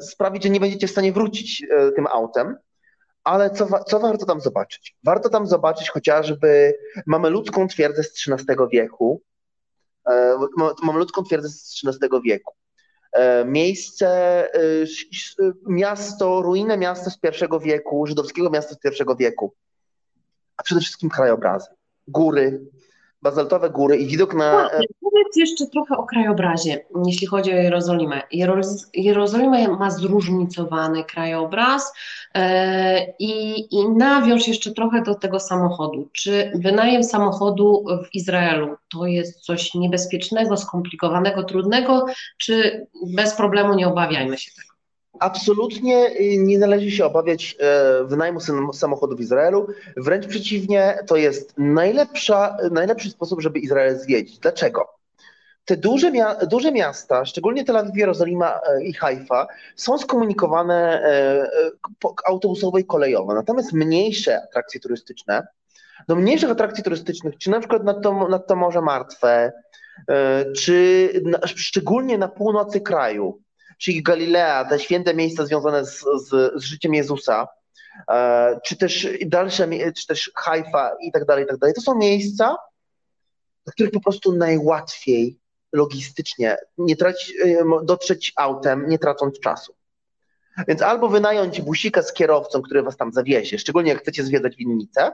sprawić, 0.00 0.42
że 0.42 0.50
nie 0.50 0.60
będziecie 0.60 0.86
w 0.86 0.90
stanie 0.90 1.12
wrócić 1.12 1.66
tym 1.96 2.06
autem. 2.06 2.56
Ale 3.24 3.50
co, 3.50 3.84
co 3.84 4.00
warto 4.00 4.26
tam 4.26 4.40
zobaczyć? 4.40 4.96
Warto 5.04 5.28
tam 5.28 5.46
zobaczyć 5.46 5.90
chociażby 5.90 6.78
mamy 7.06 7.30
ludzką 7.30 7.68
twierdzę 7.68 8.02
z 8.02 8.28
XIII 8.28 8.56
wieku. 8.72 9.22
Mamy 10.82 10.98
ludzką 10.98 11.22
twierdzę 11.22 11.48
z 11.48 11.82
XIII 11.84 12.10
wieku. 12.24 12.54
E, 13.12 13.44
miejsce, 13.44 14.08
e, 14.54 14.86
miasto, 15.66 16.42
ruinę 16.42 16.78
miasta 16.78 17.10
z 17.10 17.18
pierwszego 17.18 17.60
wieku, 17.60 18.06
żydowskiego 18.06 18.50
miasta 18.50 18.74
z 18.74 18.78
pierwszego 18.78 19.16
wieku, 19.16 19.54
a 20.56 20.62
przede 20.62 20.80
wszystkim 20.80 21.10
krajobrazy, 21.10 21.66
góry, 22.08 22.60
bazaltowe 23.26 23.70
góry 23.70 23.96
i 23.96 24.06
widok 24.06 24.34
na... 24.34 24.52
Właśnie, 24.52 24.86
powiedz 25.00 25.36
jeszcze 25.36 25.66
trochę 25.66 25.96
o 25.96 26.02
krajobrazie, 26.02 26.84
jeśli 27.06 27.26
chodzi 27.26 27.52
o 27.52 27.56
Jerozolimę. 27.56 28.22
Jerozolima 28.94 29.68
ma 29.78 29.90
zróżnicowany 29.90 31.04
krajobraz 31.04 31.92
e, 32.34 33.06
i, 33.18 33.64
i 33.76 33.88
nawiąż 33.88 34.48
jeszcze 34.48 34.72
trochę 34.72 35.02
do 35.02 35.14
tego 35.14 35.40
samochodu. 35.40 36.08
Czy 36.12 36.52
wynajem 36.54 37.04
samochodu 37.04 37.84
w 38.04 38.14
Izraelu 38.14 38.76
to 38.92 39.06
jest 39.06 39.40
coś 39.40 39.74
niebezpiecznego, 39.74 40.56
skomplikowanego, 40.56 41.42
trudnego, 41.42 42.06
czy 42.38 42.86
bez 43.14 43.34
problemu 43.34 43.74
nie 43.74 43.88
obawiajmy 43.88 44.38
się 44.38 44.50
tego? 44.56 44.75
Absolutnie 45.20 46.10
y, 46.20 46.36
nie 46.38 46.58
należy 46.58 46.90
się 46.90 47.04
obawiać 47.04 47.56
e, 47.60 48.04
wynajmu 48.04 48.40
samochodu 48.72 49.16
w 49.16 49.20
Izraelu. 49.20 49.66
Wręcz 49.96 50.26
przeciwnie, 50.26 50.98
to 51.06 51.16
jest 51.16 51.54
najlepsza, 51.58 52.56
najlepszy 52.70 53.10
sposób, 53.10 53.40
żeby 53.40 53.58
Izrael 53.58 53.98
zwiedzić. 53.98 54.38
Dlaczego? 54.38 54.96
Te 55.64 55.76
duże, 55.76 56.12
duże 56.50 56.72
miasta, 56.72 57.24
szczególnie 57.24 57.64
Tel 57.64 57.76
Awiw, 57.76 57.96
Jerozolima 57.96 58.60
e, 58.68 58.84
i 58.84 58.92
Haifa, 58.92 59.46
są 59.76 59.98
skomunikowane 59.98 61.02
e, 61.02 61.50
autobusowo 62.26 62.78
i 62.78 62.84
kolejowo. 62.84 63.34
Natomiast 63.34 63.72
mniejsze 63.72 64.42
atrakcje 64.42 64.80
turystyczne, 64.80 65.46
do 66.08 66.16
mniejszych 66.16 66.50
atrakcji 66.50 66.84
turystycznych, 66.84 67.38
czy 67.38 67.50
na 67.50 67.60
przykład 67.60 67.84
nad 67.84 68.02
to, 68.02 68.28
nad 68.28 68.46
to 68.46 68.56
Morze 68.56 68.82
Martwe, 68.82 69.52
czy 70.56 71.10
na, 71.24 71.38
szczególnie 71.46 72.18
na 72.18 72.28
północy 72.28 72.80
kraju, 72.80 73.40
czyli 73.78 74.02
Galilea, 74.02 74.64
te 74.64 74.78
święte 74.78 75.14
miejsca 75.14 75.46
związane 75.46 75.84
z, 75.84 76.00
z, 76.00 76.52
z 76.62 76.64
życiem 76.64 76.94
Jezusa, 76.94 77.48
e, 78.10 78.60
czy 78.64 78.76
też 78.76 79.08
dalsze, 79.26 79.68
czy 79.96 80.06
też 80.06 80.30
Haifa 80.34 80.96
i 81.00 81.12
tak 81.12 81.24
dalej, 81.24 81.44
i 81.44 81.48
tak 81.48 81.58
dalej. 81.58 81.74
To 81.74 81.80
są 81.80 81.98
miejsca, 81.98 82.56
do 83.66 83.72
których 83.72 83.92
po 83.92 84.00
prostu 84.00 84.32
najłatwiej 84.32 85.38
logistycznie 85.72 86.56
nie 86.78 86.96
traci, 86.96 87.32
e, 87.42 87.64
dotrzeć 87.82 88.32
autem, 88.36 88.88
nie 88.88 88.98
tracąc 88.98 89.40
czasu. 89.40 89.74
Więc 90.68 90.82
albo 90.82 91.08
wynająć 91.08 91.60
busika 91.60 92.02
z 92.02 92.12
kierowcą, 92.12 92.62
który 92.62 92.82
was 92.82 92.96
tam 92.96 93.12
zawiezie, 93.12 93.58
szczególnie 93.58 93.90
jak 93.90 94.02
chcecie 94.02 94.24
zwiedzać 94.24 94.56
winnicę, 94.56 95.12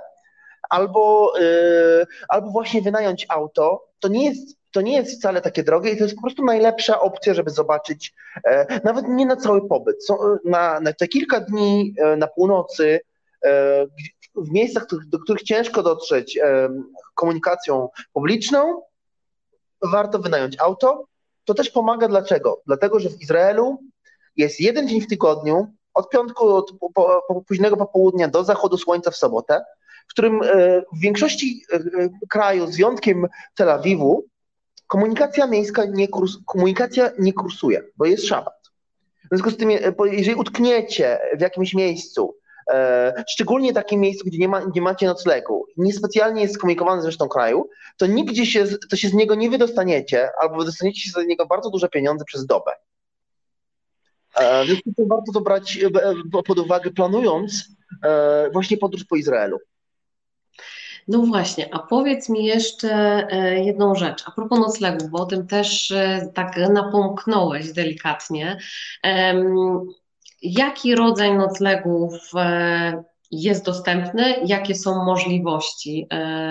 albo, 0.71 1.33
yy, 1.39 2.07
albo 2.29 2.51
właśnie 2.51 2.83
wynająć 2.83 3.27
auto. 3.29 3.89
To 4.01 4.09
nie 4.09 4.25
jest 4.25 4.57
to 4.73 4.81
nie 4.81 4.97
jest 4.97 5.19
wcale 5.19 5.41
takie 5.41 5.63
drogie 5.63 5.91
i 5.91 5.97
to 5.97 6.05
jest 6.05 6.17
po 6.17 6.23
prostu 6.23 6.45
najlepsza 6.45 7.01
opcja, 7.01 7.35
żeby 7.35 7.51
zobaczyć, 7.51 8.15
e, 8.45 8.81
nawet 8.85 9.09
nie 9.09 9.27
na 9.27 9.37
cały 9.37 9.69
pobyt, 9.69 9.97
e, 10.11 10.15
na, 10.45 10.81
na 10.81 10.93
te 10.93 11.09
kilka 11.09 11.41
dni 11.41 11.95
e, 11.99 12.17
na 12.17 12.27
północy, 12.27 13.01
w 14.35 14.51
miejscach, 14.51 14.87
do 15.07 15.19
których 15.19 15.43
ciężko 15.43 15.83
dotrzeć 15.83 16.39
komunikacją 17.15 17.89
publiczną, 18.13 18.83
warto 19.93 20.19
wynająć 20.19 20.61
auto. 20.61 21.05
To 21.45 21.55
też 21.55 21.71
pomaga 21.71 22.09
dlaczego? 22.09 22.63
Dlatego, 22.67 23.01
że 23.01 23.11
w 23.11 23.23
Izraelu 23.23 23.79
jest 24.37 24.61
jeden 24.61 24.89
dzień 24.89 25.01
w 25.01 25.07
tygodniu, 25.07 25.67
od 25.95 26.09
piątku, 26.09 26.49
od 26.49 26.73
po, 26.81 26.91
po, 27.29 27.43
późnego 27.49 27.77
popołudnia 27.77 28.29
do 28.29 28.45
zachodu 28.45 28.79
słońca 28.79 29.11
w 29.11 29.17
sobotę, 29.17 29.65
w 30.09 30.11
którym 30.11 30.41
w 30.93 31.01
większości 31.01 31.65
kraju, 32.31 32.67
z 32.67 32.77
wyjątkiem 32.77 33.27
Tel 33.55 33.71
Awiwu, 33.71 34.25
komunikacja 34.93 35.47
miejska 35.47 35.85
nie, 35.85 36.09
kurs, 36.09 36.33
komunikacja 36.47 37.11
nie 37.19 37.33
kursuje, 37.33 37.83
bo 37.97 38.07
jest 38.07 38.27
szabat. 38.27 38.71
W 39.25 39.29
związku 39.29 39.51
z 39.51 39.57
tym, 39.57 39.71
e, 39.71 39.95
jeżeli 40.11 40.35
utkniecie 40.35 41.19
w 41.39 41.41
jakimś 41.41 41.75
miejscu, 41.75 42.37
e, 42.73 43.25
szczególnie 43.29 43.73
takim 43.73 44.01
miejscu, 44.01 44.25
gdzie 44.27 44.39
nie, 44.39 44.49
ma, 44.49 44.63
nie 44.75 44.83
macie 44.83 45.07
noclegu, 45.07 45.67
niespecjalnie 45.77 46.43
jest 46.43 46.55
skomunikowany 46.55 47.03
z 47.03 47.05
resztą 47.05 47.29
kraju, 47.29 47.69
to 47.97 48.07
nigdzie 48.07 48.47
się, 48.47 48.65
to 48.91 48.97
się 48.97 49.09
z 49.09 49.15
niego 49.15 49.35
nie 49.35 49.51
wydostaniecie, 49.51 50.29
albo 50.41 50.57
wydostaniecie 50.57 51.01
się 51.01 51.11
z 51.11 51.27
niego 51.27 51.47
bardzo 51.47 51.71
duże 51.71 51.89
pieniądze 51.89 52.25
przez 52.25 52.47
dobę. 52.47 52.73
E, 54.37 54.65
więc 54.67 54.81
warto 55.09 55.33
to 55.33 55.41
brać 55.41 55.79
pod 56.47 56.59
uwagę, 56.59 56.91
planując 56.91 57.69
właśnie 58.53 58.77
podróż 58.77 59.05
po 59.05 59.17
Izraelu. 59.17 59.59
No 61.09 61.19
właśnie, 61.19 61.75
a 61.75 61.79
powiedz 61.79 62.29
mi 62.29 62.45
jeszcze 62.45 63.27
e, 63.31 63.65
jedną 63.65 63.95
rzecz, 63.95 64.23
a 64.27 64.31
propos 64.31 64.59
noclegów, 64.59 65.11
bo 65.11 65.19
o 65.19 65.27
tym 65.27 65.47
też 65.47 65.91
e, 65.91 66.29
tak 66.35 66.57
napomknąłeś 66.57 67.73
delikatnie. 67.73 68.59
Jaki 70.43 70.95
rodzaj 70.95 71.35
noclegów 71.35 72.13
e, 72.37 73.05
jest 73.31 73.65
dostępny, 73.65 74.35
jakie 74.47 74.75
są 74.75 75.05
możliwości 75.05 76.09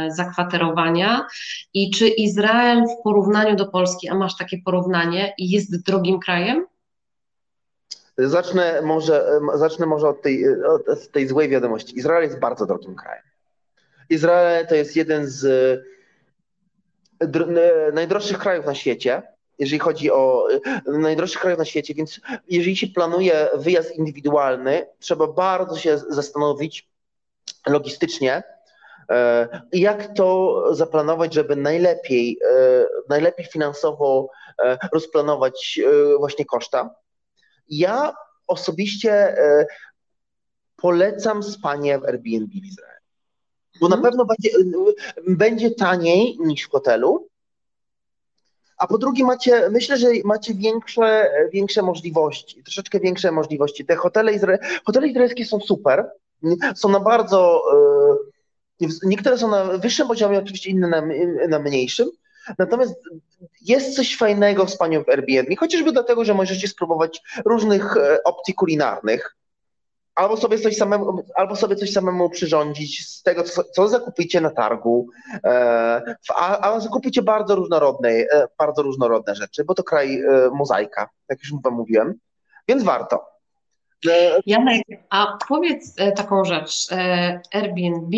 zakwaterowania 0.07 1.27
i 1.73 1.91
czy 1.91 2.07
Izrael 2.07 2.83
w 2.83 3.03
porównaniu 3.03 3.55
do 3.55 3.67
Polski, 3.67 4.09
a 4.09 4.15
masz 4.15 4.37
takie 4.37 4.57
porównanie, 4.65 5.33
jest 5.37 5.85
drogim 5.85 6.19
krajem? 6.19 6.65
Zacznę 8.17 8.81
może, 8.81 9.25
zacznę 9.53 9.85
może 9.85 10.07
od 10.07 10.21
tej, 10.21 10.45
od 10.65 11.11
tej 11.11 11.27
złej 11.27 11.49
wiadomości. 11.49 11.97
Izrael 11.97 12.23
jest 12.23 12.39
bardzo 12.39 12.65
drogim 12.65 12.95
krajem. 12.95 13.30
Izrael 14.11 14.67
to 14.67 14.75
jest 14.75 14.95
jeden 14.95 15.27
z 15.27 15.45
e, 17.21 17.91
najdroższych 17.93 18.37
krajów 18.37 18.65
na 18.65 18.75
świecie, 18.75 19.21
jeżeli 19.59 19.79
chodzi 19.79 20.11
o 20.11 20.47
e, 20.87 20.91
najdroższych 20.91 21.41
krajów 21.41 21.59
na 21.59 21.65
świecie, 21.65 21.93
więc 21.93 22.21
jeżeli 22.49 22.77
się 22.77 22.87
planuje 22.87 23.49
wyjazd 23.53 23.95
indywidualny, 23.95 24.87
trzeba 24.99 25.27
bardzo 25.27 25.77
się 25.77 25.97
zastanowić 25.97 26.89
logistycznie, 27.67 28.43
e, 29.09 29.47
jak 29.73 30.15
to 30.15 30.63
zaplanować, 30.75 31.33
żeby 31.33 31.55
najlepiej, 31.55 32.39
najlepiej 33.09 33.45
finansowo 33.45 34.29
rozplanować 34.93 35.79
właśnie 36.19 36.45
koszta. 36.45 36.95
Ja 37.69 38.13
osobiście 38.47 39.35
polecam 40.77 41.43
spanie 41.43 41.99
w 41.99 42.05
Airbnb 42.05 42.53
w 42.61 42.65
Izraelu 42.65 42.90
bo 43.81 43.89
na 43.89 43.95
mhm. 43.95 44.01
pewno 44.01 44.25
będzie, 44.25 44.49
będzie 45.27 45.71
taniej 45.71 46.37
niż 46.39 46.63
w 46.63 46.71
hotelu. 46.71 47.27
A 48.77 48.87
po 48.87 48.97
drugie 48.97 49.23
macie, 49.23 49.69
myślę, 49.69 49.97
że 49.97 50.07
macie 50.23 50.53
większe, 50.53 51.29
większe 51.53 51.81
możliwości, 51.81 52.63
troszeczkę 52.63 52.99
większe 52.99 53.31
możliwości. 53.31 53.85
Te 53.85 53.95
hotele, 53.95 54.33
izra... 54.33 54.57
hotele 54.85 55.07
izraelskie 55.07 55.45
są 55.45 55.59
super, 55.59 56.11
są 56.75 56.89
na 56.89 56.99
bardzo, 56.99 57.63
e, 58.81 58.87
niektóre 59.03 59.37
są 59.37 59.47
na 59.47 59.63
wyższym 59.63 60.07
poziomie, 60.07 60.39
oczywiście 60.39 60.69
inne 60.69 60.87
na, 60.87 61.01
na 61.47 61.59
mniejszym, 61.59 62.07
Natomiast 62.57 62.95
jest 63.61 63.95
coś 63.95 64.17
fajnego 64.17 64.65
w 64.65 64.71
spaniu 64.71 65.03
w 65.03 65.09
Airbnb, 65.09 65.55
chociażby 65.55 65.91
dlatego, 65.91 66.25
że 66.25 66.33
możecie 66.33 66.67
spróbować 66.67 67.21
różnych 67.45 67.97
e, 67.97 68.23
opcji 68.23 68.53
kulinarnych 68.53 69.35
albo 70.21 70.37
sobie 70.37 70.59
coś 70.59 70.77
samemu, 70.77 71.23
albo 71.35 71.55
sobie 71.55 71.75
coś 71.75 71.91
samemu 71.91 72.29
przyrządzić 72.29 73.07
z 73.07 73.23
tego, 73.23 73.43
co, 73.43 73.63
co 73.63 73.87
zakupicie 73.87 74.41
na 74.41 74.49
targu, 74.49 75.07
e, 75.43 76.15
a, 76.35 76.73
a 76.73 76.79
zakupicie 76.79 77.21
bardzo 77.21 77.55
różnorodne, 77.55 78.09
e, 78.09 78.47
bardzo 78.57 78.81
różnorodne 78.81 79.35
rzeczy, 79.35 79.63
bo 79.63 79.73
to 79.73 79.83
kraj 79.83 80.19
e, 80.19 80.49
mozaika, 80.53 81.09
jak 81.29 81.39
już 81.39 81.53
wam 81.63 81.73
mówiłem, 81.73 82.13
więc 82.67 82.83
warto. 82.83 83.31
E, 84.09 84.39
Janek, 84.45 84.81
a 85.09 85.37
powiedz 85.47 85.93
e, 85.97 86.11
taką 86.11 86.45
rzecz. 86.45 86.91
E, 86.91 87.41
Airbnb, 87.53 88.17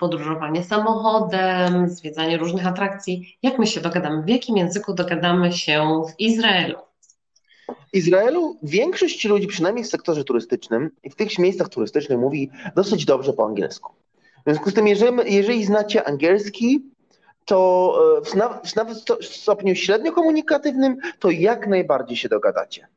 podróżowanie 0.00 0.64
samochodem, 0.64 1.88
zwiedzanie 1.88 2.36
różnych 2.36 2.66
atrakcji. 2.66 3.38
Jak 3.42 3.58
my 3.58 3.66
się 3.66 3.80
dogadamy? 3.80 4.22
W 4.22 4.28
jakim 4.28 4.56
języku 4.56 4.94
dogadamy 4.94 5.52
się 5.52 6.02
w 6.08 6.20
Izraelu? 6.20 6.78
Izraelu 7.92 8.56
większość 8.62 9.24
ludzi, 9.24 9.46
przynajmniej 9.46 9.84
w 9.84 9.88
sektorze 9.88 10.24
turystycznym 10.24 10.90
i 11.02 11.10
w 11.10 11.14
tych 11.14 11.38
miejscach 11.38 11.68
turystycznych 11.68 12.18
mówi 12.18 12.50
dosyć 12.76 13.04
dobrze 13.04 13.32
po 13.32 13.46
angielsku. 13.46 13.92
W 14.46 14.50
związku 14.50 14.70
z 14.70 14.74
tym, 14.74 14.88
jeżeli, 14.88 15.34
jeżeli 15.34 15.64
znacie 15.64 16.04
angielski, 16.04 16.82
to 17.44 18.18
e, 18.18 18.24
w, 18.24 18.74
nawet 18.76 18.98
w 19.20 19.24
stopniu 19.24 19.74
średnio 19.74 20.12
komunikatywnym, 20.12 20.96
to 21.18 21.30
jak 21.30 21.66
najbardziej 21.66 22.16
się 22.16 22.28
dogadacie. 22.28 22.88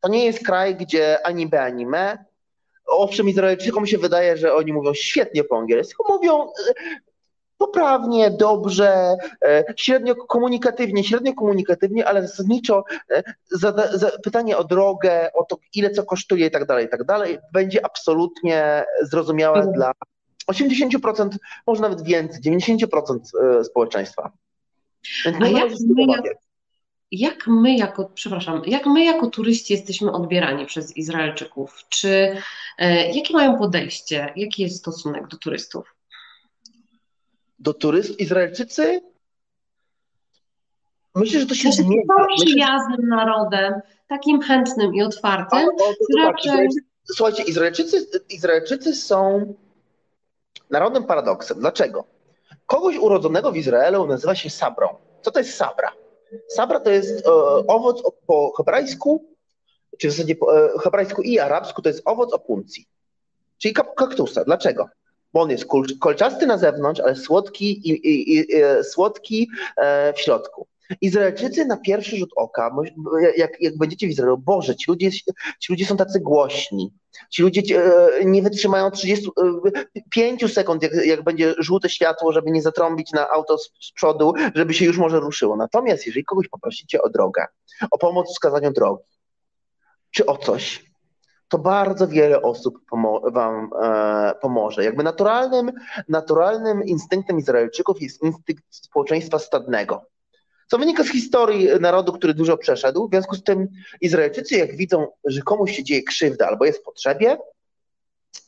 To 0.00 0.08
nie 0.08 0.24
jest 0.24 0.46
kraj, 0.46 0.76
gdzie 0.76 1.26
ani 1.26 1.46
B, 1.46 1.62
ani 1.62 1.86
me. 1.86 2.24
Owszem, 2.86 3.28
Izraelczykom 3.28 3.86
się 3.86 3.98
wydaje, 3.98 4.36
że 4.36 4.54
oni 4.54 4.72
mówią 4.72 4.94
świetnie 4.94 5.44
po 5.44 5.58
angielsku, 5.58 6.04
mówią 6.08 6.42
e, 6.42 6.50
poprawnie, 7.60 8.30
dobrze, 8.30 9.16
e, 9.44 9.64
średnio 9.76 10.14
komunikatywnie, 10.14 11.04
średnio 11.04 11.34
komunikatywnie, 11.34 12.06
ale 12.06 12.28
zasadniczo 12.28 12.84
e, 13.10 13.22
za, 13.50 13.98
za 13.98 14.10
pytanie 14.24 14.56
o 14.56 14.64
drogę, 14.64 15.32
o 15.34 15.44
to, 15.44 15.56
ile 15.74 15.90
co 15.90 16.02
kosztuje 16.02 16.46
i 16.46 16.50
tak 16.50 16.66
dalej, 16.66 16.86
i 16.86 16.88
tak 16.88 17.04
dalej, 17.04 17.38
będzie 17.52 17.84
absolutnie 17.84 18.84
zrozumiałe 19.02 19.56
mhm. 19.56 19.74
dla 19.74 19.92
80%, 20.52 21.28
może 21.66 21.82
nawet 21.82 22.02
więcej, 22.02 22.40
90% 22.52 23.18
e, 23.60 23.64
społeczeństwa. 23.64 24.32
Więc 25.24 25.36
A 25.42 25.48
jak 25.48 25.70
my, 25.88 26.04
jak, 26.06 26.24
jak 27.10 27.46
my 27.46 27.76
jako, 27.76 28.10
przepraszam, 28.14 28.62
jak 28.66 28.86
my 28.86 29.04
jako 29.04 29.26
turyści 29.26 29.72
jesteśmy 29.72 30.12
odbierani 30.12 30.66
przez 30.66 30.96
Izraelczyków? 30.96 31.78
Czy 31.88 32.36
jakie 33.14 33.34
mają 33.34 33.58
podejście? 33.58 34.32
Jaki 34.36 34.62
jest 34.62 34.78
stosunek 34.78 35.28
do 35.28 35.36
turystów? 35.36 35.99
Do 37.60 37.74
turystów. 37.74 38.20
Izraelczycy 38.20 39.00
myślę, 41.14 41.40
że 41.40 41.46
to 41.46 41.54
się 41.54 41.72
Znaczy, 41.72 41.82
zmienia. 41.82 42.02
Myślę, 42.30 42.46
przyjaznym 42.46 43.08
narodem, 43.08 43.74
takim 44.08 44.40
chętnym 44.40 44.94
i 44.94 45.02
otwartym. 45.02 45.58
O, 45.58 45.94
raczej- 46.24 46.52
Izraelczycy- 46.52 46.80
Słuchajcie, 47.14 47.42
Izraelczycy, 47.42 48.06
Izraelczycy 48.30 48.94
są 48.94 49.54
narodnym 50.70 51.04
paradoksem. 51.04 51.58
Dlaczego? 51.60 52.04
Kogoś 52.66 52.96
urodzonego 52.96 53.52
w 53.52 53.56
Izraelu 53.56 54.06
nazywa 54.06 54.34
się 54.34 54.50
sabrą. 54.50 54.88
Co 55.22 55.30
to 55.30 55.38
jest 55.40 55.54
sabra? 55.56 55.92
Sabra 56.48 56.80
to 56.80 56.90
jest 56.90 57.26
e, 57.26 57.30
owoc 57.66 58.04
o- 58.04 58.12
po 58.26 58.52
hebrajsku, 58.56 59.24
czy 59.98 60.08
w 60.08 60.10
zasadzie 60.10 60.36
po 60.36 60.64
e, 60.66 60.78
hebrajsku 60.78 61.22
i 61.22 61.38
arabsku 61.38 61.82
to 61.82 61.88
jest 61.88 62.02
owoc 62.04 62.32
opuncji, 62.32 62.86
czyli 63.58 63.74
kaktusa. 63.74 64.44
Dlaczego? 64.44 64.88
Bo 65.32 65.40
on 65.40 65.50
jest 65.50 65.66
kul- 65.66 65.98
kolczasty 65.98 66.46
na 66.46 66.58
zewnątrz, 66.58 67.00
ale 67.00 67.16
słodki, 67.16 67.88
i, 67.88 67.90
i, 67.90 68.34
i, 68.34 68.62
e, 68.62 68.84
słodki 68.84 69.50
e, 69.76 70.12
w 70.12 70.20
środku. 70.20 70.66
Izraelczycy 71.00 71.64
na 71.64 71.76
pierwszy 71.76 72.16
rzut 72.16 72.30
oka, 72.36 72.76
jak, 73.36 73.60
jak 73.60 73.78
będziecie 73.78 74.06
w 74.06 74.10
Izraelu, 74.10 74.38
Boże, 74.38 74.76
ci 74.76 74.90
ludzie, 74.90 75.10
ci 75.60 75.72
ludzie 75.72 75.86
są 75.86 75.96
tacy 75.96 76.20
głośni. 76.20 76.92
Ci 77.30 77.42
ludzie 77.42 77.62
e, 77.84 78.24
nie 78.24 78.42
wytrzymają 78.42 78.90
30, 78.90 79.28
e, 79.76 79.84
5 80.10 80.54
sekund, 80.54 80.82
jak, 80.82 80.92
jak 81.06 81.24
będzie 81.24 81.54
żółte 81.58 81.88
światło, 81.88 82.32
żeby 82.32 82.50
nie 82.50 82.62
zatrąbić 82.62 83.12
na 83.12 83.28
auto 83.28 83.58
z, 83.58 83.70
z 83.80 83.92
przodu, 83.92 84.32
żeby 84.54 84.74
się 84.74 84.84
już 84.84 84.98
może 84.98 85.20
ruszyło. 85.20 85.56
Natomiast 85.56 86.06
jeżeli 86.06 86.24
kogoś 86.24 86.48
poprosicie 86.48 87.02
o 87.02 87.08
drogę, 87.08 87.46
o 87.90 87.98
pomoc 87.98 88.28
w 88.28 88.32
wskazaniu 88.32 88.72
drogi, 88.72 89.04
czy 90.10 90.26
o 90.26 90.36
coś, 90.36 90.89
to 91.50 91.58
bardzo 91.58 92.08
wiele 92.08 92.42
osób 92.42 92.78
pomo- 92.90 93.32
wam 93.32 93.70
e, 93.82 94.34
pomoże. 94.40 94.84
Jakby 94.84 95.02
naturalnym, 95.02 95.72
naturalnym 96.08 96.84
instynktem 96.84 97.38
Izraelczyków 97.38 98.02
jest 98.02 98.22
instynkt 98.22 98.64
społeczeństwa 98.70 99.38
stadnego. 99.38 100.06
Co 100.66 100.78
wynika 100.78 101.04
z 101.04 101.08
historii 101.08 101.68
narodu, 101.80 102.12
który 102.12 102.34
dużo 102.34 102.56
przeszedł. 102.56 103.08
W 103.08 103.10
związku 103.10 103.34
z 103.34 103.42
tym 103.42 103.68
Izraelczycy, 104.00 104.56
jak 104.56 104.76
widzą, 104.76 105.06
że 105.24 105.42
komuś 105.42 105.76
się 105.76 105.84
dzieje 105.84 106.02
krzywda 106.02 106.46
albo 106.46 106.64
jest 106.64 106.78
w 106.78 106.82
potrzebie, 106.82 107.38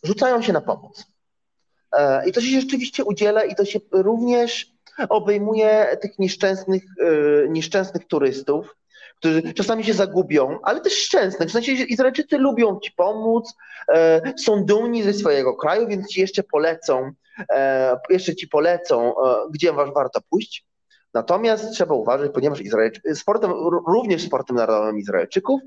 rzucają 0.02 0.42
się 0.42 0.52
na 0.52 0.60
pomoc. 0.60 1.06
E, 1.92 2.28
I 2.28 2.32
to 2.32 2.40
się 2.40 2.60
rzeczywiście 2.60 3.04
udziela 3.04 3.44
i 3.44 3.54
to 3.54 3.64
się 3.64 3.80
również 3.92 4.72
obejmuje 5.08 5.96
tych 6.00 6.18
nieszczęsnych, 6.18 6.82
e, 7.00 7.48
nieszczęsnych 7.48 8.06
turystów, 8.06 8.76
którzy 9.22 9.54
czasami 9.54 9.84
się 9.84 9.92
zagubią, 9.94 10.58
ale 10.62 10.80
też 10.80 10.92
szczęsnych. 10.92 11.48
W 11.48 11.52
sensie 11.52 11.72
Izraelczycy 11.72 12.38
lubią 12.38 12.80
ci 12.80 12.92
pomóc, 12.92 13.54
e, 13.94 14.20
są 14.44 14.64
dumni 14.64 15.02
ze 15.02 15.12
swojego 15.14 15.56
kraju, 15.56 15.88
więc 15.88 16.08
ci 16.08 16.20
jeszcze 16.20 16.42
polecą, 16.42 17.10
e, 17.52 17.96
jeszcze 18.10 18.34
ci 18.34 18.48
polecą, 18.48 19.08
e, 19.10 19.34
gdzie 19.52 19.72
wa- 19.72 19.92
warto 19.92 20.20
pójść. 20.30 20.66
Natomiast 21.14 21.72
trzeba 21.72 21.94
uważać, 21.94 22.30
ponieważ 22.34 22.60
sportem, 23.14 23.52
również 23.88 24.22
sportem 24.22 24.56
narodowym 24.56 24.98
Izraelczyków 24.98 25.60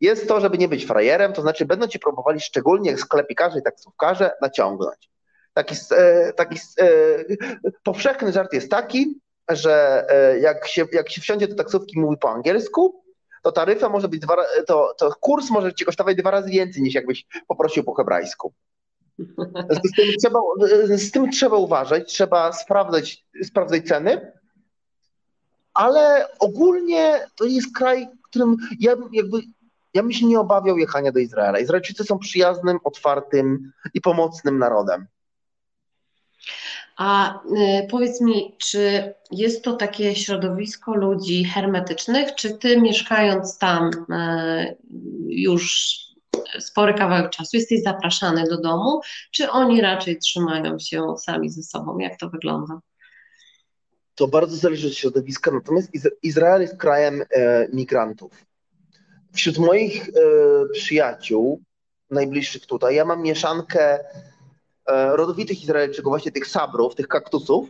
jest 0.00 0.28
to, 0.28 0.40
żeby 0.40 0.58
nie 0.58 0.68
być 0.68 0.84
frajerem, 0.84 1.32
to 1.32 1.42
znaczy 1.42 1.66
będą 1.66 1.86
ci 1.86 1.98
próbowali 1.98 2.40
szczególnie 2.40 2.96
sklepikarze 2.96 3.58
i 3.58 3.62
taksówkarze 3.62 4.30
naciągnąć. 4.42 5.10
Taki, 5.54 5.74
e, 5.96 6.32
taki 6.32 6.58
e, 6.80 6.88
powszechny 7.82 8.32
żart 8.32 8.52
jest 8.52 8.70
taki, 8.70 9.20
że 9.48 10.06
e, 10.08 10.38
jak 10.38 10.68
się, 10.68 10.86
jak 10.92 11.10
się 11.10 11.20
wsiądzie 11.20 11.48
do 11.48 11.54
taksówki 11.54 11.96
i 11.96 12.00
mówi 12.00 12.16
po 12.16 12.30
angielsku, 12.30 13.02
to 13.42 13.52
taryfa 13.52 13.88
może 13.88 14.08
być 14.08 14.20
dwa, 14.20 14.36
to, 14.66 14.94
to 14.98 15.10
kurs 15.20 15.50
może 15.50 15.74
ci 15.74 15.84
kosztować 15.84 16.16
dwa 16.16 16.30
razy 16.30 16.50
więcej 16.50 16.82
niż 16.82 16.94
jakbyś 16.94 17.26
poprosił 17.46 17.84
po 17.84 17.94
hebrajsku. 17.94 18.52
Z 19.70 19.96
tym 19.96 20.06
trzeba, 20.20 20.38
z 20.88 21.10
tym 21.10 21.30
trzeba 21.30 21.56
uważać, 21.56 22.12
trzeba 22.12 22.52
sprawdzać, 22.52 23.24
sprawdzać 23.44 23.86
ceny, 23.86 24.32
ale 25.74 26.28
ogólnie 26.38 27.26
to 27.36 27.44
jest 27.44 27.76
kraj, 27.76 28.08
którym 28.22 28.56
ja 28.80 28.96
jakby 29.12 29.38
ja 29.94 30.02
bym 30.02 30.12
się 30.12 30.26
nie 30.26 30.40
obawiał 30.40 30.78
jechania 30.78 31.12
do 31.12 31.18
Izraela. 31.18 31.58
Izraelczycy 31.58 32.04
są 32.04 32.18
przyjaznym, 32.18 32.78
otwartym 32.84 33.72
i 33.94 34.00
pomocnym 34.00 34.58
narodem. 34.58 35.06
A 36.98 37.40
y, 37.44 37.86
powiedz 37.90 38.20
mi, 38.20 38.54
czy 38.58 39.14
jest 39.30 39.64
to 39.64 39.72
takie 39.76 40.16
środowisko 40.16 40.94
ludzi 40.94 41.44
hermetycznych, 41.44 42.34
czy 42.34 42.58
ty 42.58 42.80
mieszkając 42.80 43.58
tam 43.58 43.90
y, 43.90 44.76
już 45.28 45.96
spory 46.58 46.94
kawałek 46.94 47.30
czasu, 47.30 47.56
jesteś 47.56 47.82
zapraszany 47.82 48.44
do 48.44 48.60
domu, 48.60 49.00
czy 49.30 49.50
oni 49.50 49.80
raczej 49.80 50.18
trzymają 50.18 50.78
się 50.78 51.14
sami 51.18 51.50
ze 51.50 51.62
sobą? 51.62 51.98
Jak 51.98 52.18
to 52.18 52.30
wygląda? 52.30 52.80
To 54.14 54.28
bardzo 54.28 54.56
zależy 54.56 54.86
od 54.86 54.94
środowiska, 54.94 55.50
natomiast 55.50 55.94
Iz- 55.94 56.10
Izrael 56.22 56.60
jest 56.60 56.76
krajem 56.76 57.22
e, 57.30 57.68
migrantów. 57.72 58.44
Wśród 59.32 59.58
moich 59.58 60.08
e, 60.08 60.12
przyjaciół, 60.72 61.62
najbliższych 62.10 62.66
tutaj, 62.66 62.94
ja 62.94 63.04
mam 63.04 63.22
mieszankę 63.22 63.98
rodowitych 64.88 65.62
Izraelczyków, 65.62 66.10
właśnie 66.10 66.32
tych 66.32 66.46
sabrów, 66.46 66.94
tych 66.94 67.08
kaktusów, 67.08 67.68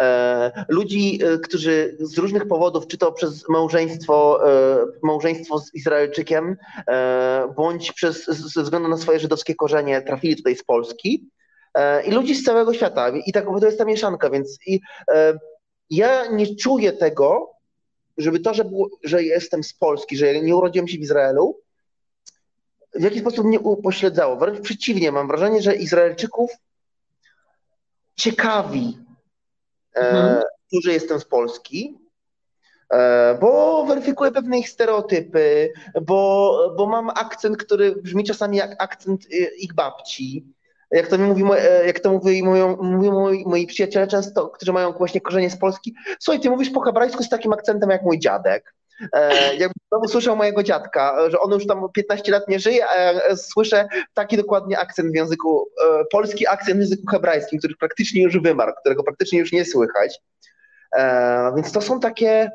e, 0.00 0.64
ludzi, 0.68 1.20
e, 1.24 1.38
którzy 1.38 1.96
z 2.00 2.18
różnych 2.18 2.48
powodów, 2.48 2.86
czy 2.86 2.98
to 2.98 3.12
przez 3.12 3.48
małżeństwo, 3.48 4.48
e, 4.50 4.86
małżeństwo 5.02 5.58
z 5.58 5.74
Izraelczykiem, 5.74 6.56
e, 6.88 7.52
bądź 7.56 7.92
przez, 7.92 8.24
ze 8.26 8.62
względu 8.62 8.88
na 8.88 8.96
swoje 8.96 9.20
żydowskie 9.20 9.54
korzenie 9.54 10.02
trafili 10.02 10.36
tutaj 10.36 10.56
z 10.56 10.64
Polski, 10.64 11.30
e, 11.74 12.06
i 12.06 12.10
ludzi 12.10 12.34
z 12.34 12.44
całego 12.44 12.74
świata. 12.74 13.08
I 13.26 13.32
tak 13.32 13.44
to 13.60 13.66
jest 13.66 13.78
ta 13.78 13.84
mieszanka, 13.84 14.30
więc 14.30 14.58
i, 14.66 14.80
e, 15.14 15.38
ja 15.90 16.26
nie 16.32 16.56
czuję 16.56 16.92
tego, 16.92 17.50
żeby 18.18 18.40
to, 18.40 18.54
że, 18.54 18.64
było, 18.64 18.88
że 19.04 19.22
jestem 19.22 19.64
z 19.64 19.74
Polski, 19.74 20.16
że 20.16 20.40
nie 20.40 20.56
urodziłem 20.56 20.88
się 20.88 20.98
w 20.98 21.00
Izraelu, 21.00 21.60
w 22.94 23.02
jakiś 23.02 23.20
sposób 23.20 23.46
mnie 23.46 23.60
upośledzało. 23.60 24.36
Wręcz 24.36 24.60
przeciwnie, 24.60 25.12
mam 25.12 25.28
wrażenie, 25.28 25.62
że 25.62 25.74
Izraelczyków 25.74 26.50
ciekawi 28.16 29.04
Mhm. 29.94 30.26
e, 30.26 30.42
to, 30.42 30.80
że 30.84 30.92
jestem 30.92 31.20
z 31.20 31.24
Polski, 31.24 31.98
e, 32.90 33.38
bo 33.40 33.84
weryfikuję 33.86 34.32
pewne 34.32 34.58
ich 34.58 34.68
stereotypy, 34.68 35.72
bo, 36.02 36.74
bo 36.76 36.86
mam 36.86 37.10
akcent, 37.10 37.56
który 37.56 37.96
brzmi 37.96 38.24
czasami 38.24 38.56
jak 38.56 38.82
akcent 38.82 39.24
e, 39.24 39.54
ich 39.54 39.74
babci. 39.74 40.54
Jak 40.90 41.06
to 41.08 41.18
mi 41.18 41.28
mówi, 41.28 41.42
jak 41.86 42.00
to 42.00 42.12
mówi, 42.12 42.42
mówią, 42.42 42.76
mówią 42.76 43.12
moi, 43.12 43.44
moi 43.46 43.66
przyjaciele 43.66 44.06
często, 44.06 44.48
którzy 44.48 44.72
mają 44.72 44.92
właśnie 44.92 45.20
korzenie 45.20 45.50
z 45.50 45.56
Polski, 45.56 45.94
słuchaj, 46.18 46.40
ty 46.40 46.50
mówisz 46.50 46.70
po 46.70 46.80
hebrajsku 46.80 47.22
z 47.22 47.28
takim 47.28 47.52
akcentem 47.52 47.90
jak 47.90 48.02
mój 48.02 48.18
dziadek. 48.18 48.74
E, 49.12 49.54
jakbym 49.54 49.82
znowu 49.88 50.08
słyszał 50.08 50.36
mojego 50.36 50.62
dziadka, 50.62 51.30
że 51.30 51.40
on 51.40 51.52
już 51.52 51.66
tam 51.66 51.88
15 51.94 52.32
lat 52.32 52.48
nie 52.48 52.58
żyje, 52.58 52.86
a 52.88 52.96
ja 52.96 53.36
słyszę 53.36 53.88
taki 54.14 54.36
dokładnie 54.36 54.78
akcent 54.78 55.12
w 55.12 55.14
języku, 55.14 55.68
e, 55.84 56.04
polski 56.12 56.46
akcent 56.46 56.76
w 56.76 56.80
języku 56.80 57.06
hebrajskim, 57.06 57.58
który 57.58 57.74
praktycznie 57.76 58.22
już 58.22 58.38
wymarł, 58.38 58.72
którego 58.80 59.02
praktycznie 59.02 59.38
już 59.38 59.52
nie 59.52 59.64
słychać. 59.64 60.20
E, 60.96 61.52
więc 61.56 61.72
to 61.72 61.80
są 61.80 62.00
takie. 62.00 62.50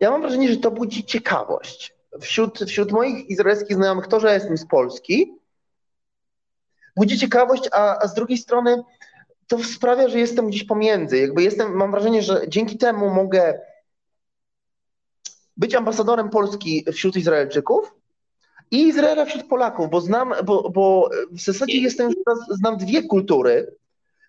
Ja 0.00 0.10
mam 0.10 0.20
wrażenie, 0.20 0.48
że 0.48 0.56
to 0.56 0.70
budzi 0.70 1.04
ciekawość. 1.04 1.94
Wśród, 2.20 2.58
wśród 2.58 2.92
moich 2.92 3.30
izraelskich 3.30 3.76
znajomych 3.76 4.06
to, 4.06 4.20
że 4.20 4.34
jestem 4.34 4.56
z 4.56 4.66
Polski, 4.66 5.38
budzi 6.96 7.18
ciekawość, 7.18 7.68
a, 7.72 7.98
a 7.98 8.08
z 8.08 8.14
drugiej 8.14 8.38
strony 8.38 8.82
to 9.46 9.58
sprawia, 9.58 10.08
że 10.08 10.18
jestem 10.18 10.48
gdzieś 10.48 10.64
pomiędzy. 10.64 11.18
Jakby 11.18 11.42
jestem, 11.42 11.72
mam 11.72 11.90
wrażenie, 11.90 12.22
że 12.22 12.42
dzięki 12.48 12.78
temu 12.78 13.10
mogę 13.10 13.60
być 15.56 15.74
ambasadorem 15.74 16.30
Polski 16.30 16.84
wśród 16.92 17.16
Izraelczyków 17.16 17.94
i 18.70 18.82
Izraela 18.82 19.24
wśród 19.24 19.48
Polaków, 19.48 19.90
bo 19.90 20.00
znam, 20.00 20.34
bo, 20.44 20.70
bo 20.70 21.10
w 21.30 21.40
zasadzie 21.40 21.78
jestem 21.78 22.10
znam 22.50 22.76
dwie 22.76 23.02
kultury. 23.02 23.74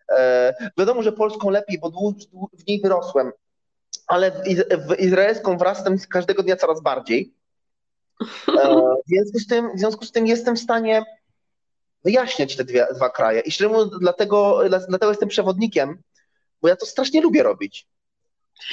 E, 0.10 0.54
wiadomo, 0.78 1.04
że 1.04 1.12
polską 1.12 1.50
lepiej, 1.50 1.80
bo 1.80 1.92
w 2.54 2.68
niej 2.68 2.82
wyrosłem, 2.82 3.32
ale 4.08 4.32
w, 4.32 4.44
w 4.88 5.00
izraelską 5.00 5.58
wrastam 5.58 5.98
z 6.00 6.08
każdego 6.08 6.44
dnia 6.44 6.56
coraz 6.56 6.82
bardziej. 6.82 7.34
E, 8.48 8.96
w, 9.06 9.10
związku 9.10 9.40
z 9.40 9.48
tym, 9.48 9.76
w 9.76 9.80
związku 9.80 10.06
z 10.06 10.12
tym 10.12 10.28
jestem 10.28 10.56
w 10.56 10.60
stanie 10.60 11.04
wyjaśniać 12.04 12.56
te 12.56 12.64
dwie, 12.64 12.88
dwa 12.96 13.10
kraje. 13.10 13.40
I 13.40 13.52
szczerze 13.52 13.70
mówiąc, 13.70 13.92
dlatego, 14.00 14.70
dla- 14.70 14.80
dlatego 14.80 15.12
jestem 15.12 15.30
przewodnikiem, 15.30 15.98
bo 16.62 16.68
ja 16.68 16.76
to 16.76 16.86
strasznie 16.86 17.22
lubię 17.22 17.44
robić. 17.44 17.88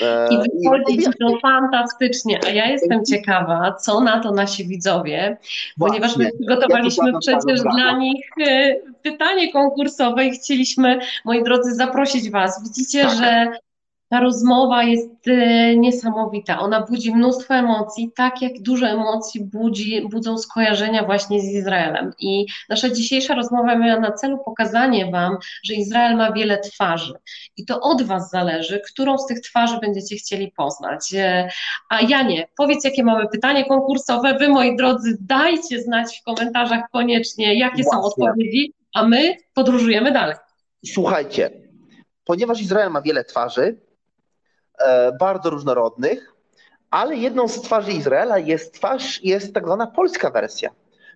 E, 0.03 0.28
I 0.30 0.37
wychodzi 0.37 1.03
to 1.20 1.39
fantastycznie, 1.43 2.41
a 2.47 2.51
ja 2.51 2.66
jestem 2.66 3.05
ciekawa, 3.05 3.72
co 3.72 4.01
na 4.01 4.20
to 4.20 4.30
nasi 4.33 4.68
widzowie, 4.68 5.37
ponieważ 5.78 6.16
my 6.16 6.24
Właśnie. 6.24 6.39
przygotowaliśmy 6.39 7.12
Ja 7.12 7.18
przecież 7.18 7.61
dla 7.62 7.99
nich 7.99 8.24
e, 8.47 8.76
pytanie 9.03 9.53
konkursowe 9.53 10.24
i 10.24 10.30
chcieliśmy, 10.30 10.99
moi 11.24 11.45
drodzy, 11.45 11.74
zaprosić 11.74 12.30
Was. 12.30 12.62
Widzicie, 12.64 13.03
Tak. 13.03 13.16
że 13.16 13.53
ta 14.12 14.20
rozmowa 14.20 14.84
jest 14.84 15.28
e, 15.28 15.76
niesamowita. 15.76 16.60
Ona 16.60 16.80
budzi 16.80 17.14
mnóstwo 17.14 17.54
emocji, 17.54 18.10
tak 18.16 18.42
jak 18.42 18.52
dużo 18.62 18.86
emocji 18.86 19.44
budzi, 19.44 20.08
budzą 20.10 20.38
skojarzenia 20.38 21.04
właśnie 21.04 21.40
z 21.40 21.44
Izraelem. 21.44 22.12
I 22.18 22.46
nasza 22.68 22.90
dzisiejsza 22.90 23.34
rozmowa 23.34 23.76
miała 23.76 24.00
na 24.00 24.12
celu 24.12 24.38
pokazanie 24.44 25.10
Wam, 25.10 25.36
że 25.64 25.74
Izrael 25.74 26.16
ma 26.16 26.32
wiele 26.32 26.58
twarzy. 26.58 27.14
I 27.56 27.64
to 27.64 27.80
od 27.80 28.02
Was 28.02 28.30
zależy, 28.30 28.80
którą 28.92 29.18
z 29.18 29.26
tych 29.26 29.40
twarzy 29.40 29.78
będziecie 29.80 30.16
chcieli 30.16 30.52
poznać. 30.56 31.14
E, 31.14 31.48
a 31.88 32.00
Janie, 32.00 32.48
powiedz, 32.56 32.84
jakie 32.84 33.04
mamy 33.04 33.28
pytanie 33.28 33.64
konkursowe. 33.64 34.38
Wy, 34.38 34.48
moi 34.48 34.76
drodzy, 34.76 35.16
dajcie 35.20 35.82
znać 35.82 36.20
w 36.20 36.24
komentarzach 36.24 36.84
koniecznie, 36.92 37.54
jakie 37.54 37.82
Właśnie. 37.82 38.00
są 38.02 38.06
odpowiedzi, 38.06 38.72
a 38.94 39.08
my 39.08 39.36
podróżujemy 39.54 40.12
dalej. 40.12 40.36
Słuchajcie, 40.86 41.50
ponieważ 42.24 42.60
Izrael 42.60 42.90
ma 42.90 43.02
wiele 43.02 43.24
twarzy, 43.24 43.76
bardzo 45.20 45.51
różnorodnych, 45.51 46.35
ale 46.91 47.16
jedną 47.16 47.49
z 47.49 47.62
twarzy 47.62 47.93
Izraela 47.93 48.39
jest 48.39 48.74
twarz, 48.74 49.22
jest 49.24 49.55
tak 49.55 49.64
zwana 49.64 49.87
polska 49.87 50.30
wersja. 50.30 50.70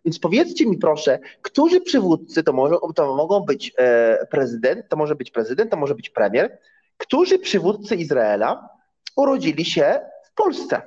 Więc 0.05 0.19
powiedzcie 0.19 0.67
mi 0.67 0.79
proszę, 0.79 1.19
którzy 1.43 1.81
przywódcy 1.81 2.43
to, 2.43 2.53
może, 2.53 2.77
to 2.95 3.17
mogą 3.17 3.41
być 3.41 3.73
e, 3.79 4.27
prezydent, 4.31 4.89
to 4.89 4.97
może 4.97 5.15
być 5.15 5.31
prezydent, 5.31 5.71
to 5.71 5.77
może 5.77 5.95
być 5.95 6.11
premier, 6.11 6.59
którzy 6.97 7.39
przywódcy 7.39 7.95
Izraela 7.95 8.69
urodzili 9.17 9.65
się 9.65 10.01
w 10.25 10.35
Polsce? 10.35 10.83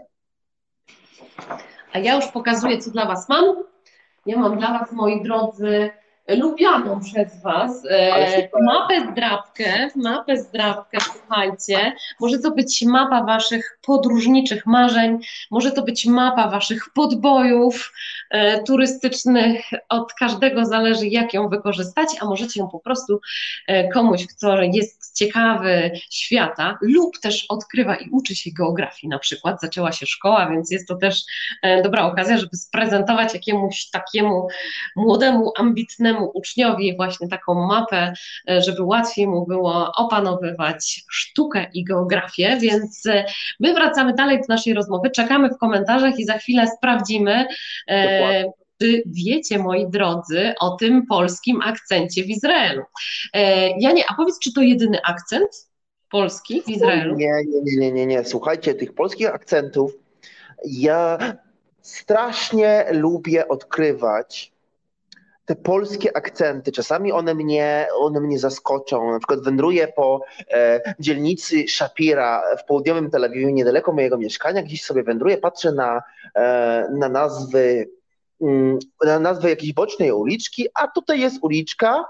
A 1.93 1.99
ja 1.99 2.15
już 2.15 2.27
pokazuję, 2.27 2.77
co 2.77 2.91
dla 2.91 3.05
Was 3.05 3.29
mam. 3.29 3.63
Ja 4.25 4.39
mam 4.39 4.57
dla 4.57 4.79
Was, 4.79 4.91
moi 4.91 5.23
drodzy, 5.23 5.89
lubianą 6.37 6.99
przez 6.99 7.41
Was 7.41 7.85
e, 7.89 8.49
mapę 8.61 9.11
zdrabkę, 9.11 9.87
mapę 9.95 10.37
zdrabkę, 10.37 10.97
słuchajcie, 11.01 11.93
może 12.19 12.39
to 12.39 12.51
być 12.51 12.83
mapa 12.87 13.23
Waszych 13.23 13.79
podróżniczych 13.81 14.65
marzeń, 14.65 15.19
może 15.51 15.71
to 15.71 15.83
być 15.83 16.05
mapa 16.05 16.49
Waszych 16.49 16.89
podbojów 16.93 17.93
turystycznych, 18.67 19.61
od 19.89 20.13
każdego 20.13 20.65
zależy 20.65 21.07
jak 21.07 21.33
ją 21.33 21.49
wykorzystać, 21.49 22.07
a 22.21 22.25
możecie 22.25 22.59
ją 22.59 22.67
po 22.67 22.79
prostu 22.79 23.21
e, 23.67 23.89
komuś, 23.89 24.25
kto 24.27 24.61
jest 24.61 25.17
ciekawy 25.17 25.91
świata 26.11 26.77
lub 26.81 27.19
też 27.19 27.45
odkrywa 27.49 27.95
i 27.95 28.09
uczy 28.09 28.35
się 28.35 28.49
geografii 28.57 29.09
na 29.09 29.19
przykład, 29.19 29.61
zaczęła 29.61 29.91
się 29.91 30.05
szkoła, 30.05 30.49
więc 30.49 30.71
jest 30.71 30.87
to 30.87 30.95
też 30.95 31.21
e, 31.61 31.81
dobra 31.81 32.03
okazja, 32.03 32.37
żeby 32.37 32.57
sprezentować 32.57 33.33
jakiemuś 33.33 33.89
takiemu 33.89 34.47
młodemu, 34.95 35.51
ambitnemu 35.57 36.31
uczniowi 36.33 36.95
właśnie 36.95 37.27
taką 37.27 37.67
mapę, 37.67 38.13
e, 38.49 38.61
żeby 38.61 38.83
łatwiej 38.83 39.27
mu 39.27 39.45
było 39.45 39.91
opanowywać 39.95 41.03
sztukę 41.11 41.65
i 41.73 41.83
geografię, 41.83 42.57
więc 42.61 43.05
e, 43.05 43.25
my 43.59 43.73
wracamy 43.73 44.13
dalej 44.13 44.37
do 44.37 44.45
naszej 44.49 44.73
rozmowy, 44.73 45.11
czekamy 45.11 45.49
w 45.49 45.57
komentarzach 45.57 46.19
i 46.19 46.25
za 46.25 46.37
chwilę 46.37 46.67
sprawdzimy, 46.77 47.47
e. 47.87 48.18
Czy 48.81 49.03
wiecie, 49.05 49.59
moi 49.59 49.87
drodzy, 49.89 50.53
o 50.59 50.69
tym 50.69 51.07
polskim 51.07 51.61
akcencie 51.61 52.23
w 52.23 52.29
Izraelu? 52.29 52.83
Janie, 53.79 54.03
a 54.09 54.13
powiedz, 54.13 54.39
czy 54.39 54.53
to 54.53 54.61
jedyny 54.61 54.97
akcent 55.03 55.67
polski 56.11 56.61
w 56.61 56.69
Izraelu? 56.69 57.15
Nie, 57.15 57.33
nie, 57.63 57.77
nie, 57.77 57.91
nie, 57.91 58.05
nie. 58.05 58.25
Słuchajcie, 58.25 58.75
tych 58.75 58.93
polskich 58.93 59.33
akcentów 59.33 59.91
ja 60.65 61.17
strasznie 61.81 62.85
lubię 62.91 63.47
odkrywać 63.47 64.51
te 65.45 65.55
polskie 65.55 66.17
akcenty, 66.17 66.71
czasami 66.71 67.11
one 67.11 67.35
mnie, 67.35 67.87
one 67.99 68.19
mnie 68.19 68.39
zaskoczą. 68.39 69.11
Na 69.11 69.19
przykład 69.19 69.43
wędruję 69.43 69.87
po 69.87 70.21
e, 70.51 70.81
dzielnicy 70.99 71.67
Shapira 71.67 72.43
w 72.57 72.65
południowym 72.65 73.11
Tel 73.11 73.25
Awiwie, 73.25 73.53
niedaleko 73.53 73.93
mojego 73.93 74.17
mieszkania, 74.17 74.63
gdzieś 74.63 74.83
sobie 74.83 75.03
wędruję, 75.03 75.37
patrzę 75.37 75.71
na, 75.71 76.01
e, 76.35 76.89
na 76.91 77.09
nazwy 77.09 77.89
na 79.05 79.19
nazwę 79.19 79.49
jakiejś 79.49 79.73
bocznej 79.73 80.11
uliczki, 80.11 80.67
a 80.73 80.87
tutaj 80.87 81.19
jest 81.19 81.37
uliczka, 81.41 82.05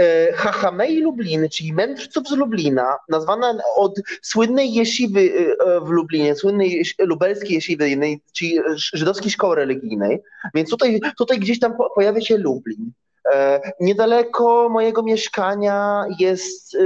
E, 0.00 0.32
Hachamei 0.32 1.00
Lubliny, 1.00 1.48
czyli 1.48 1.72
mędrców 1.72 2.28
z 2.28 2.32
Lublina, 2.32 2.96
nazwana 3.08 3.58
od 3.76 4.00
słynnej 4.22 4.74
jeszywy 4.74 5.20
e, 5.20 5.80
w 5.80 5.88
Lublinie, 5.88 6.34
słynnej 6.34 6.84
lubelskiej 6.98 7.54
jeszywy, 7.54 7.88
czyli 8.32 8.58
żydowskiej 8.94 9.30
szkoły 9.30 9.56
religijnej. 9.56 10.22
Więc 10.54 10.70
tutaj, 10.70 11.00
tutaj 11.18 11.38
gdzieś 11.38 11.58
tam 11.58 11.72
pojawia 11.94 12.20
się 12.20 12.38
Lublin. 12.38 12.92
E, 13.34 13.60
niedaleko 13.80 14.68
mojego 14.68 15.02
mieszkania 15.02 16.04
jest 16.18 16.76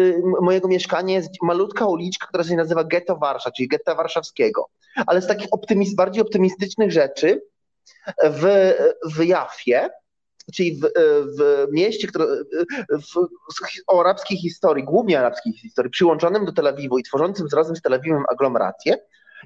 mojego 0.41 0.69
mieszkania 0.69 1.15
jest 1.15 1.31
malutka 1.43 1.87
uliczka, 1.87 2.27
która 2.27 2.45
się 2.45 2.57
nazywa 2.57 2.85
Getto 2.85 3.17
Warszaw, 3.17 3.53
czyli 3.53 3.69
Getta 3.69 3.95
Warszawskiego. 3.95 4.67
Ale 5.07 5.23
z 5.23 5.27
takich 5.27 5.49
optymist, 5.51 5.97
bardziej 5.97 6.23
optymistycznych 6.23 6.93
rzeczy 6.93 7.43
w, 8.25 8.73
w 9.17 9.25
Jafie 9.25 9.91
czyli 10.53 10.81
w, 10.81 10.85
e, 10.85 10.91
w 11.23 11.67
mieście, 11.73 12.09
które, 12.09 12.25
e, 12.25 12.99
w, 12.99 13.29
o 13.87 14.01
arabskiej 14.01 14.39
historii, 14.39 14.85
głównie 14.85 15.19
arabskiej 15.19 15.53
historii, 15.53 15.91
przyłączonym 15.91 16.45
do 16.45 16.53
Tel 16.53 16.67
Awiwu 16.67 16.99
i 16.99 17.03
tworzącym 17.03 17.47
razem 17.57 17.77
z 17.77 17.83
Tel 17.83 17.95
Awiwem 17.95 18.25
aglomerację, 18.29 18.99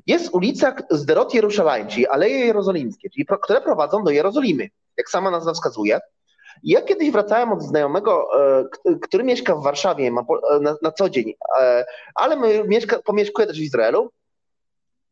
jest 0.07 0.35
ulica 0.35 0.77
Zderot 0.91 1.35
Jerusalem, 1.35 1.89
czyli 1.89 2.07
Aleje 2.07 2.39
Jerozolimskie, 2.47 3.11
czyli, 3.11 3.27
które 3.43 3.61
prowadzą 3.61 4.05
do 4.05 4.11
Jerozolimy, 4.11 4.69
jak 4.97 5.11
sama 5.11 5.31
nazwa 5.31 5.53
wskazuje. 5.53 6.01
Ja 6.63 6.83
kiedyś 6.83 7.11
wracałem 7.11 7.53
od 7.53 7.63
znajomego, 7.63 8.29
e, 8.41 8.65
który 9.03 9.25
mieszka 9.25 9.57
w 9.57 9.63
Warszawie 9.63 10.13
na, 10.61 10.77
na 10.83 10.93
co 10.93 11.11
dzień, 11.11 11.35
ale 12.15 12.65
mieszka, 12.67 13.03
pomieszkuje 13.03 13.47
też 13.47 13.59
w 13.59 13.63
Izraelu, 13.63 14.11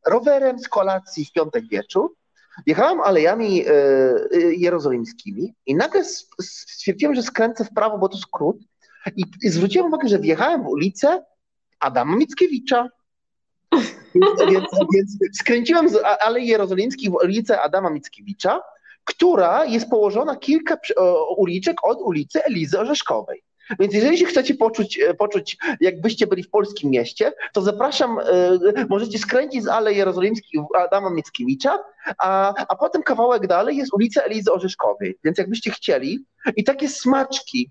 rowerem 0.07 0.59
z 0.59 0.69
kolacji 0.69 1.25
w 1.25 1.33
piątek 1.33 1.69
wieczór 1.69 2.15
Jechałem 2.67 3.01
alejami 3.01 3.67
e, 3.67 3.71
e, 3.71 4.41
jerozolimskimi 4.55 5.55
i 5.67 5.75
nagle 5.75 6.05
stwierdziłem, 6.41 7.15
że 7.15 7.23
skręcę 7.23 7.65
w 7.65 7.75
prawo, 7.75 7.99
bo 7.99 8.09
to 8.09 8.17
skrót. 8.17 8.57
I, 9.17 9.25
i 9.43 9.49
zwróciłem 9.49 9.87
uwagę, 9.87 10.09
że 10.09 10.19
wjechałem 10.19 10.63
w 10.63 10.67
ulicę 10.67 11.25
Adama 11.81 12.17
Mickiewicza. 12.17 12.89
Więc, 14.15 14.41
więc, 14.53 14.67
więc 14.93 15.19
skręciłem 15.39 15.89
z 15.89 15.97
Alei 16.21 16.47
Jerozolimskiej 16.47 17.11
w 17.11 17.15
ulicę 17.15 17.61
Adama 17.61 17.91
Mickiewicza, 17.91 18.61
która 19.05 19.65
jest 19.65 19.91
położona 19.91 20.37
kilka 20.37 20.77
uliczek 21.37 21.77
od 21.83 21.99
ulicy 22.03 22.45
Elizy 22.45 22.81
Orzeszkowej. 22.81 23.43
Więc 23.79 23.95
jeżeli 23.95 24.19
się 24.19 24.27
chcecie 24.27 24.55
poczuć, 24.55 24.99
e, 24.99 25.15
poczuć, 25.15 25.57
jakbyście 25.81 26.27
byli 26.27 26.43
w 26.43 26.51
polskim 26.51 26.91
mieście, 26.91 27.33
to 27.53 27.63
zapraszam, 27.63 28.19
e, 28.19 28.25
możecie 28.89 29.19
skręcić 29.19 29.65
z 29.65 29.69
Alei 29.69 29.97
Jerozolimskiej 29.97 30.61
Adama 30.75 31.11
Mickiewicza, 31.11 31.79
a, 32.19 32.55
a 32.69 32.77
potem 32.77 33.03
kawałek 33.03 33.47
dalej 33.47 33.77
jest 33.77 33.95
ulica 33.95 34.23
Elizy 34.23 34.53
Orzeszkowej. 34.53 35.19
Więc 35.25 35.39
jakbyście 35.39 35.71
chcieli, 35.71 36.25
i 36.57 36.65
takie 36.65 36.89
smaczki, 36.89 37.71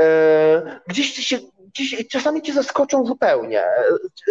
e, 0.00 0.80
gdzieś 0.88 1.14
się 1.14 1.38
Gdzieś, 1.74 2.08
czasami 2.08 2.42
cię 2.42 2.52
zaskoczą 2.52 3.06
zupełnie. 3.06 3.64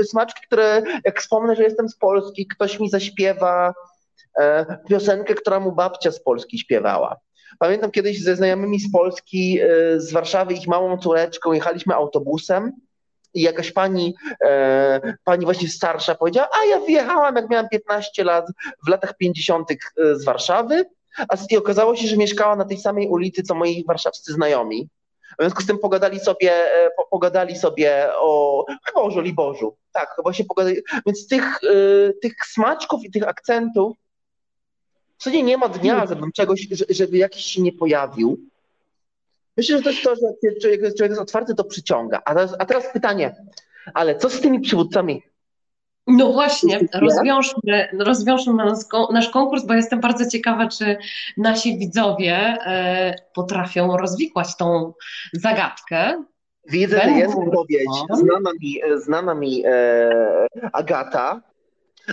Smaczki, 0.03 0.41
które 0.47 0.82
jak 1.05 1.19
wspomnę, 1.19 1.55
że 1.55 1.63
jestem 1.63 1.89
z 1.89 1.95
Polski, 1.95 2.47
ktoś 2.47 2.80
mi 2.80 2.89
zaśpiewa 2.89 3.73
piosenkę, 4.89 5.34
która 5.34 5.59
mu 5.59 5.71
babcia 5.71 6.11
z 6.11 6.23
Polski 6.23 6.59
śpiewała. 6.59 7.15
Pamiętam 7.59 7.91
kiedyś 7.91 8.23
ze 8.23 8.35
znajomymi 8.35 8.79
z 8.79 8.91
Polski, 8.91 9.59
e, 9.61 9.99
z 9.99 10.11
Warszawy, 10.11 10.53
ich 10.53 10.67
małą 10.67 10.97
córeczką, 10.97 11.53
jechaliśmy 11.53 11.95
autobusem 11.95 12.71
i 13.33 13.41
jakaś 13.41 13.71
pani, 13.71 14.15
e, 14.45 15.13
pani 15.23 15.45
właśnie 15.45 15.69
starsza 15.69 16.15
powiedziała, 16.15 16.49
a 16.61 16.65
ja 16.65 16.79
wyjechałam, 16.79 17.35
jak 17.35 17.49
miałam 17.49 17.69
15 17.69 18.23
lat, 18.23 18.45
w 18.85 18.89
latach 18.89 19.17
50. 19.17 19.71
E, 19.71 20.15
z 20.15 20.25
Warszawy, 20.25 20.85
a 21.29 21.37
i 21.49 21.57
okazało 21.57 21.95
się, 21.95 22.07
że 22.07 22.17
mieszkała 22.17 22.55
na 22.55 22.65
tej 22.65 22.77
samej 22.77 23.07
ulicy, 23.07 23.43
co 23.43 23.55
moi 23.55 23.83
warszawscy 23.87 24.33
znajomi. 24.33 24.89
W 25.39 25.41
związku 25.41 25.61
z 25.61 25.65
tym 25.65 25.77
pogadali 25.77 26.19
sobie, 26.19 26.53
pogadali 27.09 27.55
sobie 27.57 28.07
o, 28.15 28.65
chyba 28.85 29.01
o 29.01 29.11
Żoliborzu. 29.11 29.77
Tak, 29.91 30.09
chyba 30.15 30.33
się 30.33 30.45
pogadali. 30.45 30.77
Więc 31.05 31.27
tych, 31.27 31.59
tych 32.21 32.33
smaczków 32.45 33.05
i 33.05 33.11
tych 33.11 33.27
akcentów 33.27 33.97
w 35.18 35.24
zasadzie 35.24 35.43
nie 35.43 35.57
ma 35.57 35.70
dnia, 35.70 36.05
żebym 36.05 36.32
czegoś, 36.32 36.68
żeby 36.89 37.18
jakiś 37.18 37.45
się 37.45 37.61
nie 37.61 37.74
pojawił. 37.74 38.39
Myślę, 39.57 39.78
że 39.78 39.84
to 39.84 39.89
jest 39.89 40.03
to, 40.03 40.16
że 40.16 40.22
jak 40.72 40.95
człowiek 40.95 41.09
jest 41.09 41.22
otwarty, 41.22 41.55
to 41.55 41.63
przyciąga. 41.63 42.22
A 42.26 42.34
teraz, 42.34 42.55
a 42.59 42.66
teraz 42.66 42.93
pytanie, 42.93 43.36
ale 43.93 44.16
co 44.16 44.30
z 44.30 44.41
tymi 44.41 44.59
przywódcami? 44.59 45.24
No 46.07 46.34
właśnie, 46.34 46.80
rozwiążmy, 46.93 47.89
rozwiążmy 47.99 48.53
nasz 49.11 49.30
konkurs, 49.30 49.66
bo 49.66 49.74
jestem 49.74 49.99
bardzo 49.99 50.30
ciekawa, 50.30 50.68
czy 50.68 50.97
nasi 51.38 51.78
widzowie 51.78 52.36
e, 52.36 53.16
potrafią 53.34 53.97
rozwikłać 53.97 54.57
tą 54.57 54.93
zagadkę. 55.34 56.24
Widzę, 56.70 57.01
że 57.01 57.09
jest 57.09 57.36
odpowiedź. 57.36 57.89
Znana 58.09 58.51
mi, 58.61 58.82
znana 58.95 59.36
mi 59.36 59.63
e, 59.66 60.47
Agata. 60.74 61.41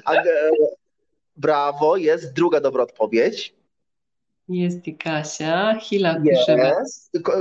Ag, 0.05 0.25
Brawo, 1.43 1.97
jest 1.97 2.33
druga 2.33 2.61
dobra 2.61 2.83
odpowiedź. 2.83 3.55
Jest 4.49 4.89
i 4.89 4.97
Kasia. 4.97 5.79
Hila 5.81 6.21
pisze. 6.21 6.73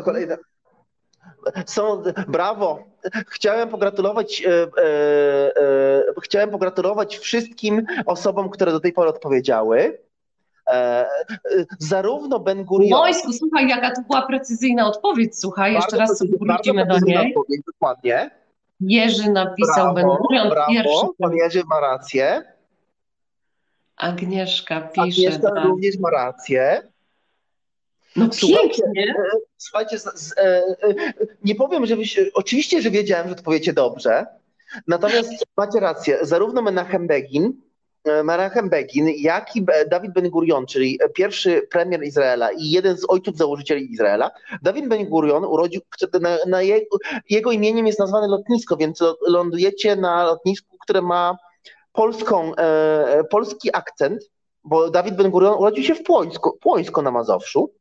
Kolejna. 0.04 0.38
Są, 1.66 2.04
brawo. 2.28 2.84
chciałem 3.28 3.70
pogratulować, 3.70 4.44
e, 4.46 4.50
e, 4.52 4.88
e, 5.58 6.22
chciałem 6.24 6.50
pogratulować 6.50 7.18
wszystkim 7.18 7.86
osobom, 8.06 8.50
które 8.50 8.72
do 8.72 8.80
tej 8.80 8.94
pory 8.94 9.10
odpowiedziały. 9.10 9.98
E, 10.68 10.74
e, 10.74 11.08
zarówno 11.80 12.40
Ben 12.40 12.64
Gurion... 12.64 13.00
Wojsku, 13.00 13.34
słuchaj, 13.34 13.68
jaka 13.68 13.92
to 13.96 14.02
była 14.02 14.22
precyzyjna 14.22 14.88
odpowiedź, 14.88 15.40
słuchaj, 15.40 15.74
jeszcze 15.74 15.98
raz 15.98 16.18
sobie 16.18 16.38
wrócimy 16.38 16.86
do 16.86 17.00
niej. 17.00 17.18
Odpowiedź, 17.18 17.62
dokładnie. 17.68 18.32
Jerzy 18.80 19.32
napisał 19.32 19.94
Ben 19.94 20.08
Gurion 20.08 20.50
brawo, 20.50 20.72
pierwszy. 20.72 21.06
Pan 21.20 21.34
Jerzy 21.36 21.62
ma 21.70 21.80
rację. 21.80 22.44
Agnieszka 24.02 24.82
pisze. 24.82 25.02
Agnieszka 25.02 25.52
tak. 25.52 25.66
również 25.66 26.00
ma 26.00 26.10
rację. 26.10 26.82
No 28.16 28.28
Słuchajcie, 28.34 28.84
pięknie. 28.84 29.16
e, 29.18 29.38
Słuchajcie, 29.58 30.00
z, 30.00 30.04
z, 30.04 30.38
e, 30.38 30.42
e, 30.42 30.94
nie 31.44 31.56
powiem, 31.56 31.86
że 31.86 31.96
oczywiście, 32.34 32.82
że 32.82 32.92
wiedziałem, 32.92 33.28
że 33.28 33.34
odpowiecie 33.34 33.74
dobrze, 33.74 34.26
natomiast 34.88 35.32
macie 35.58 35.80
rację, 35.80 36.18
zarówno 36.22 36.62
Menachem 36.62 37.08
Begin, 37.08 37.54
e, 38.04 38.24
Menachem 38.24 38.70
Begin, 38.70 39.10
jak 39.18 39.56
i 39.56 39.66
Dawid 39.90 40.14
Ben 40.14 40.30
Gurion, 40.30 40.66
czyli 40.66 41.00
pierwszy 41.14 41.62
premier 41.72 42.04
Izraela 42.04 42.52
i 42.52 42.70
jeden 42.72 42.98
z 42.98 43.06
ojców 43.10 43.38
założycieli 43.38 43.92
Izraela, 43.92 44.32
Dawid 44.62 44.88
Ben 44.88 45.06
Gurion 45.06 45.46
urodził, 45.46 45.82
na, 46.22 46.38
na 46.48 46.62
jego, 46.62 46.98
jego 47.30 47.52
imieniem 47.52 47.88
jest 47.88 48.00
nazwane 48.00 48.28
lotnisko, 48.28 48.78
więc 48.78 49.04
lądujecie 49.28 49.96
na 49.96 50.24
lotnisku, 50.24 50.78
które 50.82 51.02
ma 51.02 51.38
polską, 51.94 52.56
e, 52.56 53.24
polski 53.24 53.70
akcent, 53.76 54.24
bo 54.64 54.90
Dawid 54.90 55.16
Ben 55.16 55.32
Gurion 55.32 55.54
urodził 55.54 55.84
się 55.84 55.96
w 55.96 56.04
Płońsku, 56.04 56.58
Płońsko 56.62 57.02
na 57.02 57.12
Mazowszu, 57.12 57.72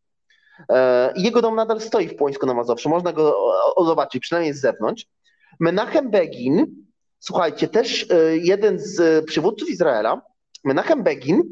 E, 0.68 1.12
Jego 1.16 1.42
dom 1.42 1.56
nadal 1.56 1.80
stoi 1.80 2.08
w 2.08 2.16
Płońsku 2.16 2.46
na 2.46 2.54
Mazowszu. 2.54 2.88
Można 2.88 3.12
go 3.12 3.38
o, 3.38 3.74
o, 3.74 3.84
zobaczyć, 3.84 4.22
przynajmniej 4.22 4.54
z 4.54 4.60
zewnątrz. 4.60 5.06
Menachem 5.60 6.10
Begin, 6.10 6.66
słuchajcie, 7.18 7.68
też 7.68 8.06
e, 8.10 8.36
jeden 8.36 8.78
z 8.78 9.00
e, 9.00 9.22
przywódców 9.22 9.70
Izraela, 9.70 10.22
Menachem 10.64 11.02
Begin, 11.02 11.42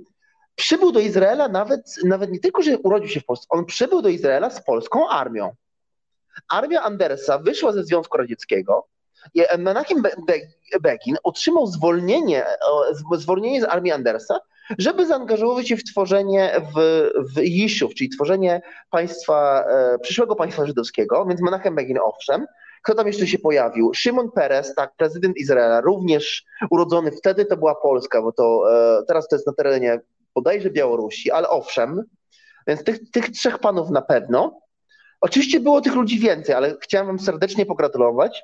przybył 0.54 0.92
do 0.92 1.00
Izraela 1.00 1.48
nawet, 1.48 1.80
nawet 2.04 2.30
nie 2.30 2.40
tylko, 2.40 2.62
że 2.62 2.78
urodził 2.78 3.08
się 3.08 3.20
w 3.20 3.24
Polsce, 3.24 3.46
on 3.50 3.64
przybył 3.64 4.02
do 4.02 4.08
Izraela 4.08 4.50
z 4.50 4.64
polską 4.64 5.08
armią. 5.08 5.50
Armia 6.50 6.82
Andersa 6.82 7.38
wyszła 7.38 7.72
ze 7.72 7.84
Związku 7.84 8.16
Radzieckiego 8.16 8.86
Menachem 9.58 10.02
Be- 10.02 10.16
Be- 10.26 10.78
Begin 10.80 11.16
otrzymał 11.22 11.66
zwolnienie, 11.66 12.44
zwolnienie 13.16 13.60
z 13.60 13.64
armii 13.64 13.92
Andersa, 13.92 14.40
żeby 14.78 15.06
zaangażować 15.06 15.68
się 15.68 15.76
w 15.76 15.84
tworzenie 15.84 16.52
w, 16.76 17.10
w 17.36 17.94
czyli 17.94 18.10
tworzenie 18.10 18.62
państwa, 18.90 19.64
e, 19.70 19.98
przyszłego 19.98 20.36
państwa 20.36 20.66
żydowskiego, 20.66 21.26
więc 21.28 21.42
Menachem 21.42 21.74
Begin 21.74 21.98
owszem. 21.98 22.46
Kto 22.82 22.94
tam 22.94 23.06
jeszcze 23.06 23.26
się 23.26 23.38
pojawił? 23.38 23.94
Szymon 23.94 24.30
Peres, 24.30 24.74
tak, 24.74 24.96
prezydent 24.96 25.36
Izraela, 25.36 25.80
również 25.80 26.44
urodzony 26.70 27.10
wtedy, 27.12 27.44
to 27.44 27.56
była 27.56 27.74
Polska, 27.74 28.22
bo 28.22 28.32
to 28.32 28.64
e, 29.00 29.02
teraz 29.06 29.28
to 29.28 29.36
jest 29.36 29.46
na 29.46 29.52
terenie 29.52 30.00
bodajże 30.34 30.70
Białorusi, 30.70 31.30
ale 31.30 31.48
owszem. 31.48 32.02
Więc 32.66 32.84
tych, 32.84 33.10
tych 33.10 33.30
trzech 33.30 33.58
panów 33.58 33.90
na 33.90 34.02
pewno. 34.02 34.60
Oczywiście 35.20 35.60
było 35.60 35.80
tych 35.80 35.94
ludzi 35.94 36.18
więcej, 36.18 36.54
ale 36.54 36.76
chciałem 36.82 37.06
wam 37.06 37.18
serdecznie 37.18 37.66
pogratulować. 37.66 38.42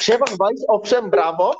Szewach 0.00 0.36
Weiss, 0.40 0.64
owszem, 0.68 1.10
brawo. 1.10 1.56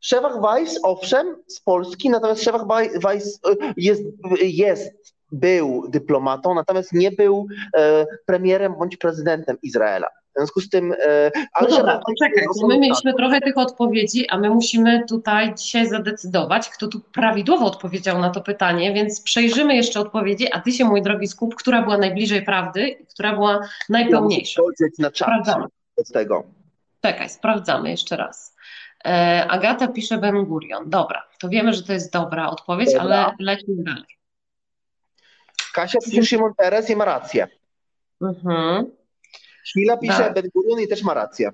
Szewach 0.00 0.40
Weiss, 0.42 0.80
owszem, 0.82 1.36
z 1.46 1.60
Polski, 1.60 2.10
natomiast 2.10 2.42
Szewach 2.44 2.62
Weiss 3.02 3.40
e, 3.50 3.72
jest, 3.76 4.02
jest, 4.40 4.92
był 5.32 5.84
dyplomatą, 5.88 6.54
natomiast 6.54 6.92
nie 6.92 7.10
był 7.12 7.46
e, 7.76 8.06
premierem 8.26 8.74
bądź 8.78 8.96
prezydentem 8.96 9.56
Izraela. 9.62 10.06
W 10.06 10.38
związku 10.38 10.60
z 10.60 10.68
tym. 10.68 10.92
E, 10.92 11.30
No 11.60 11.68
dobra, 11.68 11.98
to 11.98 12.12
czekaj, 12.24 12.44
bo 12.46 12.66
my 12.68 12.74
osobą- 12.74 12.80
mieliśmy 12.80 13.14
trochę 13.14 13.40
tych 13.40 13.58
odpowiedzi, 13.58 14.28
a 14.28 14.38
my 14.38 14.50
musimy 14.50 15.04
tutaj 15.08 15.54
dzisiaj 15.54 15.86
zadecydować, 15.86 16.68
kto 16.68 16.88
tu 16.88 17.00
prawidłowo 17.00 17.66
odpowiedział 17.66 18.18
na 18.20 18.30
to 18.30 18.40
pytanie, 18.40 18.94
więc 18.94 19.20
przejrzymy 19.22 19.76
jeszcze 19.76 20.00
odpowiedzi, 20.00 20.52
a 20.52 20.60
ty 20.60 20.72
się, 20.72 20.84
mój 20.84 21.02
drogi, 21.02 21.26
skup, 21.28 21.54
która 21.54 21.82
była 21.82 21.98
najbliżej 21.98 22.42
prawdy 22.44 22.88
i 22.88 23.06
która 23.06 23.32
była 23.34 23.60
najpełniejsza. 23.88 24.62
spojrzeć 24.62 24.98
na 24.98 25.10
Sprawdzamy. 25.10 25.64
od 25.96 26.08
tego. 26.12 26.44
Czekaj, 27.02 27.28
sprawdzamy 27.28 27.90
jeszcze 27.90 28.16
raz. 28.16 28.56
E, 29.04 29.46
Agata 29.48 29.88
pisze 29.88 30.18
Ben 30.18 30.44
Gurion. 30.44 30.90
Dobra, 30.90 31.28
to 31.38 31.48
wiemy, 31.48 31.72
że 31.72 31.82
to 31.82 31.92
jest 31.92 32.12
dobra 32.12 32.50
odpowiedź, 32.50 32.92
Dobra. 32.92 33.02
ale 33.02 33.34
lećmy 33.38 33.74
dalej. 33.78 34.18
Kasia 35.74 35.98
pisze 36.04 36.22
Szymon 36.22 36.54
Peres 36.54 36.90
i 36.90 36.96
ma 36.96 37.04
rację. 37.04 37.48
Mhm. 38.22 38.90
Chwila 39.70 39.96
pisze 39.96 40.18
Tak. 40.18 40.34
Ben 40.34 40.44
Gurion 40.54 40.80
i 40.80 40.88
też 40.88 41.02
ma 41.02 41.14
rację. 41.14 41.50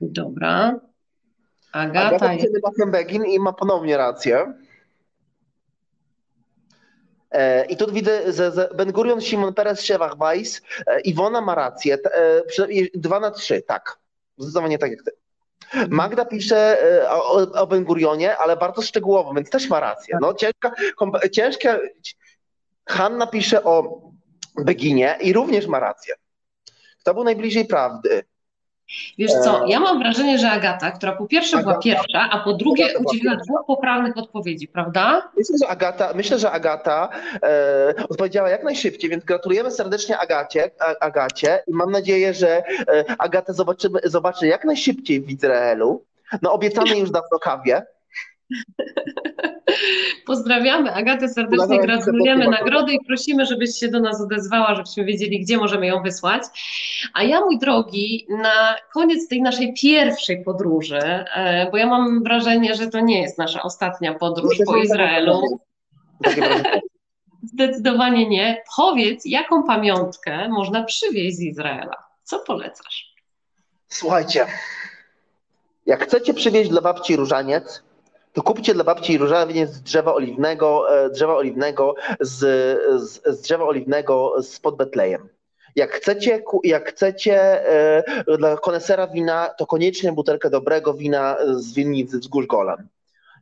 Dobra. 0.00 0.80
Agata 1.72 2.06
Agata 2.08 2.28
pisze 2.36 2.86
Begin 2.86 3.24
i 3.24 3.38
ma 3.38 3.52
ponownie 3.52 3.96
rację. 3.96 4.52
E, 7.30 7.64
I 7.64 7.76
tu 7.76 7.92
widzę, 7.92 8.32
że 8.32 8.68
Ben 8.74 8.92
Gurion, 8.92 9.20
Szymon 9.20 9.54
Peres, 9.54 9.82
Szewach 9.82 10.18
Weiss, 10.18 10.62
e, 10.86 11.00
Iwona 11.00 11.40
ma 11.40 11.54
rację. 11.54 11.94
E, 11.94 12.42
Dwa 12.94 13.20
na 13.20 13.30
trzy, 13.30 13.62
tak. 13.62 14.01
Zdecydowanie 14.38 14.78
tak 14.78 14.90
jak 14.90 15.02
ty. 15.02 15.10
Magda 15.88 16.24
pisze 16.24 16.82
e, 16.82 17.10
o, 17.10 17.32
o 17.52 17.66
Ben 17.66 17.84
Gurionie, 17.84 18.36
ale 18.36 18.56
bardzo 18.56 18.82
szczegółowo, 18.82 19.34
więc 19.34 19.50
też 19.50 19.68
ma 19.68 19.80
rację. 19.80 20.18
No, 20.20 20.34
ciężka, 20.34 20.72
ciężka. 21.32 21.78
Hanna 22.86 23.26
pisze 23.26 23.64
o 23.64 24.02
Beginie 24.56 25.18
i 25.20 25.32
również 25.32 25.66
ma 25.66 25.80
rację. 25.80 26.14
Kto 27.00 27.14
był 27.14 27.24
najbliżej 27.24 27.64
prawdy? 27.64 28.24
Wiesz 29.18 29.32
co, 29.44 29.66
ja 29.66 29.80
mam 29.80 29.98
wrażenie, 29.98 30.38
że 30.38 30.50
Agata, 30.50 30.90
która 30.90 31.12
po 31.12 31.26
pierwsze 31.26 31.56
była 31.56 31.72
Agata. 31.72 31.82
pierwsza, 31.82 32.28
a 32.30 32.38
po 32.38 32.52
drugie 32.52 32.84
Agata 32.84 33.00
była 33.00 33.12
udzieliła 33.12 33.36
dwóch 33.36 33.66
poprawnych 33.66 34.16
odpowiedzi, 34.16 34.68
prawda? 34.68 35.30
Myślę, 35.36 35.56
że 35.62 35.68
Agata, 35.68 36.12
myślę, 36.14 36.38
że 36.38 36.50
Agata 36.50 37.08
e, 37.42 37.94
odpowiedziała 38.08 38.48
jak 38.48 38.64
najszybciej, 38.64 39.10
więc 39.10 39.24
gratulujemy 39.24 39.70
serdecznie 39.70 40.18
Agacie, 40.18 40.70
a, 40.78 41.04
Agacie 41.04 41.62
i 41.66 41.72
mam 41.72 41.90
nadzieję, 41.90 42.34
że 42.34 42.62
e, 42.88 43.04
Agatę 43.18 43.54
zobaczymy, 43.54 44.00
zobaczy 44.04 44.46
jak 44.46 44.64
najszybciej 44.64 45.20
w 45.20 45.30
Izraelu. 45.30 46.04
No 46.42 46.52
obiecane 46.52 46.98
już 46.98 47.10
dawno 47.10 47.38
kawie. 47.38 47.82
Pozdrawiamy 50.26 50.94
Agatę 50.94 51.28
serdecznie, 51.28 51.78
gratulujemy 51.78 52.48
nagrody 52.48 52.92
i 52.92 53.04
prosimy, 53.06 53.46
żebyś 53.46 53.78
się 53.78 53.88
do 53.88 54.00
nas 54.00 54.20
odezwała, 54.20 54.74
żebyśmy 54.74 55.04
wiedzieli, 55.04 55.40
gdzie 55.40 55.58
możemy 55.58 55.86
ją 55.86 56.02
wysłać. 56.02 56.42
A 57.14 57.22
ja, 57.22 57.40
mój 57.40 57.58
drogi, 57.58 58.26
na 58.28 58.76
koniec 58.92 59.28
tej 59.28 59.42
naszej 59.42 59.74
pierwszej 59.74 60.44
podróży, 60.44 60.98
e, 60.98 61.70
bo 61.70 61.76
ja 61.76 61.86
mam 61.86 62.22
wrażenie, 62.22 62.74
że 62.74 62.86
to 62.86 63.00
nie 63.00 63.22
jest 63.22 63.38
nasza 63.38 63.62
ostatnia 63.62 64.14
podróż 64.14 64.58
po 64.66 64.76
Izraelu, 64.76 65.60
zdecydowanie 67.52 68.28
nie. 68.28 68.62
Powiedz, 68.76 69.24
jaką 69.24 69.62
pamiątkę 69.62 70.48
można 70.48 70.84
przywieźć 70.84 71.36
z 71.36 71.40
Izraela? 71.40 71.96
Co 72.22 72.38
polecasz? 72.38 73.14
Słuchajcie, 73.88 74.46
jak 75.86 76.04
chcecie 76.04 76.34
przywieźć 76.34 76.70
dla 76.70 76.80
babci 76.80 77.16
różaniec, 77.16 77.82
to 78.32 78.42
kupcie 78.42 78.74
dla 78.74 78.84
babci 78.84 79.18
różaniec 79.18 79.70
z 79.70 79.82
drzewa 79.82 80.14
oliwnego, 80.14 80.96
e, 81.04 81.10
drzewa 81.10 81.36
oliwnego 81.36 81.94
z, 82.20 82.38
z, 83.02 83.22
z 83.24 83.40
drzewa 83.40 83.64
oliwnego 83.64 84.42
spod 84.42 84.76
Betlejem. 84.76 85.28
Jak 85.76 85.92
chcecie, 85.92 86.42
jak 86.64 86.88
chcecie 86.88 87.68
e, 87.68 88.36
dla 88.38 88.56
konesera 88.56 89.06
wina, 89.06 89.48
to 89.58 89.66
koniecznie 89.66 90.12
butelkę 90.12 90.50
dobrego 90.50 90.94
wina 90.94 91.36
z 91.52 91.74
winnicy 91.74 92.18
wzgórz 92.18 92.46
Golan. 92.46 92.88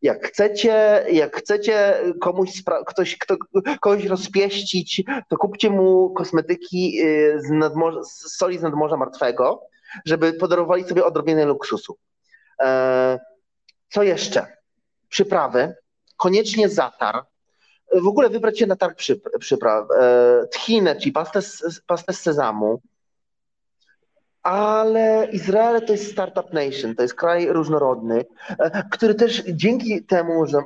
Jak 0.02 0.26
chcecie, 0.26 1.04
jak 1.12 1.36
chcecie 1.36 1.94
komuś, 2.20 2.50
spra- 2.62 2.84
ktoś, 2.86 3.18
kto, 3.18 3.36
kogoś 3.80 4.04
rozpieścić, 4.04 5.02
to 5.28 5.36
kupcie 5.36 5.70
mu 5.70 6.10
kosmetyki 6.10 7.00
e, 7.00 7.40
z, 7.40 7.72
z 8.08 8.36
soli 8.36 8.58
z 8.58 8.62
nadmorza 8.62 8.96
martwego, 8.96 9.62
żeby 10.04 10.32
podarowali 10.32 10.84
sobie 10.84 11.04
odrobinę 11.04 11.44
luksusu. 11.44 11.96
E, 12.62 13.18
co 13.88 14.02
jeszcze? 14.02 14.59
Przyprawy. 15.10 15.74
Koniecznie 16.16 16.68
zatar. 16.68 17.24
W 17.92 18.06
ogóle 18.06 18.30
wybrać 18.30 18.58
się 18.58 18.66
na 18.66 18.76
targ 18.76 18.98
przyp- 18.98 19.38
przypraw. 19.38 19.86
E, 19.98 20.46
tchinę, 20.52 20.96
czyli 20.96 21.12
pastę 21.12 21.42
z, 21.42 21.80
pastę 21.86 22.12
z 22.12 22.20
sezamu. 22.20 22.80
Ale 24.42 25.28
Izrael 25.32 25.86
to 25.86 25.92
jest 25.92 26.12
startup 26.12 26.52
nation, 26.52 26.94
to 26.94 27.02
jest 27.02 27.14
kraj 27.14 27.46
różnorodny, 27.46 28.24
e, 28.48 28.88
który 28.90 29.14
też 29.14 29.42
dzięki 29.48 30.04
temu, 30.04 30.46
że 30.46 30.62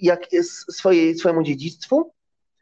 jak 0.00 0.32
jest 0.32 0.72
swojej, 0.76 1.14
swojemu 1.14 1.42
dziedzictwu 1.42 2.12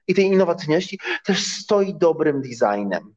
i 0.08 0.14
tej 0.14 0.24
innowacyjności, 0.24 0.98
też 1.24 1.46
stoi 1.46 1.94
dobrym 1.94 2.42
designem. 2.42 3.14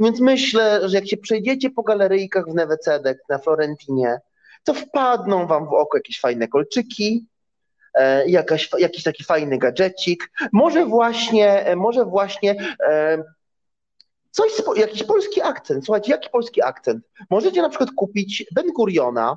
Więc 0.00 0.20
myślę, 0.20 0.88
że 0.88 0.96
jak 0.96 1.08
się 1.08 1.16
przejdziecie 1.16 1.70
po 1.70 1.82
galeryjkach 1.82 2.44
w 2.46 2.54
Newecedek, 2.54 3.18
na 3.28 3.38
Florentinie, 3.38 4.20
to 4.64 4.74
wpadną 4.74 5.46
wam 5.46 5.66
w 5.66 5.72
oko 5.72 5.98
jakieś 5.98 6.20
fajne 6.20 6.48
kolczyki, 6.48 7.26
jakaś, 8.26 8.70
jakiś 8.78 9.02
taki 9.02 9.24
fajny 9.24 9.58
gadżecik, 9.58 10.30
może 10.52 10.86
właśnie, 10.86 11.66
e, 11.66 11.76
może 11.76 12.04
właśnie 12.04 12.76
e, 12.88 13.24
coś, 14.30 14.52
jakiś 14.76 15.02
polski 15.02 15.42
akcent. 15.42 15.84
Słuchajcie, 15.84 16.12
jaki 16.12 16.30
polski 16.30 16.62
akcent? 16.62 17.04
Możecie 17.30 17.62
na 17.62 17.68
przykład 17.68 17.90
kupić 17.96 18.44
Ben 18.54 18.66
Guriona, 18.66 19.36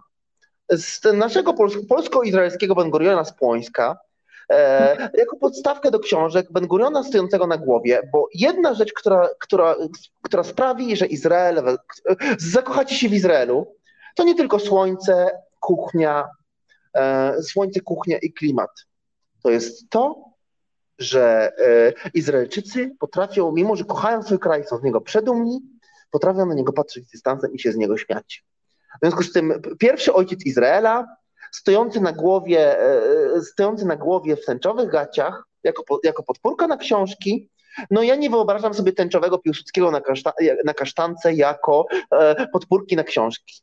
z 0.72 1.03
naszego 1.14 1.53
polsko-izraelskiego 1.89 2.76
Ben 2.76 2.89
Guriona 2.89 3.26
z 3.26 3.34
Płońska, 3.34 3.97
e, 4.51 5.10
jako 5.14 5.38
podstawkę 5.38 5.91
do 5.91 5.99
książek 5.99 6.47
Ben 6.51 6.68
Guriona 6.68 7.03
stojącego 7.03 7.47
na 7.47 7.57
głowie, 7.57 8.01
bo 8.14 8.28
jedna 8.34 8.74
rzecz, 8.74 8.93
która, 8.93 9.30
która, 9.39 9.76
która 10.22 10.43
sprawi, 10.43 10.95
że 10.95 11.05
Izrael, 11.05 11.78
zakochacie 12.38 12.95
się 12.95 13.10
w 13.10 13.14
Izraelu, 13.14 13.76
to 14.16 14.24
nie 14.24 14.36
tylko 14.36 14.60
słońce, 14.60 15.32
kuchnia, 15.60 16.24
e, 16.24 16.39
słońce, 17.42 17.82
kuchnia 17.82 18.18
i 18.18 18.34
klimat. 18.34 18.70
To 19.44 19.50
jest 19.50 19.90
to, 19.90 20.30
że 21.00 21.52
e, 21.58 21.94
Izraelczycy 22.14 22.96
potrafią, 23.00 23.52
mimo 23.52 23.76
że 23.76 23.84
kochają 23.84 24.24
swój 24.24 24.40
kraj, 24.40 24.64
są 24.64 24.78
z 24.78 24.84
niego 24.84 25.02
przedumni, 25.02 25.62
potrafią 26.12 26.46
na 26.46 26.54
niego 26.54 26.74
patrzeć 26.74 27.08
z 27.08 27.12
dystansem 27.12 27.54
i 27.54 27.60
się 27.60 27.72
z 27.72 27.76
niego 27.76 27.98
śmiać. 27.98 28.46
W 28.96 29.00
związku 29.02 29.24
z 29.24 29.34
tym 29.34 29.62
pierwszy 29.80 30.14
ojciec 30.14 30.46
Izraela, 30.46 31.08
stojący 31.52 32.02
na 32.02 32.12
głowie, 32.12 32.80
e, 32.80 33.42
stojący 33.42 33.86
na 33.86 33.96
głowie 33.96 34.36
w 34.36 34.46
tęczowych 34.46 34.90
gaciach, 34.90 35.44
jako, 35.64 36.00
jako 36.04 36.24
podpórka 36.24 36.68
na 36.68 36.78
książki, 36.78 37.50
no 37.92 38.04
ja 38.04 38.16
nie 38.16 38.30
wyobrażam 38.30 38.74
sobie 38.74 38.92
tęczowego 38.92 39.38
Piłsudskiego 39.38 39.92
na, 39.92 40.02
kaszta, 40.02 40.34
na 40.66 40.74
kasztance 40.74 41.34
jako 41.34 41.86
e, 42.12 42.48
podpórki 42.48 42.96
na 42.96 43.04
książki. 43.04 43.62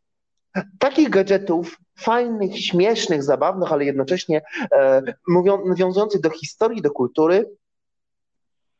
Takich 0.78 1.10
gadżetów, 1.10 1.78
fajnych, 1.98 2.60
śmiesznych, 2.60 3.22
zabawnych, 3.22 3.72
ale 3.72 3.84
jednocześnie 3.84 4.42
e, 4.72 5.02
mówią, 5.28 5.66
nawiązujących 5.66 6.20
do 6.20 6.30
historii, 6.30 6.82
do 6.82 6.90
kultury, 6.90 7.50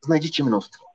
znajdziecie 0.01 0.43
mnóstwo. 0.43 0.85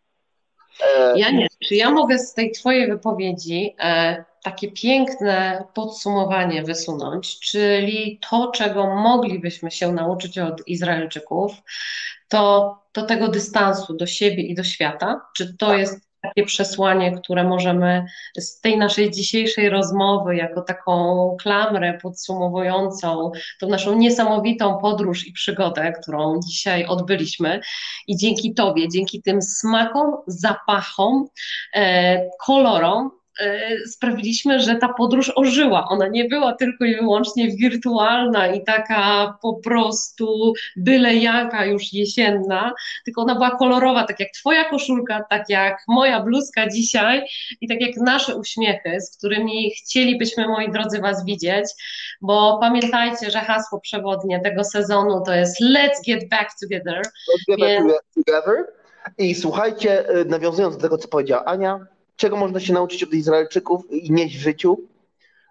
E, 0.96 1.18
ja 1.18 1.30
nie. 1.30 1.48
Czy 1.68 1.74
ja 1.74 1.90
mogę 1.90 2.18
z 2.18 2.34
tej 2.34 2.50
Twojej 2.50 2.88
wypowiedzi 2.88 3.76
e, 3.78 4.24
takie 4.42 4.72
piękne 4.72 5.64
podsumowanie 5.74 6.62
wysunąć, 6.62 7.40
czyli 7.40 8.20
to, 8.30 8.50
czego 8.54 8.86
moglibyśmy 8.86 9.70
się 9.70 9.92
nauczyć 9.92 10.38
od 10.38 10.68
Izraelczyków, 10.68 11.52
to, 12.28 12.78
to 12.92 13.02
tego 13.02 13.28
dystansu 13.28 13.96
do 13.96 14.06
siebie 14.06 14.42
i 14.42 14.54
do 14.54 14.64
świata? 14.64 15.20
Czy 15.36 15.56
to 15.56 15.76
jest 15.76 16.11
takie 16.22 16.44
przesłanie, 16.44 17.12
które 17.12 17.44
możemy 17.44 18.04
z 18.38 18.60
tej 18.60 18.78
naszej 18.78 19.10
dzisiejszej 19.10 19.68
rozmowy, 19.68 20.36
jako 20.36 20.62
taką 20.62 21.36
klamrę 21.42 21.98
podsumowującą 22.02 23.30
tą 23.60 23.68
naszą 23.68 23.98
niesamowitą 23.98 24.78
podróż 24.78 25.26
i 25.26 25.32
przygodę, 25.32 25.92
którą 26.02 26.40
dzisiaj 26.48 26.86
odbyliśmy. 26.86 27.60
I 28.06 28.16
dzięki 28.16 28.54
Tobie, 28.54 28.88
dzięki 28.88 29.22
tym 29.22 29.42
smakom, 29.42 30.16
zapachom, 30.26 31.24
e, 31.74 32.20
kolorom, 32.46 33.10
sprawiliśmy, 33.86 34.60
że 34.60 34.76
ta 34.76 34.88
podróż 34.88 35.32
ożyła. 35.36 35.88
Ona 35.88 36.08
nie 36.08 36.24
była 36.24 36.54
tylko 36.54 36.84
i 36.84 36.96
wyłącznie 36.96 37.50
wirtualna 37.50 38.46
i 38.46 38.64
taka 38.64 39.38
po 39.42 39.54
prostu 39.54 40.52
byle 40.76 41.14
jaka 41.14 41.64
już 41.64 41.92
jesienna, 41.92 42.72
tylko 43.04 43.22
ona 43.22 43.34
była 43.34 43.50
kolorowa, 43.50 44.04
tak 44.04 44.20
jak 44.20 44.30
Twoja 44.30 44.64
koszulka, 44.64 45.24
tak 45.30 45.44
jak 45.48 45.78
moja 45.88 46.22
bluzka 46.22 46.68
dzisiaj 46.68 47.22
i 47.60 47.68
tak 47.68 47.80
jak 47.80 47.96
nasze 47.96 48.36
uśmiechy, 48.36 49.00
z 49.00 49.16
którymi 49.16 49.70
chcielibyśmy, 49.70 50.48
moi 50.48 50.72
drodzy, 50.72 51.00
Was 51.00 51.24
widzieć, 51.24 51.64
bo 52.20 52.58
pamiętajcie, 52.60 53.30
że 53.30 53.38
hasło 53.38 53.80
przewodnie 53.80 54.40
tego 54.40 54.64
sezonu 54.64 55.22
to 55.26 55.34
jest 55.34 55.60
Let's 55.60 56.06
get 56.06 56.28
back 56.28 56.50
together. 56.60 56.98
Let's 56.98 57.56
get 57.58 57.86
back 57.86 58.04
together. 58.14 58.66
I 59.18 59.34
słuchajcie, 59.34 60.10
y, 60.20 60.24
nawiązując 60.24 60.76
do 60.76 60.82
tego, 60.82 60.98
co 60.98 61.08
powiedziała 61.08 61.44
Ania, 61.44 61.86
czego 62.22 62.36
można 62.36 62.60
się 62.60 62.72
nauczyć 62.72 63.02
od 63.02 63.14
Izraelczyków 63.14 63.90
i 63.90 64.12
nieść 64.12 64.36
w 64.36 64.40
życiu? 64.40 64.78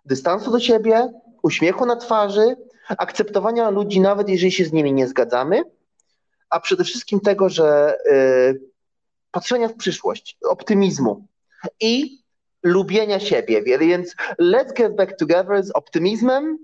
Dystansu 0.06 0.52
do 0.52 0.60
siebie, 0.60 1.14
uśmiechu 1.42 1.86
na 1.86 1.96
twarzy, 1.96 2.56
akceptowania 2.90 3.70
ludzi, 3.70 4.00
nawet 4.00 4.30
jeżeli 4.30 4.52
się 4.52 4.66
z 4.66 4.74
nimi 4.74 4.94
nie 4.94 5.08
zgadzamy, 5.08 5.64
a 6.50 6.60
przede 6.60 6.84
wszystkim 6.84 7.20
tego, 7.20 7.50
że 7.50 7.96
y, 8.12 8.62
patrzenia 9.32 9.68
w 9.68 9.76
przyszłość, 9.76 10.38
optymizmu 10.50 11.28
i 11.80 12.20
lubienia 12.64 13.20
siebie. 13.20 13.64
Więc 13.64 14.16
let's 14.40 14.74
get 14.74 14.96
back 14.96 15.18
together 15.18 15.64
z 15.64 15.72
optymizmem 15.72 16.58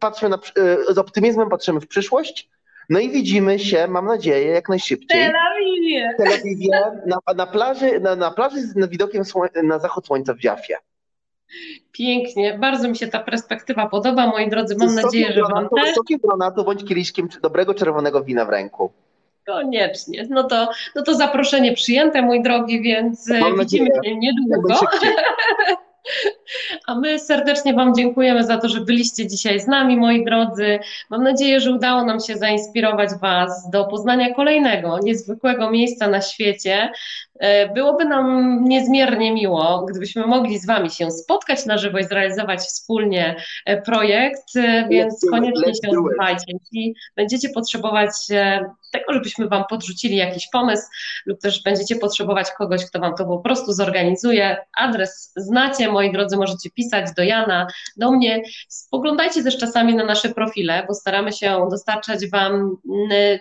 patrzmy 0.00 0.28
na, 0.28 0.36
y, 0.58 0.94
z 0.94 0.98
optymizmem 0.98 1.48
patrzymy 1.48 1.80
w 1.80 1.88
przyszłość. 1.88 2.50
No 2.90 2.98
i 2.98 3.10
widzimy 3.10 3.58
się, 3.58 3.86
mam 3.88 4.06
nadzieję, 4.06 4.46
jak 4.46 4.68
najszybciej. 4.68 5.20
Tel 5.20 5.32
Tel 6.16 6.32
Awiwie, 6.32 6.70
na, 7.06 7.18
na, 7.34 7.46
plaży, 7.46 8.00
na, 8.00 8.16
na 8.16 8.30
plaży 8.30 8.60
z 8.60 8.90
widokiem 8.90 9.22
na 9.62 9.78
zachód 9.78 10.06
słońca 10.06 10.34
w 10.34 10.38
Dziafie. 10.38 10.76
Pięknie, 11.92 12.58
bardzo 12.58 12.88
mi 12.88 12.96
się 12.96 13.08
ta 13.08 13.20
perspektywa 13.20 13.88
podoba, 13.88 14.26
moi 14.26 14.50
drodzy. 14.50 14.76
Mam 14.76 14.94
nadzieję, 14.94 15.32
że 15.32 15.42
Wam 15.42 15.68
też. 15.76 15.94
Sokiem 15.94 16.20
granatu 16.24 16.64
bądź 16.64 16.84
kieliszkiem 16.84 17.28
dobrego 17.42 17.74
czerwonego 17.74 18.24
wina 18.24 18.44
w 18.44 18.48
ręku. 18.48 18.92
Koniecznie. 19.46 20.26
No 20.30 20.44
to, 20.44 20.68
no 20.96 21.02
to 21.02 21.14
zaproszenie 21.14 21.72
przyjęte, 21.72 22.22
mój 22.22 22.42
drogi, 22.42 22.82
więc 22.82 23.28
Mam 23.28 23.58
widzimy 23.58 23.88
nadzieję. 23.88 24.14
się 24.14 24.16
niedługo. 24.16 24.74
A 26.86 26.94
my 26.94 27.18
serdecznie 27.18 27.74
Wam 27.74 27.94
dziękujemy 27.94 28.44
za 28.44 28.58
to, 28.58 28.68
że 28.68 28.80
byliście 28.80 29.26
dzisiaj 29.26 29.60
z 29.60 29.66
nami, 29.66 29.96
moi 29.96 30.24
drodzy. 30.24 30.78
Mam 31.10 31.22
nadzieję, 31.22 31.60
że 31.60 31.72
udało 31.72 32.04
nam 32.04 32.20
się 32.20 32.36
zainspirować 32.36 33.10
Was 33.20 33.70
do 33.70 33.84
poznania 33.84 34.34
kolejnego 34.34 34.98
niezwykłego 34.98 35.70
miejsca 35.70 36.08
na 36.08 36.20
świecie. 36.20 36.92
E, 37.40 37.68
byłoby 37.68 38.04
nam 38.04 38.58
niezmiernie 38.64 39.32
miło, 39.32 39.86
gdybyśmy 39.90 40.26
mogli 40.26 40.58
z 40.58 40.66
Wami 40.66 40.90
się 40.90 41.10
spotkać 41.10 41.66
na 41.66 41.78
żywo 41.78 41.98
i 41.98 42.04
zrealizować 42.04 42.60
wspólnie 42.60 43.36
e, 43.66 43.82
projekt, 43.82 44.56
e, 44.56 44.88
więc 44.88 45.26
koniecznie 45.30 45.74
się 45.74 45.98
odzywajcie. 45.98 46.44
Jeśli 46.48 46.94
będziecie 47.16 47.48
potrzebować 47.48 48.10
tego, 48.92 49.12
żebyśmy 49.12 49.48
Wam 49.48 49.64
podrzucili 49.70 50.16
jakiś 50.16 50.48
pomysł 50.52 50.82
lub 51.26 51.40
też 51.40 51.62
będziecie 51.62 51.96
potrzebować 51.96 52.50
kogoś, 52.58 52.84
kto 52.86 53.00
Wam 53.00 53.14
to 53.14 53.24
po 53.24 53.38
prostu 53.38 53.72
zorganizuje, 53.72 54.56
adres 54.78 55.32
znacie, 55.36 55.88
moi 55.88 56.12
drodzy, 56.12 56.36
możecie 56.36 56.70
pisać 56.70 57.06
do 57.16 57.22
Jana, 57.22 57.66
do 57.96 58.10
mnie. 58.10 58.42
Spoglądajcie 58.68 59.42
też 59.42 59.58
czasami 59.58 59.94
na 59.94 60.04
nasze 60.04 60.28
profile, 60.28 60.84
bo 60.88 60.94
staramy 60.94 61.32
się 61.32 61.66
dostarczać 61.70 62.30
Wam 62.30 62.76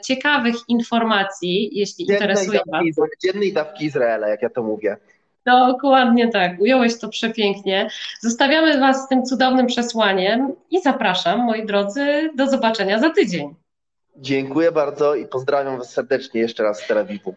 ciekawych 0.05 0.55
informacji, 0.67 1.69
jeśli 1.73 2.05
dziennej 2.05 2.21
interesuje 2.21 2.59
dawki, 2.71 2.93
Was. 2.93 3.09
Dziennej 3.23 3.53
dawki 3.53 3.82
Izraela, 3.85 4.27
jak 4.27 4.41
ja 4.41 4.49
to 4.49 4.63
mówię. 4.63 4.97
Dokładnie 5.45 6.29
tak, 6.29 6.51
ująłeś 6.59 6.99
to 6.99 7.09
przepięknie. 7.09 7.89
Zostawiamy 8.21 8.79
Was 8.79 9.05
z 9.05 9.07
tym 9.07 9.25
cudownym 9.25 9.67
przesłaniem 9.67 10.53
i 10.71 10.81
zapraszam, 10.81 11.39
moi 11.39 11.65
drodzy, 11.65 12.29
do 12.35 12.47
zobaczenia 12.47 12.99
za 12.99 13.09
tydzień. 13.09 13.55
Dziękuję 14.15 14.71
bardzo 14.71 15.15
i 15.15 15.25
pozdrawiam 15.25 15.77
Was 15.77 15.91
serdecznie 15.91 16.41
jeszcze 16.41 16.63
raz 16.63 16.79
z 16.79 16.87
Tel 16.87 16.97
Awiwu. 16.97 17.35